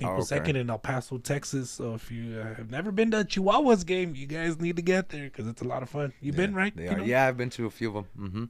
second. 0.00 0.06
Oh, 0.06 0.12
okay. 0.14 0.24
second 0.46 0.56
in 0.56 0.70
El 0.70 0.78
Paso, 0.78 1.18
Texas. 1.18 1.70
So 1.70 1.94
if 1.94 2.10
you 2.10 2.38
uh, 2.40 2.54
have 2.54 2.70
never 2.70 2.90
been 2.92 3.10
to 3.10 3.20
a 3.20 3.24
Chihuahuas 3.24 3.84
game, 3.84 4.14
you 4.14 4.26
guys 4.26 4.58
need 4.60 4.76
to 4.76 4.82
get 4.82 5.10
there 5.10 5.24
because 5.24 5.46
it's 5.46 5.60
a 5.62 5.66
lot 5.66 5.82
of 5.82 5.90
fun. 5.90 6.12
You've 6.20 6.36
been 6.36 6.54
right? 6.54 6.72
You 6.76 6.96
know? 6.96 7.04
Yeah, 7.04 7.26
I've 7.26 7.36
been 7.36 7.50
to 7.50 7.66
a 7.66 7.70
few 7.70 7.88
of 7.88 7.94
them. 7.94 8.06
Mm-hmm. 8.18 8.44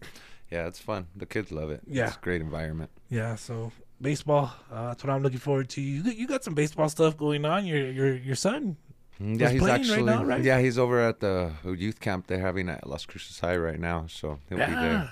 Yeah, 0.50 0.66
it's 0.68 0.78
fun. 0.78 1.07
The 1.16 1.26
kids 1.26 1.50
love 1.50 1.70
it. 1.70 1.81
Yeah. 1.87 2.07
it's 2.09 2.16
a 2.16 2.20
great 2.20 2.40
environment. 2.42 2.90
Yeah, 3.09 3.35
so 3.37 3.72
baseball. 4.00 4.52
Uh, 4.70 4.88
that's 4.88 5.02
what 5.02 5.11
I'm 5.12 5.22
looking 5.22 5.38
forward 5.38 5.68
to. 5.70 5.81
You 5.81 6.02
got- 6.05 6.16
you 6.16 6.26
got 6.28 6.44
some 6.44 6.55
baseball 6.55 6.88
stuff 6.88 7.16
going 7.16 7.44
on. 7.44 7.66
Your 7.66 7.90
your 7.90 8.14
your 8.14 8.37
son. 8.37 8.76
Mm, 9.20 9.40
Yeah, 9.40 9.48
he's 9.50 9.61
playing 9.61 9.72
right 9.74 9.81
actually. 9.81 10.02
now, 10.05 10.24
right? 10.24 10.42
Yeah, 10.42 10.61
he's 10.61 10.78
over 10.78 11.00
at 11.00 11.20
the 11.20 11.52
youth 11.64 12.00
camp 12.00 12.26
they're 12.26 12.38
having 12.40 12.68
at 12.68 12.87
Las 12.87 13.05
Cruces 13.07 13.38
High 13.40 13.57
right 13.57 13.78
now, 13.81 14.07
so 14.09 14.38
he'll 14.48 14.59
be 14.59 14.64
there 14.64 14.74
Yeah, 14.74 15.09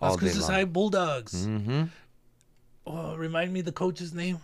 all 0.00 0.10
Las 0.10 0.18
Cruces. 0.18 0.46
High 0.46 0.64
Bulldogs. 0.64 1.46
Mm-hmm. 1.46 1.84
Oh, 2.86 3.16
remind 3.16 3.52
me 3.52 3.60
the 3.60 3.72
coach's 3.72 4.12
name. 4.14 4.38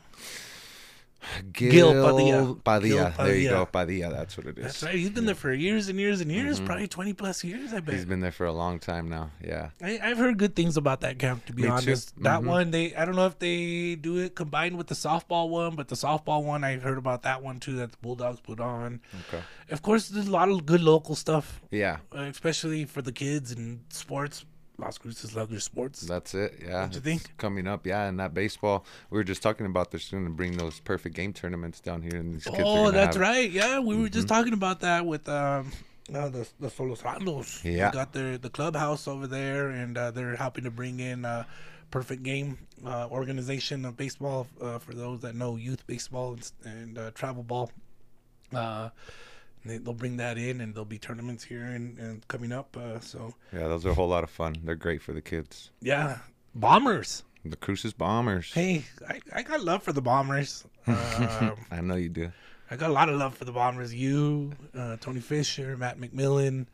Gil, 1.53 1.71
Gil 1.71 2.05
Padilla. 2.05 2.55
Padilla. 2.65 3.15
Gil 3.17 3.27
There 3.27 3.35
you 3.37 3.49
Padilla. 3.49 3.65
go, 3.65 3.67
Padilla. 3.67 4.11
That's 4.15 4.37
what 4.37 4.47
it 4.47 4.59
is. 4.59 4.65
That's 4.65 4.83
right. 4.83 4.95
He's 4.95 5.11
been 5.11 5.27
there 5.27 5.35
for 5.35 5.53
years 5.53 5.89
and 5.89 5.99
years 5.99 6.21
and 6.21 6.31
years, 6.31 6.61
Mhm. 6.61 6.67
probably 6.67 6.89
twenty 6.89 7.13
plus 7.13 7.43
years. 7.45 7.73
I 7.73 7.81
bet. 7.81 7.95
He's 7.95 8.05
been 8.05 8.21
there 8.21 8.33
for 8.33 8.47
a 8.47 8.53
long 8.53 8.79
time 8.79 9.09
now. 9.09 9.31
Yeah. 9.45 9.71
I, 9.83 9.99
I've 10.03 10.19
heard 10.19 10.39
good 10.39 10.55
things 10.57 10.77
about 10.77 11.01
that 11.03 11.19
camp. 11.19 11.45
To 11.47 11.53
be 11.53 11.63
Me 11.63 11.69
honest, 11.69 12.15
that 12.23 12.41
Mhm. 12.43 12.47
one 12.47 12.71
they 12.71 12.95
I 12.95 13.05
don't 13.05 13.17
know 13.17 13.27
if 13.27 13.39
they 13.39 13.95
do 13.97 14.19
it 14.19 14.35
combined 14.35 14.77
with 14.79 14.87
the 14.87 14.95
softball 14.95 15.49
one, 15.49 15.77
but 15.77 15.89
the 15.89 15.97
softball 15.97 16.43
one 16.45 16.65
I 16.65 16.79
heard 16.79 16.99
about 16.99 17.23
that 17.23 17.43
one 17.43 17.59
too. 17.61 17.77
That 17.77 17.93
the 17.93 17.99
Bulldogs 18.01 18.41
put 18.41 18.61
on. 18.61 19.01
Okay. 19.29 19.43
Of 19.71 19.83
course, 19.83 20.09
there's 20.09 20.29
a 20.29 20.31
lot 20.31 20.49
of 20.49 20.65
good 20.65 20.81
local 20.81 21.15
stuff, 21.17 21.61
Yeah, 21.71 21.99
uh, 22.17 22.21
especially 22.23 22.85
for 22.85 23.03
the 23.03 23.13
kids 23.13 23.51
and 23.53 23.81
sports. 23.89 24.45
Las 24.79 24.99
Cruces 24.99 25.35
love 25.35 25.49
their 25.51 25.61
sports. 25.61 26.01
that's 26.03 26.35
it. 26.35 26.59
Yeah. 26.63 26.81
Don't 26.83 26.95
you 26.95 27.01
think? 27.01 27.37
Coming 27.39 27.67
up, 27.67 27.87
yeah, 27.87 28.05
and 28.09 28.19
that 28.21 28.35
baseball. 28.35 28.85
We 29.11 29.17
were 29.19 29.25
just 29.25 29.43
talking 29.43 29.67
about 29.67 29.91
this 29.91 30.05
soon 30.05 30.25
to 30.25 30.31
bring 30.31 30.57
those 30.57 30.81
perfect 30.81 31.15
game 31.17 31.33
tournaments 31.33 31.81
down 31.81 32.03
here, 32.03 32.17
and 32.17 32.35
these 32.35 32.45
kids. 32.45 32.59
Oh, 32.63 32.91
that's 32.91 33.17
have 33.17 33.23
it. 33.23 33.27
right. 33.27 33.51
Yeah, 33.51 33.79
we 33.81 33.97
were 33.97 34.09
just 34.09 34.27
Mhm. 34.27 34.31
talking 34.37 34.53
about 34.53 34.81
that 34.81 35.07
with 35.07 35.29
um, 35.29 35.73
uh, 36.15 36.29
the 36.29 36.47
the 36.61 36.69
Solorzanos. 36.69 37.65
Yeah. 37.65 37.91
they 37.91 37.95
got 37.95 38.13
their 38.13 38.37
the 38.39 38.51
clubhouse 38.51 39.09
over 39.09 39.27
there, 39.27 39.71
and 39.71 39.97
uh, 39.97 40.11
they're 40.11 40.37
helping 40.37 40.65
to 40.65 40.71
bring 40.71 41.01
in 41.01 41.25
uh, 41.25 41.45
perfect 41.91 42.23
game 42.23 42.59
uh, 42.85 43.09
organization 43.11 43.85
of 43.85 43.97
baseball 43.97 44.47
uh, 44.61 44.79
for 44.79 44.93
those 44.93 45.21
that 45.23 45.35
know 45.35 45.57
youth 45.57 45.87
baseball 45.87 46.35
and, 46.35 46.53
and 46.65 46.99
uh, 46.99 47.11
travel 47.13 47.43
ball. 47.43 47.71
They, 49.67 49.79
they'll 49.79 49.95
bring 49.95 50.17
that 50.19 50.39
in, 50.39 50.61
and 50.61 50.75
there'll 50.75 50.85
be 50.85 50.99
tournaments 50.99 51.45
here 51.45 51.63
and, 51.65 51.99
and 51.99 52.27
coming 52.29 52.53
up. 52.53 52.77
Uh, 52.77 53.01
so 53.01 53.35
Yeah, 53.53 53.69
those 53.69 53.85
are 53.87 53.91
a 53.91 53.95
whole 53.95 54.09
lot 54.09 54.25
of 54.25 54.31
fun. 54.31 54.57
They're 54.65 54.75
great 54.75 55.03
for 55.03 55.13
the 55.13 55.23
kids. 55.23 55.71
yeah, 55.81 56.19
bombers. 56.55 57.23
The 57.45 57.57
Cruces 57.57 57.93
Bombers. 57.93 58.53
Hey, 58.53 58.85
I, 59.09 59.21
I 59.33 59.43
got 59.43 59.61
love 59.63 59.83
for 59.83 59.93
the 59.93 60.03
bombers. 60.03 60.65
Um, 60.89 61.55
I 61.71 61.81
know 61.81 61.95
you 61.97 62.09
do. 62.09 62.31
I 62.71 62.77
got 62.77 62.91
a 62.91 62.93
lot 62.93 63.09
of 63.09 63.17
love 63.17 63.37
for 63.37 63.45
the 63.45 63.53
Bombers. 63.53 63.95
You, 63.95 64.53
uh, 64.77 64.97
Tony 65.01 65.21
Fisher, 65.21 65.77
Matt 65.77 65.99
McMillan. 66.01 66.67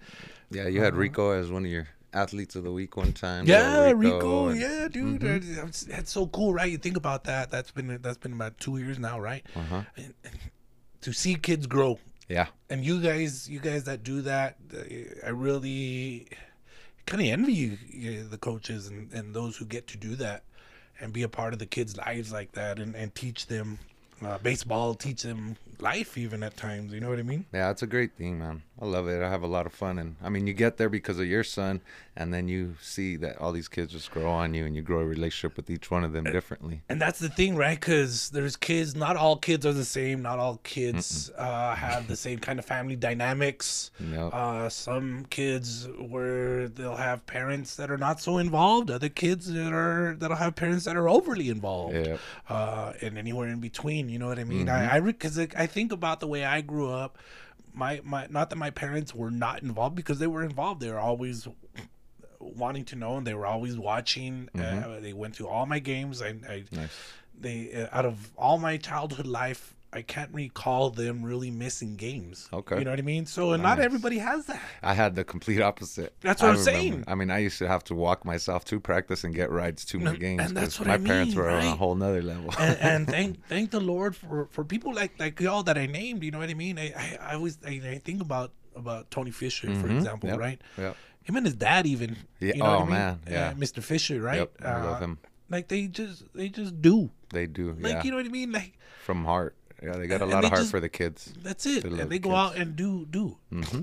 Yeah, 0.51 0.67
you 0.69 0.81
had 0.81 0.93
Uh-huh. 0.95 1.01
Rico 1.01 1.31
as 1.33 1.51
one 1.51 1.65
of 1.67 1.71
your 1.71 1.89
athletes 2.15 2.57
of 2.57 2.65
the 2.65 2.73
week 2.73 2.97
one 2.97 3.13
time. 3.13 3.47
Yeah, 3.47 3.79
Little 3.79 3.95
Rico. 3.95 4.49
and- 4.49 4.61
yeah, 4.61 4.89
dude. 4.89 5.21
Mhm. 5.21 5.57
That's, 5.57 5.83
that's 5.85 6.11
so 6.13 6.27
cool, 6.29 6.53
right? 6.55 6.71
You 6.71 6.79
think 6.79 6.97
about 6.97 7.25
that. 7.25 7.51
That's 7.51 7.71
been 7.71 7.99
that's 8.03 8.17
been 8.19 8.33
about 8.35 8.59
two 8.59 8.79
years 8.79 8.99
now, 8.99 9.19
right? 9.21 9.45
Uh-huh. 9.57 9.83
And, 9.97 10.15
and 10.25 10.35
to 11.03 11.13
see 11.13 11.35
kids 11.35 11.67
grow, 11.67 11.99
Yeah. 12.33 12.47
and 12.71 12.83
you 12.83 12.99
guys, 13.03 13.47
you 13.47 13.61
guys 13.61 13.85
that 13.85 14.05
do 14.05 14.23
that, 14.23 14.57
I 15.23 15.29
really 15.29 16.29
kind 17.05 17.21
of 17.21 17.29
envy 17.29 17.53
you, 17.53 17.79
you, 17.91 18.25
the 18.25 18.39
coaches 18.39 18.87
and, 18.87 19.13
and 19.13 19.35
those 19.35 19.59
who 19.59 19.67
get 19.67 19.87
to 19.89 19.99
do 19.99 20.17
that 20.17 20.43
and 20.99 21.13
be 21.13 21.25
a 21.25 21.29
part 21.29 21.53
of 21.53 21.59
the 21.59 21.67
kids' 21.67 21.95
lives 21.99 22.33
like 22.33 22.53
that 22.53 22.79
and, 22.79 22.95
and 22.95 23.15
teach 23.15 23.49
them 23.49 23.79
uh, 24.25 24.39
baseball, 24.39 24.95
teach 24.95 25.23
them 25.23 25.57
life 25.83 26.17
even 26.17 26.43
at 26.43 26.57
times. 26.57 26.93
You 26.93 27.01
know 27.01 27.11
what 27.11 27.19
I 27.19 27.23
mean? 27.23 27.45
Yeah, 27.53 27.71
it's 27.71 27.83
a 27.83 27.87
great 27.87 28.13
thing, 28.17 28.39
man. 28.39 28.63
I 28.81 28.87
love 28.87 29.07
it. 29.09 29.23
I 29.23 29.29
have 29.29 29.43
a 29.43 29.47
lot 29.47 29.67
of 29.67 29.73
fun, 29.73 29.99
and 29.99 30.17
I 30.23 30.29
mean, 30.29 30.47
you 30.47 30.55
get 30.55 30.77
there 30.77 30.89
because 30.89 31.19
of 31.21 31.27
your 31.27 31.45
son, 31.45 31.81
and 32.17 32.33
then 32.35 32.49
you 32.49 32.75
see 32.81 33.17
that 33.17 33.39
all 33.39 33.53
these 33.53 33.69
kids 33.69 33.93
just 33.93 34.11
grow 34.11 34.29
on 34.31 34.55
you, 34.55 34.65
and 34.67 34.75
you 34.75 34.83
grow 34.83 35.01
a 35.01 35.05
relationship 35.05 35.57
with 35.57 35.71
each 35.71 35.91
one 35.91 36.03
of 36.05 36.13
them 36.13 36.25
differently. 36.25 36.83
And 36.89 37.01
that's 37.01 37.19
the 37.21 37.29
thing, 37.29 37.55
right? 37.57 37.79
Because 37.79 38.31
there's 38.31 38.57
kids. 38.57 38.97
Not 38.97 39.17
all 39.17 39.37
kids 39.37 39.65
are 39.67 39.73
the 39.73 39.85
same. 39.85 40.21
Not 40.23 40.39
all 40.41 40.57
kids 40.65 41.31
uh, 41.39 41.75
have 41.77 42.09
the 42.09 42.17
same 42.17 42.39
kind 42.41 42.59
of 42.59 42.65
family 42.65 42.97
dynamics. 42.97 43.91
Uh, 44.33 44.69
some 44.69 45.27
kids 45.31 45.89
where 46.09 46.69
they'll 46.69 46.97
have 46.97 47.25
parents 47.27 47.77
that 47.77 47.91
are 47.91 47.99
not 47.99 48.21
so 48.21 48.39
involved. 48.39 48.91
Other 48.91 49.09
kids 49.09 49.53
that 49.53 49.73
are 49.73 50.17
that'll 50.19 50.37
have 50.37 50.55
parents 50.57 50.85
that 50.87 50.97
are 50.97 51.09
overly 51.09 51.51
involved. 51.51 51.95
yeah, 51.95 52.17
Uh, 52.49 52.93
and 53.01 53.17
anywhere 53.17 53.49
in 53.49 53.61
between. 53.61 54.09
You 54.09 54.19
know 54.19 54.27
what 54.29 54.39
I 54.39 54.45
mean? 54.45 54.67
Mhm. 54.67 54.73
I 54.91 54.97
I 54.97 55.01
because 55.01 55.39
I 55.39 55.67
think 55.73 55.93
about 55.93 56.21
the 56.21 56.27
way 56.27 56.45
I 56.45 56.61
grew 56.61 56.91
up. 56.91 57.19
My 57.75 58.01
my 58.05 58.27
not 58.31 58.51
that 58.51 58.57
my 58.57 58.71
parents 58.71 59.15
were 59.15 59.31
not 59.31 59.63
involved 59.63 59.97
because 59.97 60.19
they 60.19 60.27
were 60.27 60.45
involved. 60.45 60.81
They 60.81 60.91
were 60.91 60.99
always 61.01 61.49
wanting 62.39 62.85
to 62.87 62.97
know 62.97 63.17
and 63.17 63.27
they 63.27 63.35
were 63.35 63.47
always 63.47 63.79
watching. 63.79 64.49
Uh, 64.55 64.59
Mhm. 64.59 65.03
they 65.03 65.13
went 65.13 65.35
to 65.37 65.49
all 65.49 65.67
my 65.67 65.79
games. 65.79 66.21
I, 66.21 66.29
I 66.49 66.65
nice. 66.73 66.91
they 67.39 67.73
uh, 67.73 67.89
out 67.97 68.05
of 68.05 68.31
all 68.37 68.59
my 68.59 68.77
childhood 68.77 69.27
life 69.27 69.75
i 69.93 70.01
can't 70.03 70.33
recall 70.33 70.91
them 70.91 71.23
really 71.23 71.51
missing 71.51 71.97
games 71.97 72.49
Okay. 72.53 72.79
you 72.79 72.85
know 72.85 72.91
what 72.91 72.99
i 72.99 73.03
mean 73.03 73.27
so 73.27 73.55
not 73.57 73.79
everybody 73.79 74.19
has 74.19 74.47
that 74.47 74.61
I 74.83 74.95
had 74.95 75.15
the 75.15 75.25
complete 75.25 75.61
opposite. 75.61 76.15
That's 76.21 76.41
what 76.43 76.49
I 76.49 76.53
I'm 76.53 76.59
remember- 76.59 76.81
saying. 76.81 77.05
I 77.07 77.15
mean, 77.15 77.31
I 77.31 77.39
used 77.39 77.59
to 77.59 77.69
have 77.69 77.85
to 77.85 77.95
walk 77.95 78.25
myself 78.25 78.65
to 78.67 78.81
practice 78.81 79.23
and 79.25 79.33
get 79.35 79.49
rides 79.51 79.85
to 79.87 79.99
my 79.99 80.11
And- 80.11 80.19
games 80.21 80.43
and 80.45 80.57
that's 80.57 80.79
because 80.79 80.81
what 80.81 80.89
my 80.89 80.95
I 80.95 80.99
parents 81.13 81.35
mean, 81.37 81.45
were 81.45 81.51
on 81.51 81.65
a 81.65 81.77
whole 81.77 81.95
nother 81.95 82.23
level. 82.23 82.51
and, 82.59 82.79
and 82.81 83.07
thank 83.15 83.47
thank 83.47 83.71
the 83.71 83.81
lord 83.81 84.17
for 84.17 84.47
for 84.51 84.65
people 84.65 84.93
like 84.95 85.13
like 85.21 85.39
y'all 85.41 85.63
that 85.65 85.77
i 85.79 85.87
named 85.87 86.23
you 86.25 86.31
know 86.33 86.39
what 86.39 86.51
i 86.51 86.55
mean 86.55 86.79
i 86.79 86.87
i, 87.05 87.19
I 87.31 87.35
always 87.35 87.59
I, 87.67 87.75
I 87.97 87.99
think 88.07 88.21
about 88.23 88.53
about 88.75 89.11
tony 89.11 89.31
fisher 89.31 89.69
for 89.83 89.89
Mhm. 89.89 89.97
example 89.99 90.29
Yep. 90.31 90.39
right 90.47 90.61
Yeah. 90.79 90.95
him 91.27 91.37
and 91.37 91.47
his 91.47 91.55
dad 91.55 91.87
even 91.87 92.17
Yeah, 92.41 92.55
you 92.55 92.63
know 92.63 92.65
what 92.65 92.73
oh, 92.73 92.77
I 92.79 92.85
mean? 92.85 92.91
man, 92.91 93.21
yeah. 93.31 93.49
Uh, 93.51 93.55
mr 93.55 93.83
fisher 93.83 94.21
right 94.21 94.39
Yep, 94.39 94.51
I 94.65 94.83
love 94.89 94.97
Uh, 95.03 95.05
him. 95.05 95.19
like 95.55 95.69
they 95.69 95.87
just 95.87 96.25
they 96.35 96.49
just 96.49 96.81
do 96.81 97.11
They 97.31 97.47
do, 97.47 97.77
like 97.79 97.93
yeah, 97.93 98.03
you 98.05 98.11
know 98.11 98.17
what 98.19 98.27
i 98.27 98.35
mean 98.41 98.51
like 98.53 98.73
from 99.07 99.25
heart. 99.25 99.57
Yeah, 99.83 99.93
they 99.97 100.07
got 100.07 100.21
a 100.21 100.25
and 100.25 100.33
lot 100.33 100.41
they 100.43 100.47
of 100.47 100.51
heart 100.53 100.61
just- 100.63 100.71
for 100.71 100.81
the 100.81 100.89
kids. 100.89 101.33
that's 101.43 101.67
it 101.67 101.83
They 101.83 101.89
and 101.89 101.99
they 102.11 102.19
the 102.19 102.19
go 102.21 102.31
kids. 102.31 102.39
out 102.39 102.57
and 102.57 102.77
do 102.77 103.07
do 103.11 103.37
hmm 103.51 103.83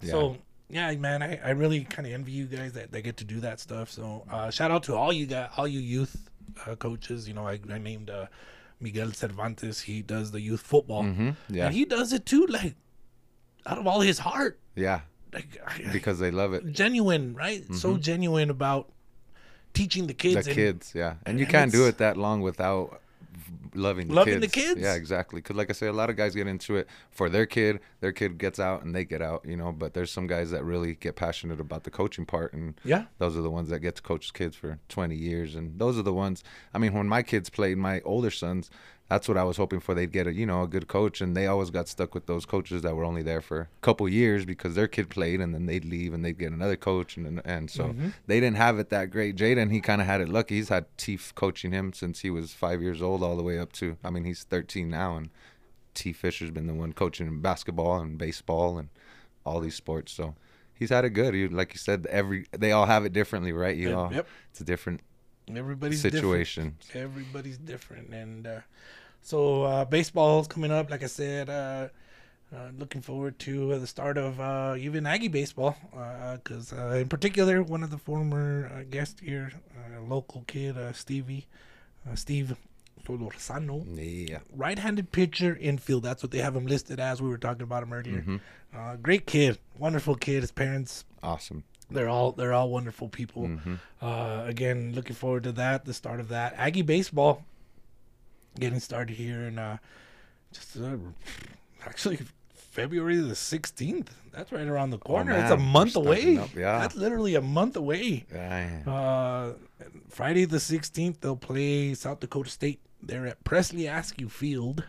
Yeah. 0.00 0.10
So 0.10 0.36
yeah, 0.70 0.90
man, 0.94 1.22
I, 1.22 1.38
I 1.44 1.50
really 1.50 1.84
kind 1.84 2.06
of 2.06 2.14
envy 2.14 2.32
you 2.32 2.46
guys 2.46 2.72
that, 2.72 2.92
that 2.92 3.02
get 3.02 3.18
to 3.18 3.24
do 3.24 3.40
that 3.40 3.60
stuff. 3.60 3.90
So 3.90 4.24
uh, 4.30 4.50
shout 4.50 4.70
out 4.70 4.84
to 4.84 4.94
all 4.96 5.12
you 5.12 5.26
guys, 5.26 5.50
all 5.58 5.68
you 5.68 5.80
youth 5.80 6.30
uh, 6.66 6.76
coaches. 6.76 7.28
You 7.28 7.34
know, 7.34 7.46
I, 7.46 7.60
I 7.70 7.76
named 7.78 8.08
uh, 8.08 8.26
Miguel 8.80 9.12
Cervantes. 9.12 9.82
He 9.82 10.00
does 10.00 10.30
the 10.30 10.40
youth 10.40 10.62
football, 10.62 11.02
hmm 11.02 11.30
Yeah, 11.50 11.66
and 11.66 11.74
he 11.74 11.84
does 11.84 12.12
it 12.14 12.24
too, 12.24 12.46
like 12.46 12.74
out 13.66 13.76
of 13.78 13.86
all 13.86 14.00
his 14.00 14.18
heart, 14.20 14.58
yeah, 14.74 15.00
like 15.34 15.60
because 15.92 16.18
they 16.18 16.30
love 16.30 16.54
it. 16.54 16.72
genuine, 16.72 17.34
right? 17.34 17.62
So 17.74 17.98
genuine 17.98 18.48
about 18.48 18.90
teaching 19.74 20.06
the 20.06 20.14
kids. 20.14 20.46
the 20.46 20.50
and- 20.52 20.56
kids, 20.56 20.92
yeah, 20.94 21.16
and 21.26 21.38
you 21.38 21.44
can't 21.46 21.70
do 21.70 21.86
it 21.86 21.98
that 21.98 22.16
long 22.16 22.40
without 22.40 23.01
loving 23.74 24.08
the 24.08 24.14
Loving 24.14 24.40
the 24.40 24.48
kids. 24.48 24.74
kids. 24.74 24.80
Yeah, 24.80 24.94
exactly. 24.94 25.40
Because 25.40 25.56
like 25.56 25.70
I 25.70 25.72
say, 25.72 25.86
a 25.86 25.92
lot 25.92 26.10
of 26.10 26.16
guys 26.16 26.34
get 26.34 26.46
into 26.46 26.76
it 26.76 26.88
for 27.10 27.28
their 27.28 27.46
kid. 27.46 27.80
Their 28.00 28.12
kid 28.12 28.38
gets 28.38 28.58
out 28.60 28.82
and 28.84 28.94
they 28.94 29.04
get 29.04 29.22
out, 29.22 29.44
you 29.46 29.56
know. 29.56 29.72
But 29.72 29.94
there's 29.94 30.10
some 30.10 30.26
guys 30.26 30.50
that 30.50 30.64
really 30.64 30.94
get 30.94 31.16
passionate 31.16 31.60
about 31.60 31.84
the 31.84 31.90
coaching 31.90 32.26
part, 32.26 32.52
and 32.52 32.74
Yeah, 32.84 33.04
those 33.18 33.36
are 33.36 33.42
the 33.42 33.50
ones 33.50 33.68
that 33.70 33.80
get 33.80 33.96
to 33.96 34.02
coach 34.02 34.32
kids 34.32 34.56
for 34.56 34.78
20 34.88 35.14
years. 35.16 35.54
And 35.54 35.78
those 35.78 35.98
are 35.98 36.02
the 36.02 36.12
ones. 36.12 36.42
I 36.74 36.78
mean, 36.78 36.92
when 36.92 37.08
my 37.08 37.22
kids 37.22 37.50
played, 37.50 37.78
my 37.78 38.00
older 38.02 38.30
sons. 38.30 38.70
That's 39.12 39.28
what 39.28 39.36
I 39.36 39.44
was 39.44 39.58
hoping 39.58 39.80
for. 39.80 39.92
They'd 39.94 40.10
get 40.10 40.26
a 40.26 40.32
you 40.32 40.46
know 40.46 40.62
a 40.62 40.66
good 40.66 40.88
coach, 40.88 41.20
and 41.20 41.36
they 41.36 41.46
always 41.46 41.68
got 41.70 41.86
stuck 41.86 42.14
with 42.14 42.24
those 42.26 42.46
coaches 42.46 42.80
that 42.80 42.96
were 42.96 43.04
only 43.04 43.22
there 43.22 43.42
for 43.42 43.60
a 43.60 43.68
couple 43.82 44.08
years 44.08 44.46
because 44.46 44.74
their 44.74 44.88
kid 44.88 45.10
played, 45.10 45.38
and 45.40 45.54
then 45.54 45.66
they'd 45.66 45.84
leave 45.84 46.14
and 46.14 46.24
they'd 46.24 46.38
get 46.38 46.50
another 46.52 46.76
coach, 46.76 47.18
and 47.18 47.42
and 47.44 47.70
so 47.70 47.88
Mhm. 47.88 48.14
they 48.26 48.40
didn't 48.40 48.56
have 48.56 48.78
it 48.78 48.88
that 48.88 49.10
great. 49.10 49.36
Jaden, 49.36 49.70
he 49.70 49.80
kind 49.82 50.00
of 50.00 50.06
had 50.06 50.22
it 50.22 50.30
lucky. 50.30 50.54
He's 50.56 50.70
had 50.70 50.86
Teef 50.96 51.34
coaching 51.34 51.72
him 51.72 51.92
since 51.92 52.20
he 52.20 52.30
was 52.30 52.54
five 52.54 52.80
years 52.80 53.02
old, 53.02 53.22
all 53.22 53.36
the 53.36 53.42
way 53.42 53.58
up 53.58 53.72
to. 53.74 53.98
I 54.02 54.08
mean, 54.08 54.24
he's 54.24 54.44
13 54.44 54.88
now, 54.88 55.16
and 55.18 55.28
T. 55.92 56.14
Fisher's 56.14 56.50
been 56.50 56.66
the 56.66 56.72
one 56.74 56.94
coaching 56.94 57.26
him 57.26 57.42
basketball 57.42 58.00
and 58.00 58.16
baseball 58.16 58.78
and 58.78 58.88
all 59.44 59.60
these 59.60 59.74
sports. 59.74 60.10
So 60.12 60.36
he's 60.72 60.88
had 60.88 61.04
it 61.04 61.10
good. 61.10 61.34
He, 61.34 61.46
like 61.48 61.74
you 61.74 61.78
said, 61.78 62.06
every 62.06 62.46
they 62.50 62.72
all 62.72 62.86
have 62.86 63.04
it 63.04 63.12
differently, 63.12 63.52
right? 63.52 63.76
You 63.76 63.88
Yep, 63.90 63.98
all, 63.98 64.12
yep. 64.14 64.26
it's 64.50 64.60
a 64.62 64.64
different 64.64 65.00
everybody's 65.54 66.00
different. 66.00 66.22
situation. 66.22 66.76
everybody's 66.94 67.58
different 67.58 68.14
and 68.14 68.46
uh, 68.46 68.60
so 69.22 69.62
uh, 69.64 69.84
baseball's 69.84 70.46
coming 70.48 70.70
up 70.72 70.90
like 70.90 71.02
i 71.02 71.06
said 71.06 71.48
uh, 71.48 71.88
uh, 72.54 72.68
looking 72.78 73.00
forward 73.00 73.38
to 73.38 73.72
uh, 73.72 73.78
the 73.78 73.86
start 73.86 74.18
of 74.18 74.40
uh, 74.40 74.74
even 74.78 75.06
aggie 75.06 75.28
baseball 75.28 75.76
because 76.34 76.72
uh, 76.72 76.96
in 77.00 77.08
particular 77.08 77.62
one 77.62 77.82
of 77.82 77.90
the 77.90 77.98
former 77.98 78.70
uh, 78.74 78.82
guests 78.90 79.20
here 79.20 79.52
uh, 79.76 80.00
local 80.02 80.44
kid 80.46 80.76
uh, 80.76 80.92
stevie 80.92 81.46
uh, 82.10 82.14
steve 82.14 82.56
Solorzano, 83.06 83.84
Yeah. 84.30 84.38
right-handed 84.54 85.10
pitcher 85.10 85.56
infield 85.60 86.04
that's 86.04 86.22
what 86.22 86.30
they 86.30 86.38
have 86.38 86.54
him 86.54 86.66
listed 86.66 87.00
as 87.00 87.20
we 87.20 87.28
were 87.28 87.38
talking 87.38 87.62
about 87.62 87.82
him 87.82 87.92
earlier 87.92 88.22
Mhm. 88.22 88.40
uh, 88.74 88.96
great 88.96 89.26
kid 89.26 89.58
wonderful 89.78 90.14
kid 90.14 90.42
his 90.42 90.52
parents 90.52 91.04
Awesome. 91.22 91.64
they're 91.90 92.08
all 92.08 92.30
they're 92.32 92.52
all 92.52 92.70
wonderful 92.70 93.08
people. 93.08 93.42
Mhm. 93.48 93.78
Uh, 94.00 94.44
again, 94.46 94.92
looking 94.94 95.14
forward 95.14 95.42
to 95.44 95.52
that. 95.52 95.84
The 95.84 95.92
start 95.94 96.20
of 96.20 96.28
that 96.28 96.54
Aggie 96.56 96.82
baseball 96.82 97.44
getting 98.58 98.80
started 98.80 99.16
here 99.16 99.42
in 99.42 99.58
uh, 99.58 99.78
just 100.52 100.76
uh, 100.76 100.96
actually 101.86 102.18
February 102.54 103.16
the 103.18 103.34
sixteenth. 103.34 104.14
That's 104.32 104.50
right 104.50 104.66
around 104.66 104.90
the 104.90 104.98
corner. 104.98 105.32
it's 105.32 105.50
a 105.50 105.54
Oh, 105.54 105.56
man, 105.56 105.66
we're 105.66 105.72
month 105.72 105.96
away. 105.96 106.38
up, 106.38 106.54
yeah. 106.54 106.78
that's 106.78 106.94
literally 106.96 107.34
a 107.34 107.42
month 107.42 107.76
away. 107.76 108.24
Yeah. 108.32 108.80
Uh, 108.86 109.52
Friday 110.08 110.46
the 110.46 110.56
16th, 110.56 111.20
they'll 111.20 111.36
play 111.36 111.92
South 111.92 112.20
Dakota 112.20 112.48
State. 112.48 112.80
They're 113.02 113.26
at 113.26 113.44
Presley 113.44 113.86
Askew 113.88 114.30
Field. 114.30 114.84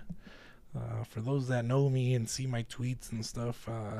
Uh, 0.73 1.03
for 1.03 1.19
those 1.19 1.49
that 1.49 1.65
know 1.65 1.89
me 1.89 2.13
and 2.15 2.29
see 2.29 2.47
my 2.47 2.63
tweets 2.63 3.11
and 3.11 3.25
stuff, 3.25 3.67
uh, 3.67 3.99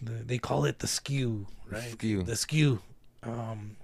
the, 0.00 0.12
they 0.12 0.38
call 0.38 0.64
it 0.64 0.78
the 0.78 0.86
skew, 0.86 1.46
right? 1.70 1.90
Skew. 1.92 2.22
The 2.22 2.36
skew. 2.36 2.80
Um, 3.22 3.76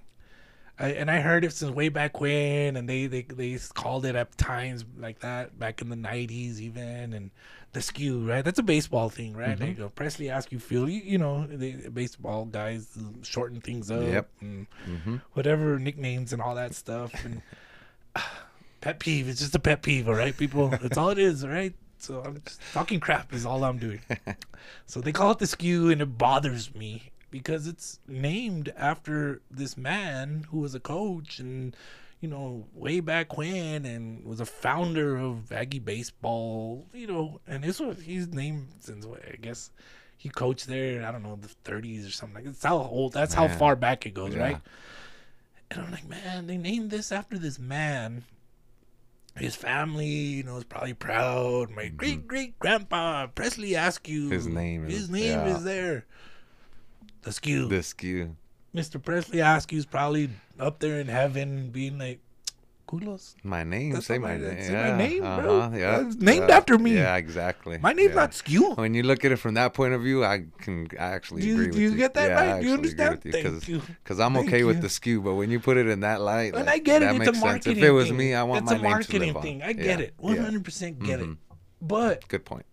I, 0.79 0.89
and 0.89 1.09
I 1.09 1.21
heard 1.21 1.43
it 1.43 1.53
since 1.53 1.71
way 1.71 1.89
back 1.89 2.19
when, 2.19 2.75
and 2.77 2.87
they, 2.87 3.07
they 3.07 3.23
they 3.23 3.57
called 3.73 4.05
it 4.05 4.15
at 4.15 4.37
times 4.37 4.85
like 4.99 5.19
that 5.19 5.57
back 5.57 5.81
in 5.81 5.89
the 5.89 5.95
'90s, 5.95 6.59
even. 6.59 7.13
And 7.13 7.31
the 7.73 7.81
skew, 7.81 8.27
right? 8.27 8.45
That's 8.45 8.59
a 8.59 8.63
baseball 8.63 9.09
thing, 9.09 9.35
right? 9.35 9.57
There 9.57 9.67
you 9.67 9.73
go. 9.73 9.89
Presley 9.89 10.29
Askew. 10.29 10.59
You, 10.87 11.01
you 11.03 11.17
know, 11.17 11.45
the 11.45 11.89
baseball 11.89 12.45
guys 12.45 12.87
shorten 13.23 13.59
things 13.59 13.91
up. 13.91 14.03
Yep. 14.03 14.29
And, 14.41 14.67
Mm-hmm. 14.87 15.15
whatever 15.33 15.77
nicknames 15.77 16.31
and 16.33 16.41
all 16.41 16.55
that 16.55 16.73
stuff. 16.73 17.11
And 17.25 17.41
pet 18.81 18.99
peeve. 18.99 19.27
It's 19.27 19.39
just 19.39 19.55
a 19.55 19.59
pet 19.59 19.81
peeve, 19.81 20.07
all 20.07 20.15
right, 20.15 20.35
people. 20.35 20.69
That's 20.69 20.97
all 20.97 21.09
it 21.09 21.19
is, 21.19 21.43
all 21.43 21.49
right. 21.49 21.73
So 21.99 22.21
I'm 22.25 22.41
just 22.45 22.61
talking 22.73 22.99
crap 22.99 23.33
is 23.33 23.45
all 23.45 23.63
I'm 23.63 23.77
doing. 23.79 23.99
so 24.85 25.01
they 25.01 25.11
call 25.11 25.31
it 25.31 25.39
the 25.39 25.47
skew, 25.47 25.89
and 25.89 26.01
it 26.01 26.17
bothers 26.17 26.73
me 26.75 27.11
because 27.37 27.67
it's 27.67 27.99
named 28.07 28.73
after 28.77 29.41
this 29.49 29.77
man 29.77 30.45
who 30.49 30.59
was 30.59 30.73
a 30.75 30.79
coach 30.79 31.39
and 31.39 31.75
you 32.19 32.27
know 32.27 32.65
way 32.73 32.99
back 32.99 33.37
when 33.37 33.85
and 33.85 34.23
was 34.25 34.39
a 34.39 34.45
founder 34.45 35.17
of 35.17 35.51
Aggie 35.51 35.79
baseball. 35.79 36.85
You 36.93 37.07
know, 37.07 37.41
and 37.47 37.63
this 37.63 37.79
was 37.79 38.01
he's 38.01 38.27
named 38.27 38.67
since 38.79 39.05
I 39.05 39.35
guess. 39.37 39.71
He 40.19 40.29
coached 40.29 40.65
there, 40.65 41.05
I 41.05 41.11
don't 41.11 41.21
know, 41.21 41.37
the 41.39 41.49
30s 41.71 42.07
or 42.07 42.11
something 42.11 42.37
like. 42.37 42.45
That's 42.45 42.63
how 42.63 42.77
old. 42.77 43.13
That's 43.13 43.35
how 43.35 43.47
far 43.47 43.75
back 43.75 44.03
it 44.07 44.15
goes, 44.15 44.33
Yeah. 44.33 44.41
right? 44.41 44.61
And 45.69 45.81
I'm 45.81 45.91
like, 45.91 46.07
man, 46.09 46.47
they 46.47 46.57
named 46.57 46.89
this 46.89 47.11
after 47.11 47.37
this 47.37 47.59
man. 47.59 48.23
His 49.35 49.55
family, 49.55 50.07
you 50.07 50.41
know, 50.43 50.57
is 50.57 50.63
probably 50.63 50.95
proud. 50.95 51.69
My 51.69 51.89
great 51.89 52.27
great 52.27 52.57
grandpa 52.57 53.27
Presley 53.27 53.75
Askew. 53.75 54.23
Mm-hmm. 54.23 54.31
His 54.31 54.47
name 54.47 54.85
is- 54.87 54.93
His 54.93 55.09
name 55.11 55.23
yeah. 55.45 55.55
is 55.57 55.63
there. 55.63 56.05
The 57.23 57.31
skew. 57.31 57.67
The 57.67 57.83
skew. 57.83 58.35
Mr. 58.75 59.01
Presley 59.03 59.39
Askew's 59.39 59.85
probably 59.85 60.29
up 60.59 60.79
there 60.79 60.99
in 60.99 61.07
heaven, 61.07 61.69
being 61.71 61.97
like, 61.97 62.19
"Kulos, 62.87 63.35
My 63.43 63.63
name. 63.63 63.93
That's 63.93 64.05
say 64.05 64.17
my 64.17 64.29
my- 64.29 64.37
name. 64.37 64.43
that's 64.55 64.69
yeah. 64.69 64.91
my 64.91 64.97
name, 64.97 65.19
bro. 65.21 65.59
uh-huh, 65.61 65.75
Yeah. 65.77 66.05
It's 66.07 66.15
named 66.17 66.49
yeah, 66.49 66.57
after 66.57 66.77
me. 66.77 66.95
Yeah, 66.95 67.15
exactly. 67.15 67.77
my 67.79 67.91
name's 67.93 68.09
yeah. 68.09 68.15
not 68.15 68.33
Skew." 68.33 68.73
When 68.75 68.93
you 68.93 69.03
look 69.03 69.25
at 69.25 69.31
it 69.31 69.37
from 69.37 69.55
that 69.55 69.73
point 69.73 69.93
of 69.93 70.01
view, 70.01 70.23
I 70.23 70.45
can 70.59 70.87
actually 70.97 71.41
Do 71.41 71.47
you, 71.47 71.53
agree 71.55 71.65
do 71.65 71.69
with 71.71 71.79
you 71.81 71.89
you. 71.91 71.97
get 71.97 72.13
that 72.13 72.29
right? 72.33 72.61
Do 72.61 72.67
you 72.67 72.73
understand? 72.75 73.21
with 73.23 73.33
Thank 73.33 73.83
Cause, 74.05 74.19
I'm 74.19 74.33
Thank 74.35 74.47
okay 74.47 74.63
with 74.63 74.81
the 74.81 74.89
skew, 74.89 75.21
but 75.21 75.35
when 75.35 75.49
you 75.49 75.59
put 75.59 75.77
it 75.77 75.87
in 75.87 76.01
that 76.01 76.21
light, 76.21 76.53
And 76.53 76.65
like, 76.67 76.75
I 76.75 76.77
get 76.79 77.01
it. 77.01 77.05
that 77.05 77.15
It's 77.15 77.15
a 77.15 77.19
makes 77.19 77.39
sense. 77.39 77.43
marketing. 77.43 77.77
If 77.77 77.83
it 77.83 77.91
was 77.91 78.11
me, 78.11 78.33
I 78.35 78.43
want 78.43 78.63
it's 78.63 78.71
my 78.71 78.77
a 78.77 78.81
name 78.81 78.83
to 78.83 78.89
marketing 78.89 79.41
thing. 79.41 79.63
I 79.63 79.73
get 79.73 79.99
it. 79.99 80.13
Hundred 80.23 80.63
percent 80.63 80.99
get 81.03 81.19
it. 81.19 81.25
Mhm. 81.27 81.37
But 81.81 82.27
Good 82.27 82.45
point. 82.45 82.65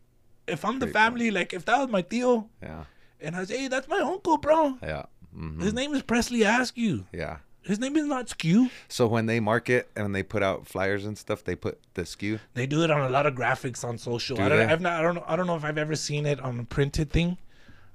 if 0.46 0.64
I'm 0.64 0.78
the 0.78 0.86
Great 0.86 0.92
family, 0.94 1.30
like 1.30 1.52
if 1.54 1.64
that 1.64 1.78
was 1.78 1.88
my 1.88 2.02
Theo, 2.02 2.48
Yeah. 2.62 2.84
And 3.20 3.34
I 3.36 3.40
was, 3.40 3.48
hey, 3.50 3.68
that's 3.68 3.88
my 3.88 3.98
uncle, 4.00 4.36
bro. 4.38 4.76
Yeah. 4.82 5.04
hmm 5.34 5.60
His 5.60 5.72
name 5.74 5.94
is 5.94 6.02
Presley 6.02 6.42
Askew. 6.42 7.06
Yeah. 7.12 7.38
His 7.62 7.78
name 7.78 7.96
is 7.96 8.04
not 8.04 8.28
Skew. 8.28 8.68
So 8.88 9.06
when 9.06 9.24
they 9.24 9.40
market 9.40 9.88
and 9.96 10.14
they 10.14 10.22
put 10.22 10.42
out 10.42 10.66
flyers 10.66 11.06
and 11.06 11.16
stuff, 11.16 11.42
they 11.44 11.56
put 11.56 11.80
the 11.94 12.04
skew. 12.04 12.38
They 12.52 12.66
do 12.66 12.84
it 12.84 12.90
on 12.90 13.00
a 13.00 13.08
lot 13.08 13.24
of 13.24 13.34
graphics 13.34 13.82
on 13.82 13.96
social. 13.96 14.36
Do 14.36 14.42
I 14.42 14.48
don't, 14.50 14.58
they? 14.58 14.64
I've 14.66 14.82
not, 14.82 15.00
I 15.00 15.02
don't 15.02 15.14
know. 15.14 15.24
I 15.26 15.34
don't 15.34 15.46
know 15.46 15.56
if 15.56 15.64
I've 15.64 15.78
ever 15.78 15.96
seen 15.96 16.26
it 16.26 16.38
on 16.40 16.60
a 16.60 16.64
printed 16.64 17.10
thing, 17.10 17.38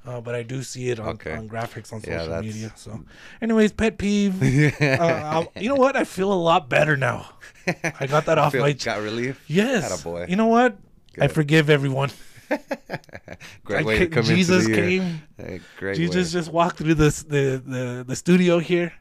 uh, 0.07 0.21
but 0.21 0.33
I 0.33 0.41
do 0.41 0.63
see 0.63 0.89
it 0.89 0.99
on, 0.99 1.09
Okay. 1.09 1.33
on 1.33 1.47
graphics 1.47 1.93
on 1.93 2.01
social 2.01 2.25
that's- 2.29 2.43
media. 2.43 2.73
So, 2.75 3.05
anyways, 3.43 3.71
pet 3.73 3.99
peeve. 3.99 4.41
uh, 4.81 5.45
you 5.55 5.69
know 5.69 5.75
what? 5.75 5.95
I 5.95 6.03
feel 6.03 6.33
a 6.33 6.41
lot 6.41 6.67
better 6.67 6.97
now. 6.97 7.29
I 7.67 8.07
got 8.07 8.25
that 8.25 8.39
off 8.39 8.53
Feel- 8.53 8.61
my. 8.63 8.73
got 8.73 9.01
relief. 9.03 9.43
yes. 9.47 9.87
Attaboy. 10.01 10.29
You 10.29 10.35
know 10.35 10.47
what? 10.47 10.77
I 11.21 11.27
forgive 11.27 11.69
everyone. 11.69 12.09
Great 13.63 13.79
I 13.79 13.83
way 13.83 13.99
to 13.99 14.07
come 14.07 14.23
Jesus 14.23 14.65
into 14.65 14.75
the 14.75 14.81
year. 14.91 15.01
came. 15.01 15.21
Hey, 15.37 15.61
great 15.77 15.95
Jesus 15.95 16.33
way. 16.33 16.39
just 16.39 16.51
walked 16.51 16.77
through 16.77 16.95
this 16.95 17.23
the, 17.23 17.61
the 17.65 18.03
the 18.07 18.15
studio 18.15 18.59
here 18.59 18.93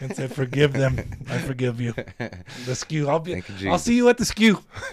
and 0.00 0.14
said, 0.14 0.32
"Forgive 0.32 0.72
them. 0.72 0.98
I 1.28 1.38
forgive 1.50 1.80
you." 1.80 1.94
The 2.66 2.74
skew. 2.74 3.08
I'll 3.08 3.18
be. 3.20 3.42
You, 3.58 3.70
I'll 3.70 3.78
see 3.78 3.96
you 3.96 4.08
at 4.08 4.18
the 4.18 4.24
skew. 4.24 4.58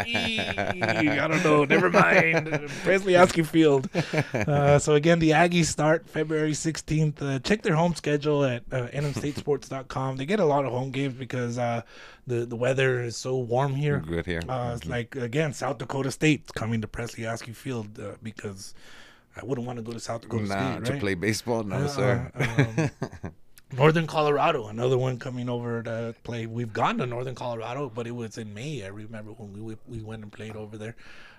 I 0.00 1.26
don't 1.28 1.44
know. 1.44 1.64
Never 1.64 1.90
mind. 1.90 2.68
Presley 2.84 3.14
Askew 3.14 3.44
Field. 3.44 3.88
Uh, 4.32 4.78
so 4.78 4.94
again, 4.94 5.18
the 5.18 5.30
Aggies 5.30 5.66
start 5.66 6.08
February 6.08 6.52
16th. 6.52 7.20
Uh, 7.22 7.38
check 7.40 7.62
their 7.62 7.74
home 7.74 7.94
schedule 7.94 8.44
at 8.44 8.62
uh, 8.72 8.86
nmstatesports.com. 8.88 10.16
They 10.16 10.26
get 10.26 10.40
a 10.40 10.44
lot 10.44 10.64
of 10.64 10.72
home 10.72 10.90
games 10.90 11.14
because 11.14 11.58
uh, 11.58 11.82
the 12.26 12.46
the 12.46 12.56
weather 12.56 13.02
is 13.02 13.16
so 13.16 13.36
warm 13.38 13.74
here. 13.74 14.00
Good 14.06 14.26
here. 14.26 14.42
Uh, 14.48 14.72
it's 14.76 14.86
like 14.86 15.16
again, 15.16 15.52
South 15.52 15.78
Dakota 15.78 16.10
State's 16.10 16.52
coming 16.52 16.80
to 16.80 16.88
Presley 16.88 17.24
Askew 17.24 17.54
Field 17.54 17.98
uh, 17.98 18.12
because 18.22 18.74
I 19.40 19.44
wouldn't 19.44 19.66
want 19.66 19.78
to 19.78 19.82
go 19.82 19.92
to 19.92 20.00
South 20.00 20.22
Dakota 20.22 20.44
nah, 20.46 20.76
State, 20.76 20.84
to 20.94 20.98
play 21.00 21.14
baseball, 21.14 21.62
no, 21.64 21.76
Uh, 21.76 21.88
sir. 21.88 22.30
um, 22.34 23.32
Northern 23.76 24.06
Colorado, 24.06 24.68
another 24.68 24.98
one 24.98 25.18
coming 25.18 25.48
over 25.48 25.82
to 25.82 26.14
play. 26.24 26.46
We've 26.46 26.72
gone 26.72 26.98
to 26.98 27.06
Northern 27.06 27.34
Colorado, 27.34 27.90
but 27.94 28.06
it 28.06 28.12
was 28.14 28.38
in 28.38 28.52
May. 28.54 28.84
I 28.84 28.88
remember 28.88 29.32
when 29.32 29.52
we 29.52 29.76
we 29.86 30.02
went 30.02 30.22
and 30.22 30.32
played 30.32 30.56
over 30.56 30.76
there. 30.78 30.96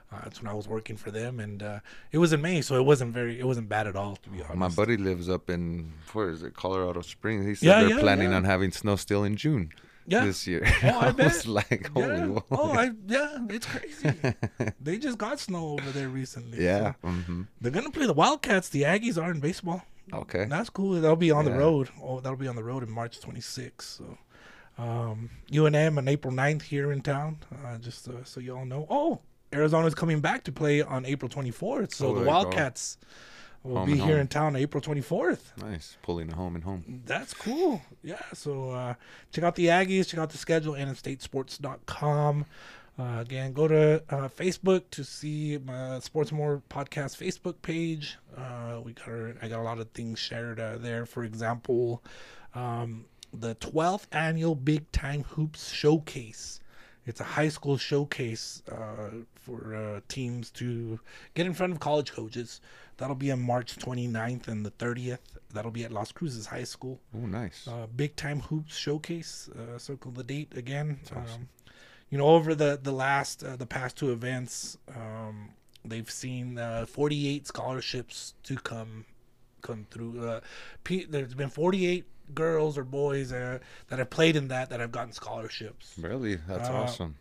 Uh, 0.10 0.22
that's 0.24 0.42
when 0.42 0.50
I 0.50 0.54
was 0.54 0.70
working 0.70 0.96
for 0.96 1.12
them, 1.12 1.42
and 1.42 1.62
uh, 1.62 1.80
it 2.14 2.18
was 2.18 2.32
in 2.32 2.42
May, 2.42 2.62
so 2.62 2.76
it 2.78 2.86
wasn't 2.86 3.14
very, 3.14 3.38
it 3.42 3.46
wasn't 3.46 3.68
bad 3.68 3.88
at 3.88 3.98
all, 3.98 4.16
to 4.16 4.30
be 4.30 4.42
honest. 4.42 4.56
My 4.58 4.70
buddy 4.70 4.96
lives 4.96 5.28
up 5.30 5.50
in 5.50 5.92
where 6.14 6.30
is 6.30 6.44
it, 6.44 6.54
Colorado 6.56 7.02
Springs. 7.02 7.46
He 7.46 7.56
said 7.56 7.66
Yeah, 7.68 7.80
they're 7.82 7.98
yeah, 7.98 8.00
planning 8.00 8.32
yeah. 8.32 8.38
on 8.38 8.46
having 8.46 8.72
snow 8.72 8.96
still 8.96 9.26
in 9.26 9.36
June 9.36 9.70
yeah. 10.08 10.24
this 10.24 10.48
year. 10.48 10.64
Oh, 10.84 10.88
I 11.00 11.12
was 11.12 11.16
bet. 11.18 11.46
like, 11.48 11.90
holy 11.90 12.08
yeah. 12.08 12.40
Oh, 12.52 12.72
I, 12.72 12.92
yeah, 13.06 13.38
it's 13.50 13.66
crazy. 13.66 14.14
they 14.82 14.98
just 14.98 15.18
got 15.18 15.42
snow 15.42 15.72
over 15.78 15.92
there 15.92 16.08
recently. 16.08 16.64
yeah. 16.64 16.94
so 17.02 17.10
hmm 17.10 17.42
they're 17.60 17.74
gonna 17.74 17.92
play 17.92 18.06
the 18.06 18.14
Wildcats. 18.14 18.70
The 18.70 18.84
Aggies 18.84 19.22
are 19.22 19.30
in 19.32 19.42
baseball. 19.42 19.84
Okay. 20.14 20.46
That's 20.46 20.70
cool. 20.70 20.94
That'll 21.02 21.16
be 21.16 21.32
on 21.32 21.46
the 21.46 21.52
road. 21.52 21.90
Oh, 22.02 22.20
that'll 22.20 22.38
be 22.38 22.48
on 22.48 22.56
the 22.56 22.64
road 22.64 22.84
in 22.84 22.90
March 22.92 23.20
26th. 23.20 23.82
So, 23.82 24.18
um, 24.78 25.30
UNM 25.52 25.98
on 25.98 26.08
April 26.08 26.34
9th 26.34 26.62
here 26.64 26.92
in 26.92 27.02
town. 27.02 27.38
Uh, 27.66 27.78
just 27.78 28.08
uh, 28.08 28.24
so 28.24 28.40
you 28.40 28.56
all 28.56 28.66
know. 28.66 28.86
Oh, 28.90 29.20
Arizona's 29.54 29.96
coming 29.96 30.20
back 30.20 30.44
to 30.46 30.52
play 30.52 30.82
on 30.82 31.06
April 31.06 31.30
24th. 31.30 31.94
So 31.94 32.08
Oh, 32.08 32.20
the. 32.20 32.26
Wildcats 32.26 32.98
will 33.64 33.78
Home 33.78 33.86
be 33.88 33.96
here 33.96 34.02
home. 34.14 34.20
in 34.20 34.28
town 34.28 34.56
April 34.56 34.82
24th. 34.82 35.58
Nice. 35.58 35.98
Pulling 36.04 36.32
a 36.32 36.36
home 36.36 36.56
and 36.56 36.64
home. 36.64 37.02
That's 37.06 37.34
cool. 37.34 37.82
Yeah. 38.04 38.22
So 38.34 38.72
uh, 38.72 38.94
check 39.32 39.44
out 39.44 39.56
the 39.56 39.66
Aggies. 39.68 40.08
Check 40.08 40.20
out 40.20 40.30
the 40.30 40.38
schedule. 40.38 40.74
NMStateSports.com. 40.74 42.46
Uh, 43.00 43.20
again, 43.20 43.54
go 43.54 43.68
to 43.68 44.02
uh, 44.10 44.28
Facebook 44.28 44.84
to 44.90 45.04
see 45.04 45.60
my 45.64 46.00
Sports 46.00 46.32
More 46.32 46.64
podcast 46.70 47.16
Facebook 47.18 47.56
page. 47.62 48.18
Uh, 48.36 48.82
we 48.84 48.94
got 48.94 49.08
our, 49.08 49.36
I 49.42 49.48
got 49.48 49.60
a 49.60 49.64
lot 49.64 49.80
of 49.80 49.90
things 49.92 50.18
shared 50.18 50.60
uh, 50.60 50.78
there. 50.78 51.06
For 51.06 51.24
example, 51.24 52.04
um, 52.56 53.06
the 53.32 53.54
12th 53.56 54.08
annual 54.12 54.56
Big 54.56 54.92
Time 54.92 55.24
Hoops 55.24 55.72
Showcase. 55.72 56.60
It's 57.06 57.22
a 57.22 57.24
high 57.24 57.50
school 57.50 57.78
showcase 57.78 58.64
uh, 58.70 59.10
for 59.36 59.76
uh, 59.76 60.02
teams 60.10 60.50
to 60.52 61.00
get 61.36 61.46
in 61.46 61.54
front 61.54 61.74
of 61.74 61.80
college 61.80 62.12
coaches. 62.12 62.60
That'll 62.98 63.16
be 63.16 63.32
on 63.32 63.42
March 63.42 63.78
29th 63.78 64.48
and 64.48 64.66
the 64.66 64.72
30th. 64.72 65.20
That'll 65.54 65.72
be 65.72 65.86
at 65.86 65.92
Las 65.92 66.12
Cruces 66.12 66.48
High 66.48 66.66
School. 66.66 67.00
Oh, 67.16 67.26
nice. 67.26 67.66
Uh, 67.68 67.88
Big 67.96 68.16
Time 68.18 68.42
Hoops 68.42 68.76
Showcase. 68.76 69.50
Uh, 69.50 69.78
circle 69.78 70.12
the 70.12 70.24
date 70.24 70.52
again. 70.58 71.00
awesome. 71.06 71.20
Um, 71.20 71.48
you 72.10 72.18
know, 72.18 72.28
over 72.28 72.56
the 72.56 72.80
the 72.82 72.92
last 72.92 73.44
uh, 73.44 73.56
the 73.56 73.66
past 73.66 73.98
two 73.98 74.12
events, 74.12 74.78
um, 74.96 75.50
they've 75.84 76.10
seen 76.10 76.58
uh, 76.58 76.86
48 76.86 77.48
scholarships 77.48 78.34
to 78.44 78.56
come 78.56 79.06
come 79.62 79.86
through. 79.92 80.28
Uh, 80.28 80.40
P- 80.84 81.06
there's 81.06 81.34
been 81.34 81.50
48 81.50 82.06
girls 82.34 82.78
or 82.78 82.84
boys 82.84 83.32
uh, 83.32 83.60
that 83.90 84.00
have 84.00 84.10
played 84.10 84.36
in 84.36 84.48
that 84.50 84.70
that 84.70 84.80
have 84.80 84.92
gotten 84.92 85.14
scholarships. 85.14 85.94
really? 85.98 86.36
That's 86.48 86.70
uh, 86.70 86.74
awesome. 86.74 87.16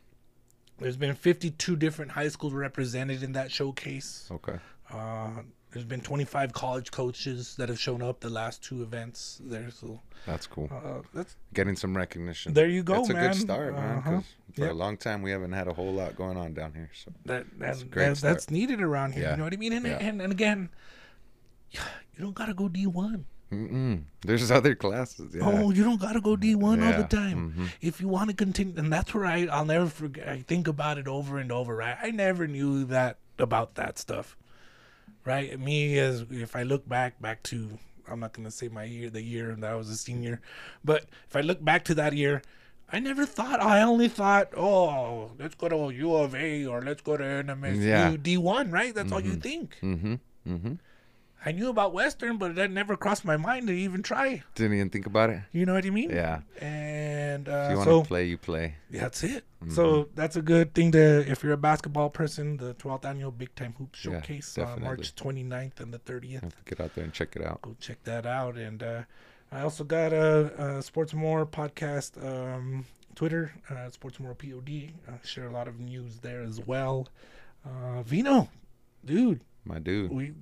There's 0.79 0.97
been 0.97 1.15
52 1.15 1.77
different 1.77 2.11
high 2.13 2.29
schools 2.29 2.53
represented 2.53 3.23
in 3.23 3.33
that 3.33 3.51
showcase. 3.51 4.29
Okay. 4.31 4.59
There's 5.77 5.85
been 5.85 6.01
25 6.01 6.55
college 6.55 6.91
coaches 6.91 7.55
that 7.57 7.69
have 7.69 7.79
shown 7.79 8.01
up 8.01 8.21
the 8.21 8.31
last 8.31 8.65
two 8.65 8.83
events 8.83 9.43
there. 9.45 9.71
So 9.71 10.01
That's 10.25 10.47
cool. 10.47 10.71
uh, 10.73 11.03
that's 11.13 11.37
Getting 11.53 11.77
some 11.77 11.95
recognition. 11.95 12.55
there 12.55 12.67
you 12.67 12.83
go, 12.83 12.95
That's 12.95 13.11
a 13.11 13.13
good 13.13 13.35
start, 13.35 13.75
man. 13.75 13.99
Uh-huh. 13.99 14.21
for 14.55 14.63
Yep. 14.63 14.71
a 14.71 14.75
long 14.75 14.97
time, 14.97 15.21
we 15.21 15.31
haven't 15.31 15.53
had 15.53 15.69
a 15.69 15.75
whole 15.75 15.93
lot 15.93 16.17
going 16.17 16.39
on 16.39 16.55
down 16.55 16.73
here. 16.73 16.89
So 16.95 17.13
that 17.27 17.45
that's 17.59 17.83
great 17.83 18.07
that, 18.07 18.17
that's 18.23 18.51
needed 18.51 18.81
around 18.81 19.13
here. 19.13 19.25
Yeah. 19.25 19.31
You 19.33 19.37
know 19.37 19.45
what 19.45 19.53
I 19.53 19.57
mean? 19.59 19.75
And, 19.75 19.85
Yeah. 19.85 19.99
and 20.01 20.23
and 20.23 20.33
again, 20.33 20.71
you 21.73 21.81
don't 22.21 22.35
gotta 22.35 22.55
go 22.55 22.69
D 22.71 22.87
one. 22.87 23.27
Mm-mm. 23.53 24.05
There's 24.23 24.51
other 24.51 24.75
classes. 24.75 25.35
Yeah. 25.35 25.43
Oh, 25.45 25.71
you 25.73 25.85
don't 25.85 26.01
gotta 26.01 26.23
go 26.23 26.37
D 26.37 26.55
one 26.55 26.83
all 26.83 26.93
the 26.93 27.01
Yeah, 27.01 27.07
time. 27.07 27.53
mhm. 27.55 27.69
If 27.83 28.01
you 28.01 28.09
want 28.09 28.31
to 28.31 28.35
continue, 28.35 28.73
and 28.79 28.91
that's 28.91 29.13
where 29.13 29.27
I 29.27 29.45
I'll 29.45 29.67
never 29.67 29.89
forget. 29.91 30.27
I 30.27 30.41
think 30.41 30.69
about 30.69 30.97
it 30.97 31.07
over 31.07 31.37
and 31.37 31.53
over. 31.53 31.77
Right, 31.77 31.99
I 32.03 32.13
never 32.13 32.47
knew 32.47 32.87
that 32.87 33.19
about 33.39 33.75
that 33.75 33.99
stuff. 33.99 34.39
Right, 35.27 35.59
me 35.59 35.99
as 35.99 36.25
if 36.31 36.55
I 36.55 36.63
look 36.63 36.89
back 36.89 37.21
back 37.21 37.43
to 37.45 37.79
I'm 38.09 38.21
not 38.21 38.33
gonna 38.33 38.53
say 38.53 38.69
my 38.69 38.85
year, 38.85 39.11
the 39.11 39.21
year 39.23 39.55
that 39.59 39.73
I 39.73 39.75
was 39.75 39.91
a 39.91 39.97
senior, 39.97 40.41
but 40.85 41.07
if 41.29 41.35
I 41.35 41.41
look 41.41 41.63
back 41.65 41.85
to 41.87 41.95
that 41.97 42.13
year. 42.15 42.43
I 42.89 43.01
never 43.01 43.27
thought. 43.27 43.61
I 43.61 43.83
only 43.83 44.07
thought, 44.07 44.57
oh, 44.57 45.33
let's 45.41 45.57
go 45.57 45.69
to 45.69 45.91
U 45.91 46.15
of 46.15 46.37
A 46.37 46.67
or 46.67 46.81
let's 46.83 47.03
go 47.03 47.17
to 47.17 47.25
NMSU 47.25 47.83
Yeah. 47.83 48.17
D 48.17 48.37
one. 48.39 48.71
Right, 48.71 48.95
that's 48.95 49.11
all 49.11 49.21
you 49.21 49.35
think. 49.35 49.77
Mm-hmm. 49.83 50.15
Mm-hmm. 50.49 50.75
I 51.47 51.53
knew 51.53 51.69
about 51.71 51.93
Western, 51.95 52.39
but 52.39 52.57
that 52.57 52.73
never 52.73 52.97
crossed 52.97 53.25
my 53.25 53.37
mind 53.37 53.69
to 53.69 53.73
even 53.73 54.03
try. 54.03 54.43
Didn't 54.57 54.75
even 54.75 54.91
think 54.91 55.07
about 55.07 55.31
it. 55.31 55.43
You 55.53 55.65
know 55.65 55.75
what 55.75 55.87
I 55.87 55.91
mean? 55.91 56.11
Yeah. 56.11 56.41
And 56.61 57.47
If 57.47 57.55
uh, 57.55 57.69
you 57.71 57.77
want 57.77 57.87
to 57.89 57.93
so 57.93 58.03
play, 58.03 58.25
you 58.25 58.37
play. 58.37 58.75
that's 58.91 59.23
it. 59.23 59.45
Mm-hmm. 59.63 59.73
So 59.73 60.09
that's 60.17 60.35
a 60.35 60.43
good 60.43 60.75
thing 60.75 60.91
to 60.93 61.25
if 61.31 61.45
you're 61.45 61.53
a 61.53 61.57
basketball 61.57 62.11
person. 62.11 62.57
The 62.57 62.75
12th 62.75 63.05
annual 63.05 63.31
Big 63.31 63.55
Time 63.55 63.75
Hoops 63.79 64.05
Yeah, 64.05 64.15
Showcase 64.21 64.59
uh, 64.59 64.63
definitely. 64.63 64.85
March 64.85 65.15
29th 65.15 65.81
and 65.81 65.95
the 65.95 66.01
30th. 66.01 66.43
Have 66.43 66.57
to 66.57 66.65
get 66.65 66.81
out 66.81 66.95
there 66.97 67.05
and 67.05 67.13
check 67.13 67.37
it 67.37 67.45
out. 67.47 67.63
Go 67.63 67.77
check 67.79 68.03
that 68.03 68.27
out. 68.27 68.57
And 68.57 68.83
uh, 68.83 69.03
I 69.53 69.61
also 69.61 69.85
got 69.85 70.13
a, 70.13 70.79
a 70.79 70.83
Sports 70.83 71.15
More 71.15 71.47
podcast 71.47 72.19
um, 72.27 72.85
Twitter, 73.15 73.53
uh, 73.71 73.89
Sports 73.91 74.19
More 74.19 74.35
Pod. 74.35 74.69
I 74.69 75.13
share 75.25 75.47
a 75.47 75.53
lot 75.53 75.69
of 75.69 75.79
news 75.79 76.19
there 76.19 76.43
as 76.43 76.61
well. 76.67 77.07
Uh, 77.65 78.03
Veeno, 78.03 78.49
dude, 79.05 79.41
My 79.65 79.79
dude. 79.79 80.11
we 80.13 80.33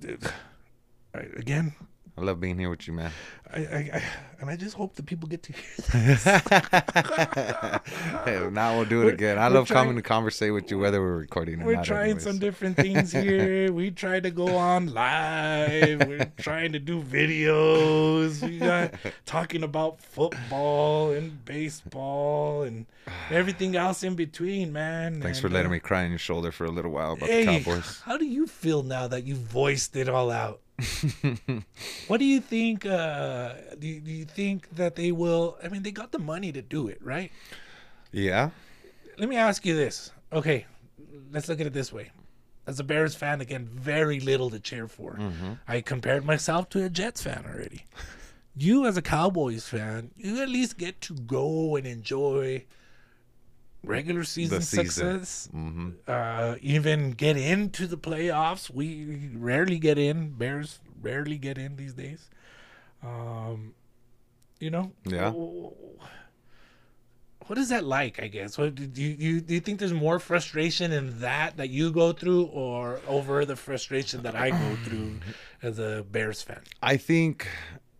I, 1.15 1.39
again. 1.39 1.73
I 2.17 2.21
love 2.21 2.39
being 2.39 2.57
here 2.57 2.69
with 2.69 2.87
you, 2.87 2.93
man. 2.93 3.11
I, 3.53 3.59
I, 3.59 3.77
I 3.93 4.03
and 4.39 4.49
I 4.49 4.55
just 4.55 4.73
hope 4.75 4.95
that 4.95 5.05
people 5.05 5.27
get 5.27 5.43
to 5.43 5.51
hear 5.53 6.15
that. 6.15 7.81
hey, 8.25 8.47
now 8.51 8.77
we'll 8.77 8.85
do 8.85 9.01
it 9.01 9.05
We're- 9.05 9.13
again. 9.15 9.37
I 9.37 9.49
love 9.49 9.67
trying- 9.67 9.83
coming 9.83 9.95
to 9.97 10.01
conversate 10.01 10.53
with 10.53 10.71
you, 10.71 10.79
whether 10.79 11.01
we're 11.01 11.17
recording 11.17 11.61
or 11.61 11.65
We're 11.65 11.75
not. 11.75 11.83
trying 11.85 12.03
anyways. 12.11 12.23
some 12.23 12.39
different 12.47 12.77
things 12.77 13.11
here. 13.11 13.69
we 13.73 13.91
try 13.91 14.21
to 14.21 14.31
go 14.31 14.55
on 14.55 14.93
live. 14.93 16.07
We're 16.07 16.31
trying 16.37 16.71
to 16.71 16.79
do 16.79 17.01
videos. 17.01 18.41
We 18.41 18.59
got 18.59 18.93
talking 19.25 19.63
about 19.63 19.99
football 20.01 21.11
and 21.11 21.43
baseball 21.43 22.63
and 22.63 22.85
everything 23.29 23.75
else 23.75 24.03
in 24.03 24.15
between, 24.15 24.71
man. 24.71 25.21
Thanks 25.21 25.39
And, 25.39 25.49
for 25.49 25.49
letting 25.53 25.67
uh, 25.69 25.73
me 25.73 25.79
cry 25.79 26.05
on 26.05 26.11
your 26.11 26.19
shoulder 26.19 26.53
for 26.53 26.63
a 26.63 26.71
little 26.71 26.91
while 26.91 27.11
about 27.13 27.27
Hey, 27.27 27.45
the 27.45 27.63
Cowboys. 27.63 28.01
how 28.05 28.15
do 28.17 28.25
you 28.25 28.47
feel 28.47 28.83
now 28.83 29.07
that 29.09 29.25
you 29.25 29.35
voiced 29.35 29.97
it 29.97 30.07
all 30.07 30.31
out? 30.31 30.61
what 32.07 32.17
do 32.17 32.25
you 32.25 32.41
think? 32.41 32.85
Uh, 32.85 33.53
do, 33.79 33.87
you, 33.87 33.99
do 34.01 34.11
you 34.11 34.25
think 34.25 34.69
that 34.75 34.95
they 34.95 35.11
will? 35.11 35.57
I 35.63 35.69
mean, 35.69 35.83
they 35.83 35.91
got 35.91 36.11
the 36.11 36.19
money 36.19 36.51
to 36.51 36.61
do 36.61 36.87
it, 36.87 36.99
right? 37.01 37.31
Yeah. 38.11 38.49
let 39.17 39.29
me 39.29 39.35
ask 39.35 39.65
you 39.65 39.75
this. 39.75 40.11
Okay, 40.33 40.65
let's 41.31 41.47
look 41.47 41.59
at 41.61 41.67
it 41.67 41.73
this 41.73 41.93
way. 41.93 42.11
As 42.67 42.79
a 42.79 42.83
Bears 42.83 43.15
fan, 43.15 43.41
again, 43.41 43.69
very 43.71 44.19
little 44.19 44.49
to 44.49 44.59
cheer 44.59 44.87
for. 44.87 45.13
Mm-hmm. 45.13 45.53
I 45.67 45.81
compared 45.81 46.25
myself 46.25 46.69
to 46.69 46.83
a 46.83 46.89
Jets 46.89 47.21
fan 47.21 47.45
already. 47.47 47.85
You, 48.55 48.85
as 48.85 48.97
a 48.97 49.01
Cowboys 49.01 49.67
fan, 49.67 50.11
you 50.15 50.41
at 50.41 50.49
least 50.49 50.77
get 50.77 50.99
to 51.01 51.13
go 51.13 51.75
and 51.75 51.85
enjoy 51.85 52.65
regular 53.85 54.23
season, 54.23 54.61
season. 54.61 54.85
success. 54.85 55.49
Mm-hmm. 55.55 55.89
Uh, 56.07 56.55
even 56.61 57.11
get 57.11 57.37
into 57.37 57.87
the 57.87 57.97
playoffs. 57.97 58.69
We 58.69 59.29
rarely 59.35 59.79
get 59.79 59.97
in. 59.97 60.31
Bears 60.31 60.79
rarely 61.01 61.37
get 61.37 61.57
in 61.57 61.75
these 61.75 61.93
days. 61.93 62.29
Um, 63.03 63.73
you 64.59 64.69
know. 64.69 64.91
Yeah. 65.05 65.31
What 67.47 67.59
is 67.59 67.69
that 67.69 67.83
like? 67.83 68.21
I 68.21 68.27
guess. 68.27 68.57
What 68.57 68.75
do 68.75 69.01
you, 69.01 69.15
you 69.17 69.41
do? 69.41 69.53
You 69.53 69.59
think 69.59 69.79
there's 69.79 69.93
more 69.93 70.17
frustration 70.17 70.91
in 70.91 71.19
that 71.19 71.57
that 71.57 71.69
you 71.69 71.91
go 71.91 72.11
through, 72.11 72.45
or 72.45 72.99
over 73.07 73.45
the 73.45 73.55
frustration 73.55 74.23
that 74.23 74.35
I 74.35 74.49
go 74.49 74.75
through 74.83 75.19
as 75.61 75.77
a 75.77 76.03
Bears 76.09 76.41
fan? 76.41 76.61
I 76.81 76.97
think 76.97 77.47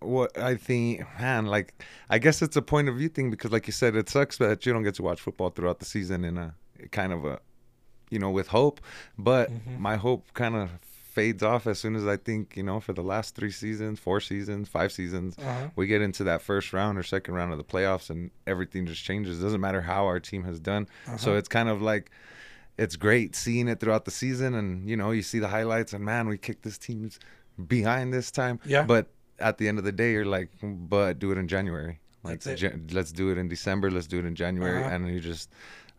what 0.05 0.37
I 0.37 0.55
think, 0.55 1.01
man, 1.19 1.45
like 1.45 1.73
I 2.09 2.17
guess 2.19 2.41
it's 2.41 2.55
a 2.55 2.61
point 2.61 2.89
of 2.89 2.95
view 2.97 3.09
thing 3.09 3.29
because, 3.31 3.51
like 3.51 3.67
you 3.67 3.73
said, 3.73 3.95
it 3.95 4.09
sucks 4.09 4.37
that 4.37 4.65
you 4.65 4.73
don't 4.73 4.83
get 4.83 4.95
to 4.95 5.03
watch 5.03 5.21
football 5.21 5.49
throughout 5.49 5.79
the 5.79 5.85
season 5.85 6.23
in 6.23 6.37
a 6.37 6.53
kind 6.91 7.11
of 7.13 7.25
a, 7.25 7.39
you 8.09 8.19
know, 8.19 8.29
with 8.29 8.47
hope. 8.49 8.79
But 9.17 9.49
my 9.79 9.95
hope 9.95 10.33
kind 10.33 10.55
of 10.55 10.69
fades 11.13 11.41
off 11.41 11.65
as 11.65 11.79
soon 11.79 11.95
as 11.95 12.05
I 12.05 12.17
think, 12.17 12.57
you 12.57 12.63
know, 12.63 12.81
for 12.81 12.91
the 12.91 13.01
last 13.01 13.35
three 13.35 13.51
seasons, 13.51 13.99
four 13.99 14.19
seasons, 14.19 14.67
five 14.67 14.91
seasons, 14.91 15.37
Uh-huh. 15.39 15.69
we 15.77 15.87
get 15.87 16.01
into 16.01 16.25
that 16.25 16.41
first 16.41 16.73
round 16.73 16.97
or 16.97 17.03
second 17.03 17.33
round 17.35 17.53
of 17.53 17.57
the 17.57 17.63
playoffs, 17.63 18.09
and 18.09 18.31
everything 18.45 18.85
just 18.85 19.03
changes. 19.03 19.39
doesn't 19.41 19.61
matter 19.61 19.81
how 19.81 20.05
our 20.05 20.19
team 20.19 20.43
has 20.43 20.59
done. 20.59 20.87
So 21.17 21.35
it's 21.37 21.47
kind 21.47 21.69
of 21.69 21.81
like 21.81 22.11
it's 22.77 22.97
great 22.97 23.33
seeing 23.37 23.69
it 23.69 23.79
throughout 23.79 24.03
the 24.03 24.11
season 24.11 24.53
and 24.53 24.89
you 24.89 24.97
know 24.97 25.11
you 25.11 25.21
see 25.21 25.39
the 25.39 25.47
highlights 25.47 25.93
and 25.93 26.03
man 26.03 26.27
we 26.27 26.37
kicked 26.37 26.63
this 26.63 26.77
team's 26.77 27.17
behind 27.67 28.13
this 28.13 28.29
time 28.31 28.59
Yeah. 28.65 28.83
but 28.83 29.07
at 29.39 29.57
the 29.57 29.67
end 29.67 29.77
of 29.77 29.83
the 29.83 29.91
day 29.91 30.11
you're 30.13 30.25
like 30.25 30.49
but 30.63 31.19
do 31.19 31.31
it 31.31 31.37
in 31.37 31.47
january 31.47 31.99
like 32.23 32.41
That's 32.41 32.47
it. 32.47 32.55
Jan- 32.69 32.87
let's 32.91 33.11
do 33.11 33.29
it 33.31 33.37
in 33.37 33.47
december 33.47 33.91
let's 33.91 34.07
do 34.07 34.19
it 34.19 34.25
in 34.25 34.35
january 34.35 34.83
Uh-huh. 34.83 34.95
and 34.95 35.07
you 35.13 35.19
just 35.19 35.49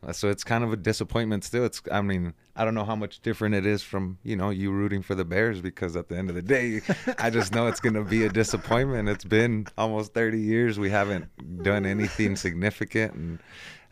uh, 0.07 0.13
so 0.13 0.29
it's 0.29 0.45
kind 0.45 0.63
of 0.63 0.73
a 0.73 0.77
disappointment 0.77 1.43
still 1.45 1.65
it's 1.65 1.81
i 1.91 2.01
mean 2.03 2.35
i 2.55 2.65
don't 2.65 2.75
know 2.75 2.85
how 2.85 2.95
much 2.97 3.21
different 3.21 3.55
it 3.55 3.65
is 3.67 3.83
from 3.83 4.19
you 4.23 4.37
know 4.37 4.51
you 4.51 4.71
rooting 4.71 5.03
for 5.03 5.15
the 5.15 5.25
bears 5.25 5.61
because 5.61 5.97
at 5.97 6.09
the 6.09 6.17
end 6.17 6.29
of 6.29 6.35
the 6.35 6.43
day 6.43 6.81
i 7.19 7.31
just 7.31 7.55
know 7.55 7.67
it's 7.67 7.81
going 7.81 7.95
to 7.95 8.05
be 8.05 8.25
a 8.25 8.29
disappointment 8.29 9.09
it's 9.09 9.25
been 9.25 9.67
almost 9.79 10.13
30 10.15 10.39
years 10.39 10.79
we 10.79 10.91
haven't 10.91 11.27
done 11.63 11.87
anything 11.87 12.37
significant 12.37 13.15
and 13.15 13.39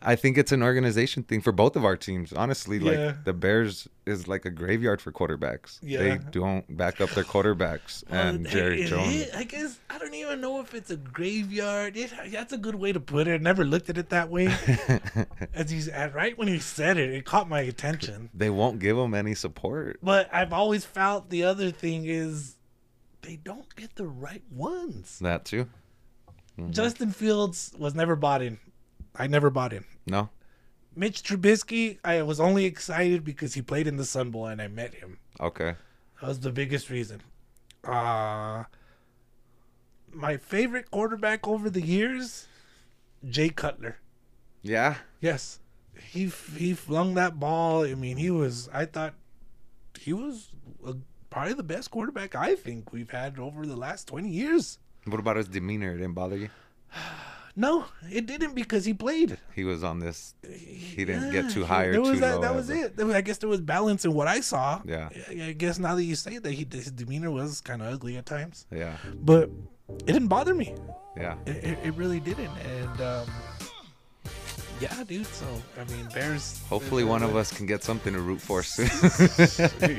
I 0.02 0.16
think 0.16 0.36
it's 0.36 0.52
an 0.52 0.62
organization 0.62 1.22
thing 1.22 1.40
for 1.40 1.50
both 1.52 1.76
of 1.76 1.84
our 1.84 1.96
teams. 1.96 2.32
Honestly, 2.32 2.78
like 2.78 2.96
Yeah. 2.96 3.14
the 3.24 3.32
Bears 3.32 3.88
is 4.04 4.28
like 4.28 4.44
a 4.44 4.50
graveyard 4.50 5.00
for 5.00 5.10
quarterbacks. 5.12 5.78
Yeah. 5.82 5.98
They 5.98 6.18
don't 6.30 6.76
back 6.76 7.00
up 7.00 7.10
their 7.10 7.24
quarterbacks. 7.24 8.04
and 8.10 8.46
Jerry 8.46 8.82
it- 8.82 8.88
Jones. 8.88 9.14
it- 9.14 9.30
I 9.34 9.44
guess 9.44 9.78
I 9.88 9.98
don't 9.98 10.12
even 10.14 10.40
know 10.42 10.60
if 10.60 10.74
it's 10.74 10.90
a 10.90 10.96
graveyard. 10.96 11.96
It, 11.96 12.12
that's 12.30 12.52
a 12.52 12.58
good 12.58 12.74
way 12.74 12.92
to 12.92 13.00
put 13.00 13.26
it. 13.28 13.32
I 13.34 13.36
never 13.38 13.64
looked 13.64 13.88
at 13.88 13.96
it 13.96 14.10
that 14.10 14.28
way. 14.30 14.46
As 15.54 15.70
he's 15.70 15.88
at 15.88 16.14
right 16.14 16.36
when 16.36 16.48
he 16.48 16.58
said 16.58 16.96
it, 16.98 17.10
it 17.10 17.24
caught 17.24 17.48
my 17.48 17.60
attention. 17.60 18.30
They 18.34 18.50
won't 18.50 18.78
give 18.80 18.96
them 18.96 19.14
any 19.14 19.34
support. 19.34 19.98
But 20.02 20.28
I've 20.32 20.52
always 20.52 20.84
felt 20.84 21.30
the 21.30 21.44
other 21.44 21.70
thing 21.70 22.04
is 22.06 22.56
they 23.22 23.36
don't 23.36 23.74
get 23.74 23.94
the 23.96 24.06
right 24.06 24.42
ones. 24.50 25.18
That 25.20 25.44
too. 25.46 25.68
Mm-hmm. 26.58 26.72
Justin 26.72 27.10
Fields 27.10 27.72
was 27.78 27.94
never 27.94 28.14
bought 28.16 28.42
in. 28.42 28.58
I 29.14 29.26
never 29.26 29.50
bought 29.50 29.72
in. 29.72 29.84
No. 30.06 30.28
Mitch 30.96 31.22
Trubisky, 31.22 31.98
I 32.04 32.22
was 32.22 32.38
only 32.40 32.64
excited 32.64 33.24
because 33.24 33.54
he 33.54 33.62
played 33.62 33.86
in 33.86 33.96
the 33.96 34.04
Sun 34.04 34.30
Bowl 34.30 34.46
and 34.46 34.62
I 34.62 34.68
met 34.68 34.94
him. 34.94 35.18
Okay. 35.40 35.74
That 36.20 36.28
was 36.28 36.40
the 36.40 36.52
biggest 36.52 36.90
reason. 36.90 37.20
Uh 37.82 38.64
my 40.12 40.36
favorite 40.36 40.90
quarterback 40.90 41.46
over 41.48 41.68
the 41.68 41.82
years, 41.82 42.46
Jay 43.28 43.48
Cutler. 43.48 43.96
Yeah. 44.62 44.94
Yes, 45.20 45.58
he 46.10 46.30
he 46.56 46.72
flung 46.72 47.14
that 47.14 47.38
ball. 47.40 47.84
I 47.84 47.94
mean, 47.94 48.16
he 48.16 48.30
was. 48.30 48.68
I 48.72 48.84
thought 48.84 49.14
he 49.98 50.12
was 50.12 50.50
uh 50.86 50.94
probably 51.30 51.54
the 51.54 51.62
best 51.64 51.90
quarterback 51.90 52.34
I 52.36 52.54
think 52.54 52.92
we've 52.92 53.10
had 53.10 53.38
over 53.38 53.66
the 53.66 53.76
last 53.76 54.06
twenty 54.06 54.30
years. 54.30 54.78
What 55.06 55.20
about 55.20 55.36
his 55.36 55.48
demeanor? 55.48 55.92
It 55.92 55.98
didn't 55.98 56.14
bother 56.14 56.36
you? 56.36 56.48
No, 57.56 57.84
it 58.10 58.26
didn't 58.26 58.54
because 58.54 58.84
he 58.84 58.94
played. 58.94 59.38
He 59.54 59.62
was 59.64 59.84
on 59.84 60.00
this. 60.00 60.34
He 60.42 61.04
didn't 61.04 61.30
get 61.30 61.50
too 61.50 61.64
high 61.64 61.84
or 61.84 61.94
too 61.94 62.16
that, 62.16 62.36
low. 62.36 62.40
That 62.40 62.54
was 62.54 62.68
ever. 62.68 63.10
it. 63.10 63.14
I 63.14 63.20
guess 63.20 63.38
there 63.38 63.48
was 63.48 63.60
balance 63.60 64.04
in 64.04 64.12
what 64.12 64.26
I 64.26 64.40
saw. 64.40 64.82
Yeah. 64.84 65.08
I 65.30 65.46
I 65.48 65.52
guess 65.52 65.78
now 65.78 65.94
that 65.94 66.02
you 66.02 66.16
say 66.16 66.38
that, 66.38 66.50
he 66.50 66.66
his 66.70 66.90
demeanor 66.90 67.30
was 67.30 67.60
kind 67.60 67.80
of 67.80 67.92
ugly 67.92 68.16
at 68.16 68.26
times, 68.26 68.66
Yeah. 68.72 68.96
but 69.14 69.50
it 69.88 70.06
didn't 70.06 70.28
bother 70.28 70.54
me. 70.54 70.74
Yeah. 71.16 71.36
It, 71.46 71.56
it, 71.64 71.78
it 71.84 71.94
really 71.94 72.18
didn't. 72.18 72.50
And 72.58 73.00
um, 73.00 73.26
yeah, 74.80 75.04
dude. 75.04 75.26
So 75.26 75.46
I 75.80 75.84
mean, 75.92 76.08
Bears. 76.14 76.60
Hopefully, 76.68 77.04
one 77.04 77.22
of 77.22 77.36
us 77.36 77.52
can 77.52 77.66
get 77.66 77.82
something 77.84 78.12
to 78.12 78.20
root 78.20 78.40
for 78.40 78.62
soon. 78.62 78.88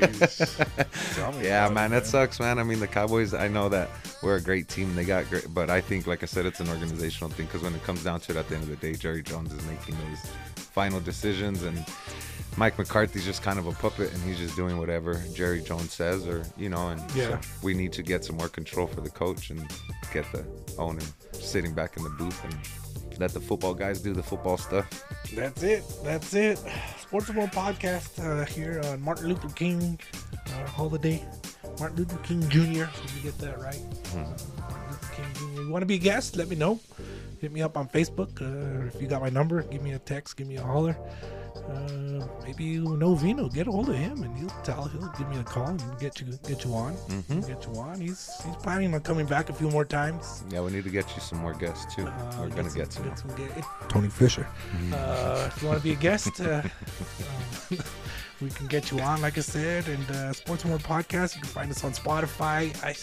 Yeah, 1.41 1.69
man, 1.69 1.91
it, 1.91 1.95
that 1.95 2.07
sucks, 2.07 2.39
man. 2.39 2.59
I 2.59 2.63
mean, 2.63 2.79
the 2.79 2.87
Cowboys. 2.87 3.33
I 3.33 3.47
know 3.47 3.69
that 3.69 3.89
we're 4.23 4.35
a 4.37 4.41
great 4.41 4.67
team. 4.67 4.95
They 4.95 5.05
got 5.05 5.29
great, 5.29 5.45
but 5.53 5.69
I 5.69 5.81
think, 5.81 6.07
like 6.07 6.23
I 6.23 6.25
said, 6.25 6.45
it's 6.45 6.59
an 6.59 6.69
organizational 6.69 7.29
thing. 7.31 7.45
Because 7.45 7.61
when 7.61 7.73
it 7.75 7.83
comes 7.83 8.03
down 8.03 8.19
to 8.21 8.31
it, 8.33 8.37
at 8.37 8.47
the 8.47 8.55
end 8.55 8.63
of 8.63 8.69
the 8.69 8.75
day, 8.75 8.93
Jerry 8.93 9.21
Jones 9.23 9.53
is 9.53 9.63
making 9.65 9.95
those 10.09 10.25
final 10.57 10.99
decisions, 10.99 11.63
and 11.63 11.83
Mike 12.57 12.77
McCarthy's 12.77 13.25
just 13.25 13.43
kind 13.43 13.59
of 13.59 13.67
a 13.67 13.71
puppet, 13.73 14.13
and 14.13 14.21
he's 14.23 14.37
just 14.37 14.55
doing 14.55 14.77
whatever 14.77 15.21
Jerry 15.33 15.61
Jones 15.61 15.93
says, 15.93 16.27
or 16.27 16.45
you 16.57 16.69
know. 16.69 16.89
And 16.89 17.01
Yeah. 17.15 17.39
so 17.39 17.47
we 17.63 17.73
need 17.73 17.93
to 17.93 18.03
get 18.03 18.23
some 18.25 18.37
more 18.37 18.49
control 18.49 18.87
for 18.87 19.01
the 19.01 19.09
coach 19.09 19.49
and 19.49 19.65
get 20.13 20.29
the 20.31 20.45
owner 20.77 21.01
sitting 21.31 21.73
back 21.73 21.97
in 21.97 22.03
the 22.03 22.09
booth 22.11 22.43
and 22.43 22.55
let 23.19 23.31
the 23.31 23.39
football 23.39 23.73
guys 23.73 24.01
do 24.01 24.13
the 24.13 24.23
football 24.23 24.57
stuff. 24.57 25.03
That's 25.33 25.63
it. 25.63 25.83
That's 26.03 26.33
it. 26.33 26.59
Sports 26.99 27.29
World 27.29 27.51
Podcast 27.51 28.19
uh, 28.23 28.45
here 28.45 28.81
on 28.85 29.01
Martin 29.01 29.29
Luther 29.29 29.49
King 29.49 29.99
uh, 30.33 30.67
holiday. 30.67 31.23
Martin 31.79 31.97
Luther 31.97 32.17
King 32.17 32.41
Jr. 32.49 32.61
Did 32.61 33.11
you 33.15 33.21
get 33.23 33.37
that 33.39 33.59
right? 33.59 33.75
Hmm. 34.11 34.23
Martin 34.59 34.89
Luther 34.89 35.13
Can 35.13 35.55
you 35.55 35.69
want 35.69 35.81
to 35.81 35.85
be 35.85 35.95
a 35.95 35.99
guest? 35.99 36.35
Let 36.35 36.49
me 36.49 36.55
know. 36.55 36.79
Hit 37.41 37.51
me 37.51 37.61
up 37.61 37.77
on 37.77 37.87
Facebook. 37.89 38.41
Uh, 38.41 38.87
if 38.87 39.01
you 39.01 39.07
got 39.07 39.21
my 39.21 39.29
number, 39.29 39.61
give 39.63 39.81
me 39.81 39.93
a 39.93 39.99
text, 39.99 40.37
give 40.37 40.47
me 40.47 40.57
a 40.57 40.63
holler. 40.63 40.97
Uh, 41.55 42.27
maybe 42.43 42.63
you 42.65 42.83
know 42.97 43.15
Veeno. 43.15 43.51
Get 43.53 43.67
a 43.67 43.71
hold 43.71 43.89
of 43.89 43.95
him, 43.95 44.23
and 44.23 44.37
he'll 44.37 44.49
tell. 44.63 44.85
He'll 44.85 45.07
give 45.17 45.27
me 45.29 45.37
a 45.39 45.43
call 45.43 45.67
and 45.67 45.99
get 45.99 46.19
you 46.19 46.27
get 46.47 46.63
you 46.65 46.73
on. 46.73 46.93
Mhm. 47.09 47.47
Get 47.47 47.65
you 47.65 47.79
on. 47.79 47.99
He's 48.01 48.29
he's 48.45 48.55
planning 48.57 48.93
on 48.93 49.01
coming 49.01 49.25
back 49.25 49.49
a 49.49 49.53
few 49.53 49.69
more 49.69 49.85
times. 49.85 50.43
Yeah, 50.49 50.61
we 50.61 50.71
need 50.71 50.83
to 50.83 50.89
get 50.89 51.07
you 51.15 51.21
some 51.21 51.39
more 51.39 51.53
guests 51.53 51.95
too. 51.95 52.05
Uh, 52.07 52.35
We're 52.39 52.49
gonna 52.49 52.69
get 52.69 52.91
some. 52.93 53.03
get 53.07 53.17
some 53.19 53.31
ga- 53.35 53.63
Tony 53.87 54.09
Fisher. 54.09 54.47
Uh, 54.93 55.49
if 55.55 55.61
you 55.61 55.67
want 55.69 55.79
to 55.79 55.83
be 55.83 55.93
a 55.93 55.95
guest, 55.95 56.39
uh, 56.41 56.61
um, 57.71 57.77
we 58.41 58.49
can 58.49 58.67
get 58.67 58.91
you 58.91 58.99
on, 58.99 59.21
like 59.21 59.37
I 59.37 59.41
said. 59.41 59.87
And 59.87 60.11
uh, 60.11 60.33
Sports 60.33 60.65
More 60.65 60.77
Podcast, 60.77 61.35
you 61.35 61.41
can 61.41 61.49
find 61.49 61.71
us 61.71 61.83
on 61.83 61.93
Spotify. 61.93 62.75
I, 62.83 62.93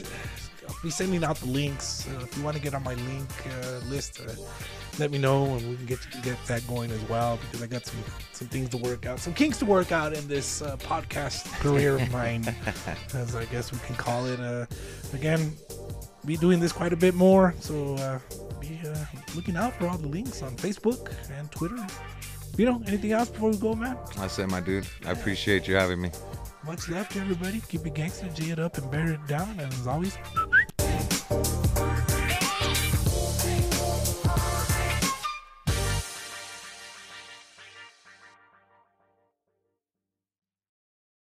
I'll 0.73 0.83
be 0.83 0.91
sending 0.91 1.23
out 1.25 1.37
the 1.37 1.47
links. 1.47 2.07
Uh, 2.09 2.21
if 2.23 2.37
you 2.37 2.43
want 2.43 2.57
to 2.57 2.63
get 2.63 2.75
on 2.75 2.83
my 2.83 2.95
link 2.95 3.31
uh, 3.47 3.79
list, 3.89 4.21
uh, 4.21 4.33
let 4.99 5.11
me 5.11 5.19
know, 5.19 5.45
and 5.45 5.69
we 5.69 5.77
can 5.77 5.87
get 5.87 5.99
get 6.23 6.37
that 6.47 6.67
going 6.67 6.91
as 6.91 7.03
well. 7.09 7.39
Because 7.39 7.63
I 7.63 7.67
got 7.67 7.87
some 7.87 8.03
some 8.33 8.49
things 8.49 8.69
to 8.71 8.77
work 8.79 9.07
out, 9.07 9.21
some 9.21 9.35
kinks 9.35 9.59
to 9.59 9.67
work 9.67 9.93
out 9.93 10.13
in 10.13 10.27
this 10.29 10.63
uh, 10.63 10.77
podcast 10.79 11.47
career 11.61 11.97
of 11.97 12.11
mine, 12.11 12.45
as 13.15 13.37
I 13.37 13.45
guess 13.47 13.73
we 13.73 13.79
can 13.81 13.97
call 13.97 14.27
it. 14.27 14.41
Uh, 14.41 14.67
again, 15.13 15.53
be 16.25 16.37
doing 16.37 16.61
this 16.61 16.73
quite 16.73 16.93
a 16.93 16.97
bit 16.97 17.15
more. 17.15 17.55
So 17.61 17.95
uh, 17.97 18.19
be 18.61 18.81
uh, 18.87 18.97
looking 19.35 19.57
out 19.57 19.75
for 19.75 19.89
all 19.89 19.99
the 19.99 20.09
links 20.09 20.43
on 20.43 20.57
Facebook 20.57 21.13
and 21.31 21.51
Twitter. 21.51 21.85
You 22.57 22.67
know, 22.67 22.83
anything 22.87 23.13
else 23.13 23.31
before 23.31 23.51
we 23.51 23.57
go, 23.57 23.75
man? 23.75 23.97
I 24.19 24.27
said, 24.27 24.51
my 24.51 24.61
dude, 24.61 24.87
I 25.07 25.13
appreciate 25.13 25.67
you 25.67 25.75
having 25.75 26.03
me. 26.03 26.11
Love 26.65 27.09
to 27.09 27.21
everybody. 27.21 27.61
Keep 27.69 27.87
it 27.87 27.95
gangster, 27.95 28.29
G 28.29 28.51
it 28.51 28.59
up, 28.59 28.79
and 28.79 28.91
bear 28.91 29.13
it 29.13 29.27
down. 29.27 29.51
And 29.59 29.73
as 29.73 29.87
always, 29.87 30.17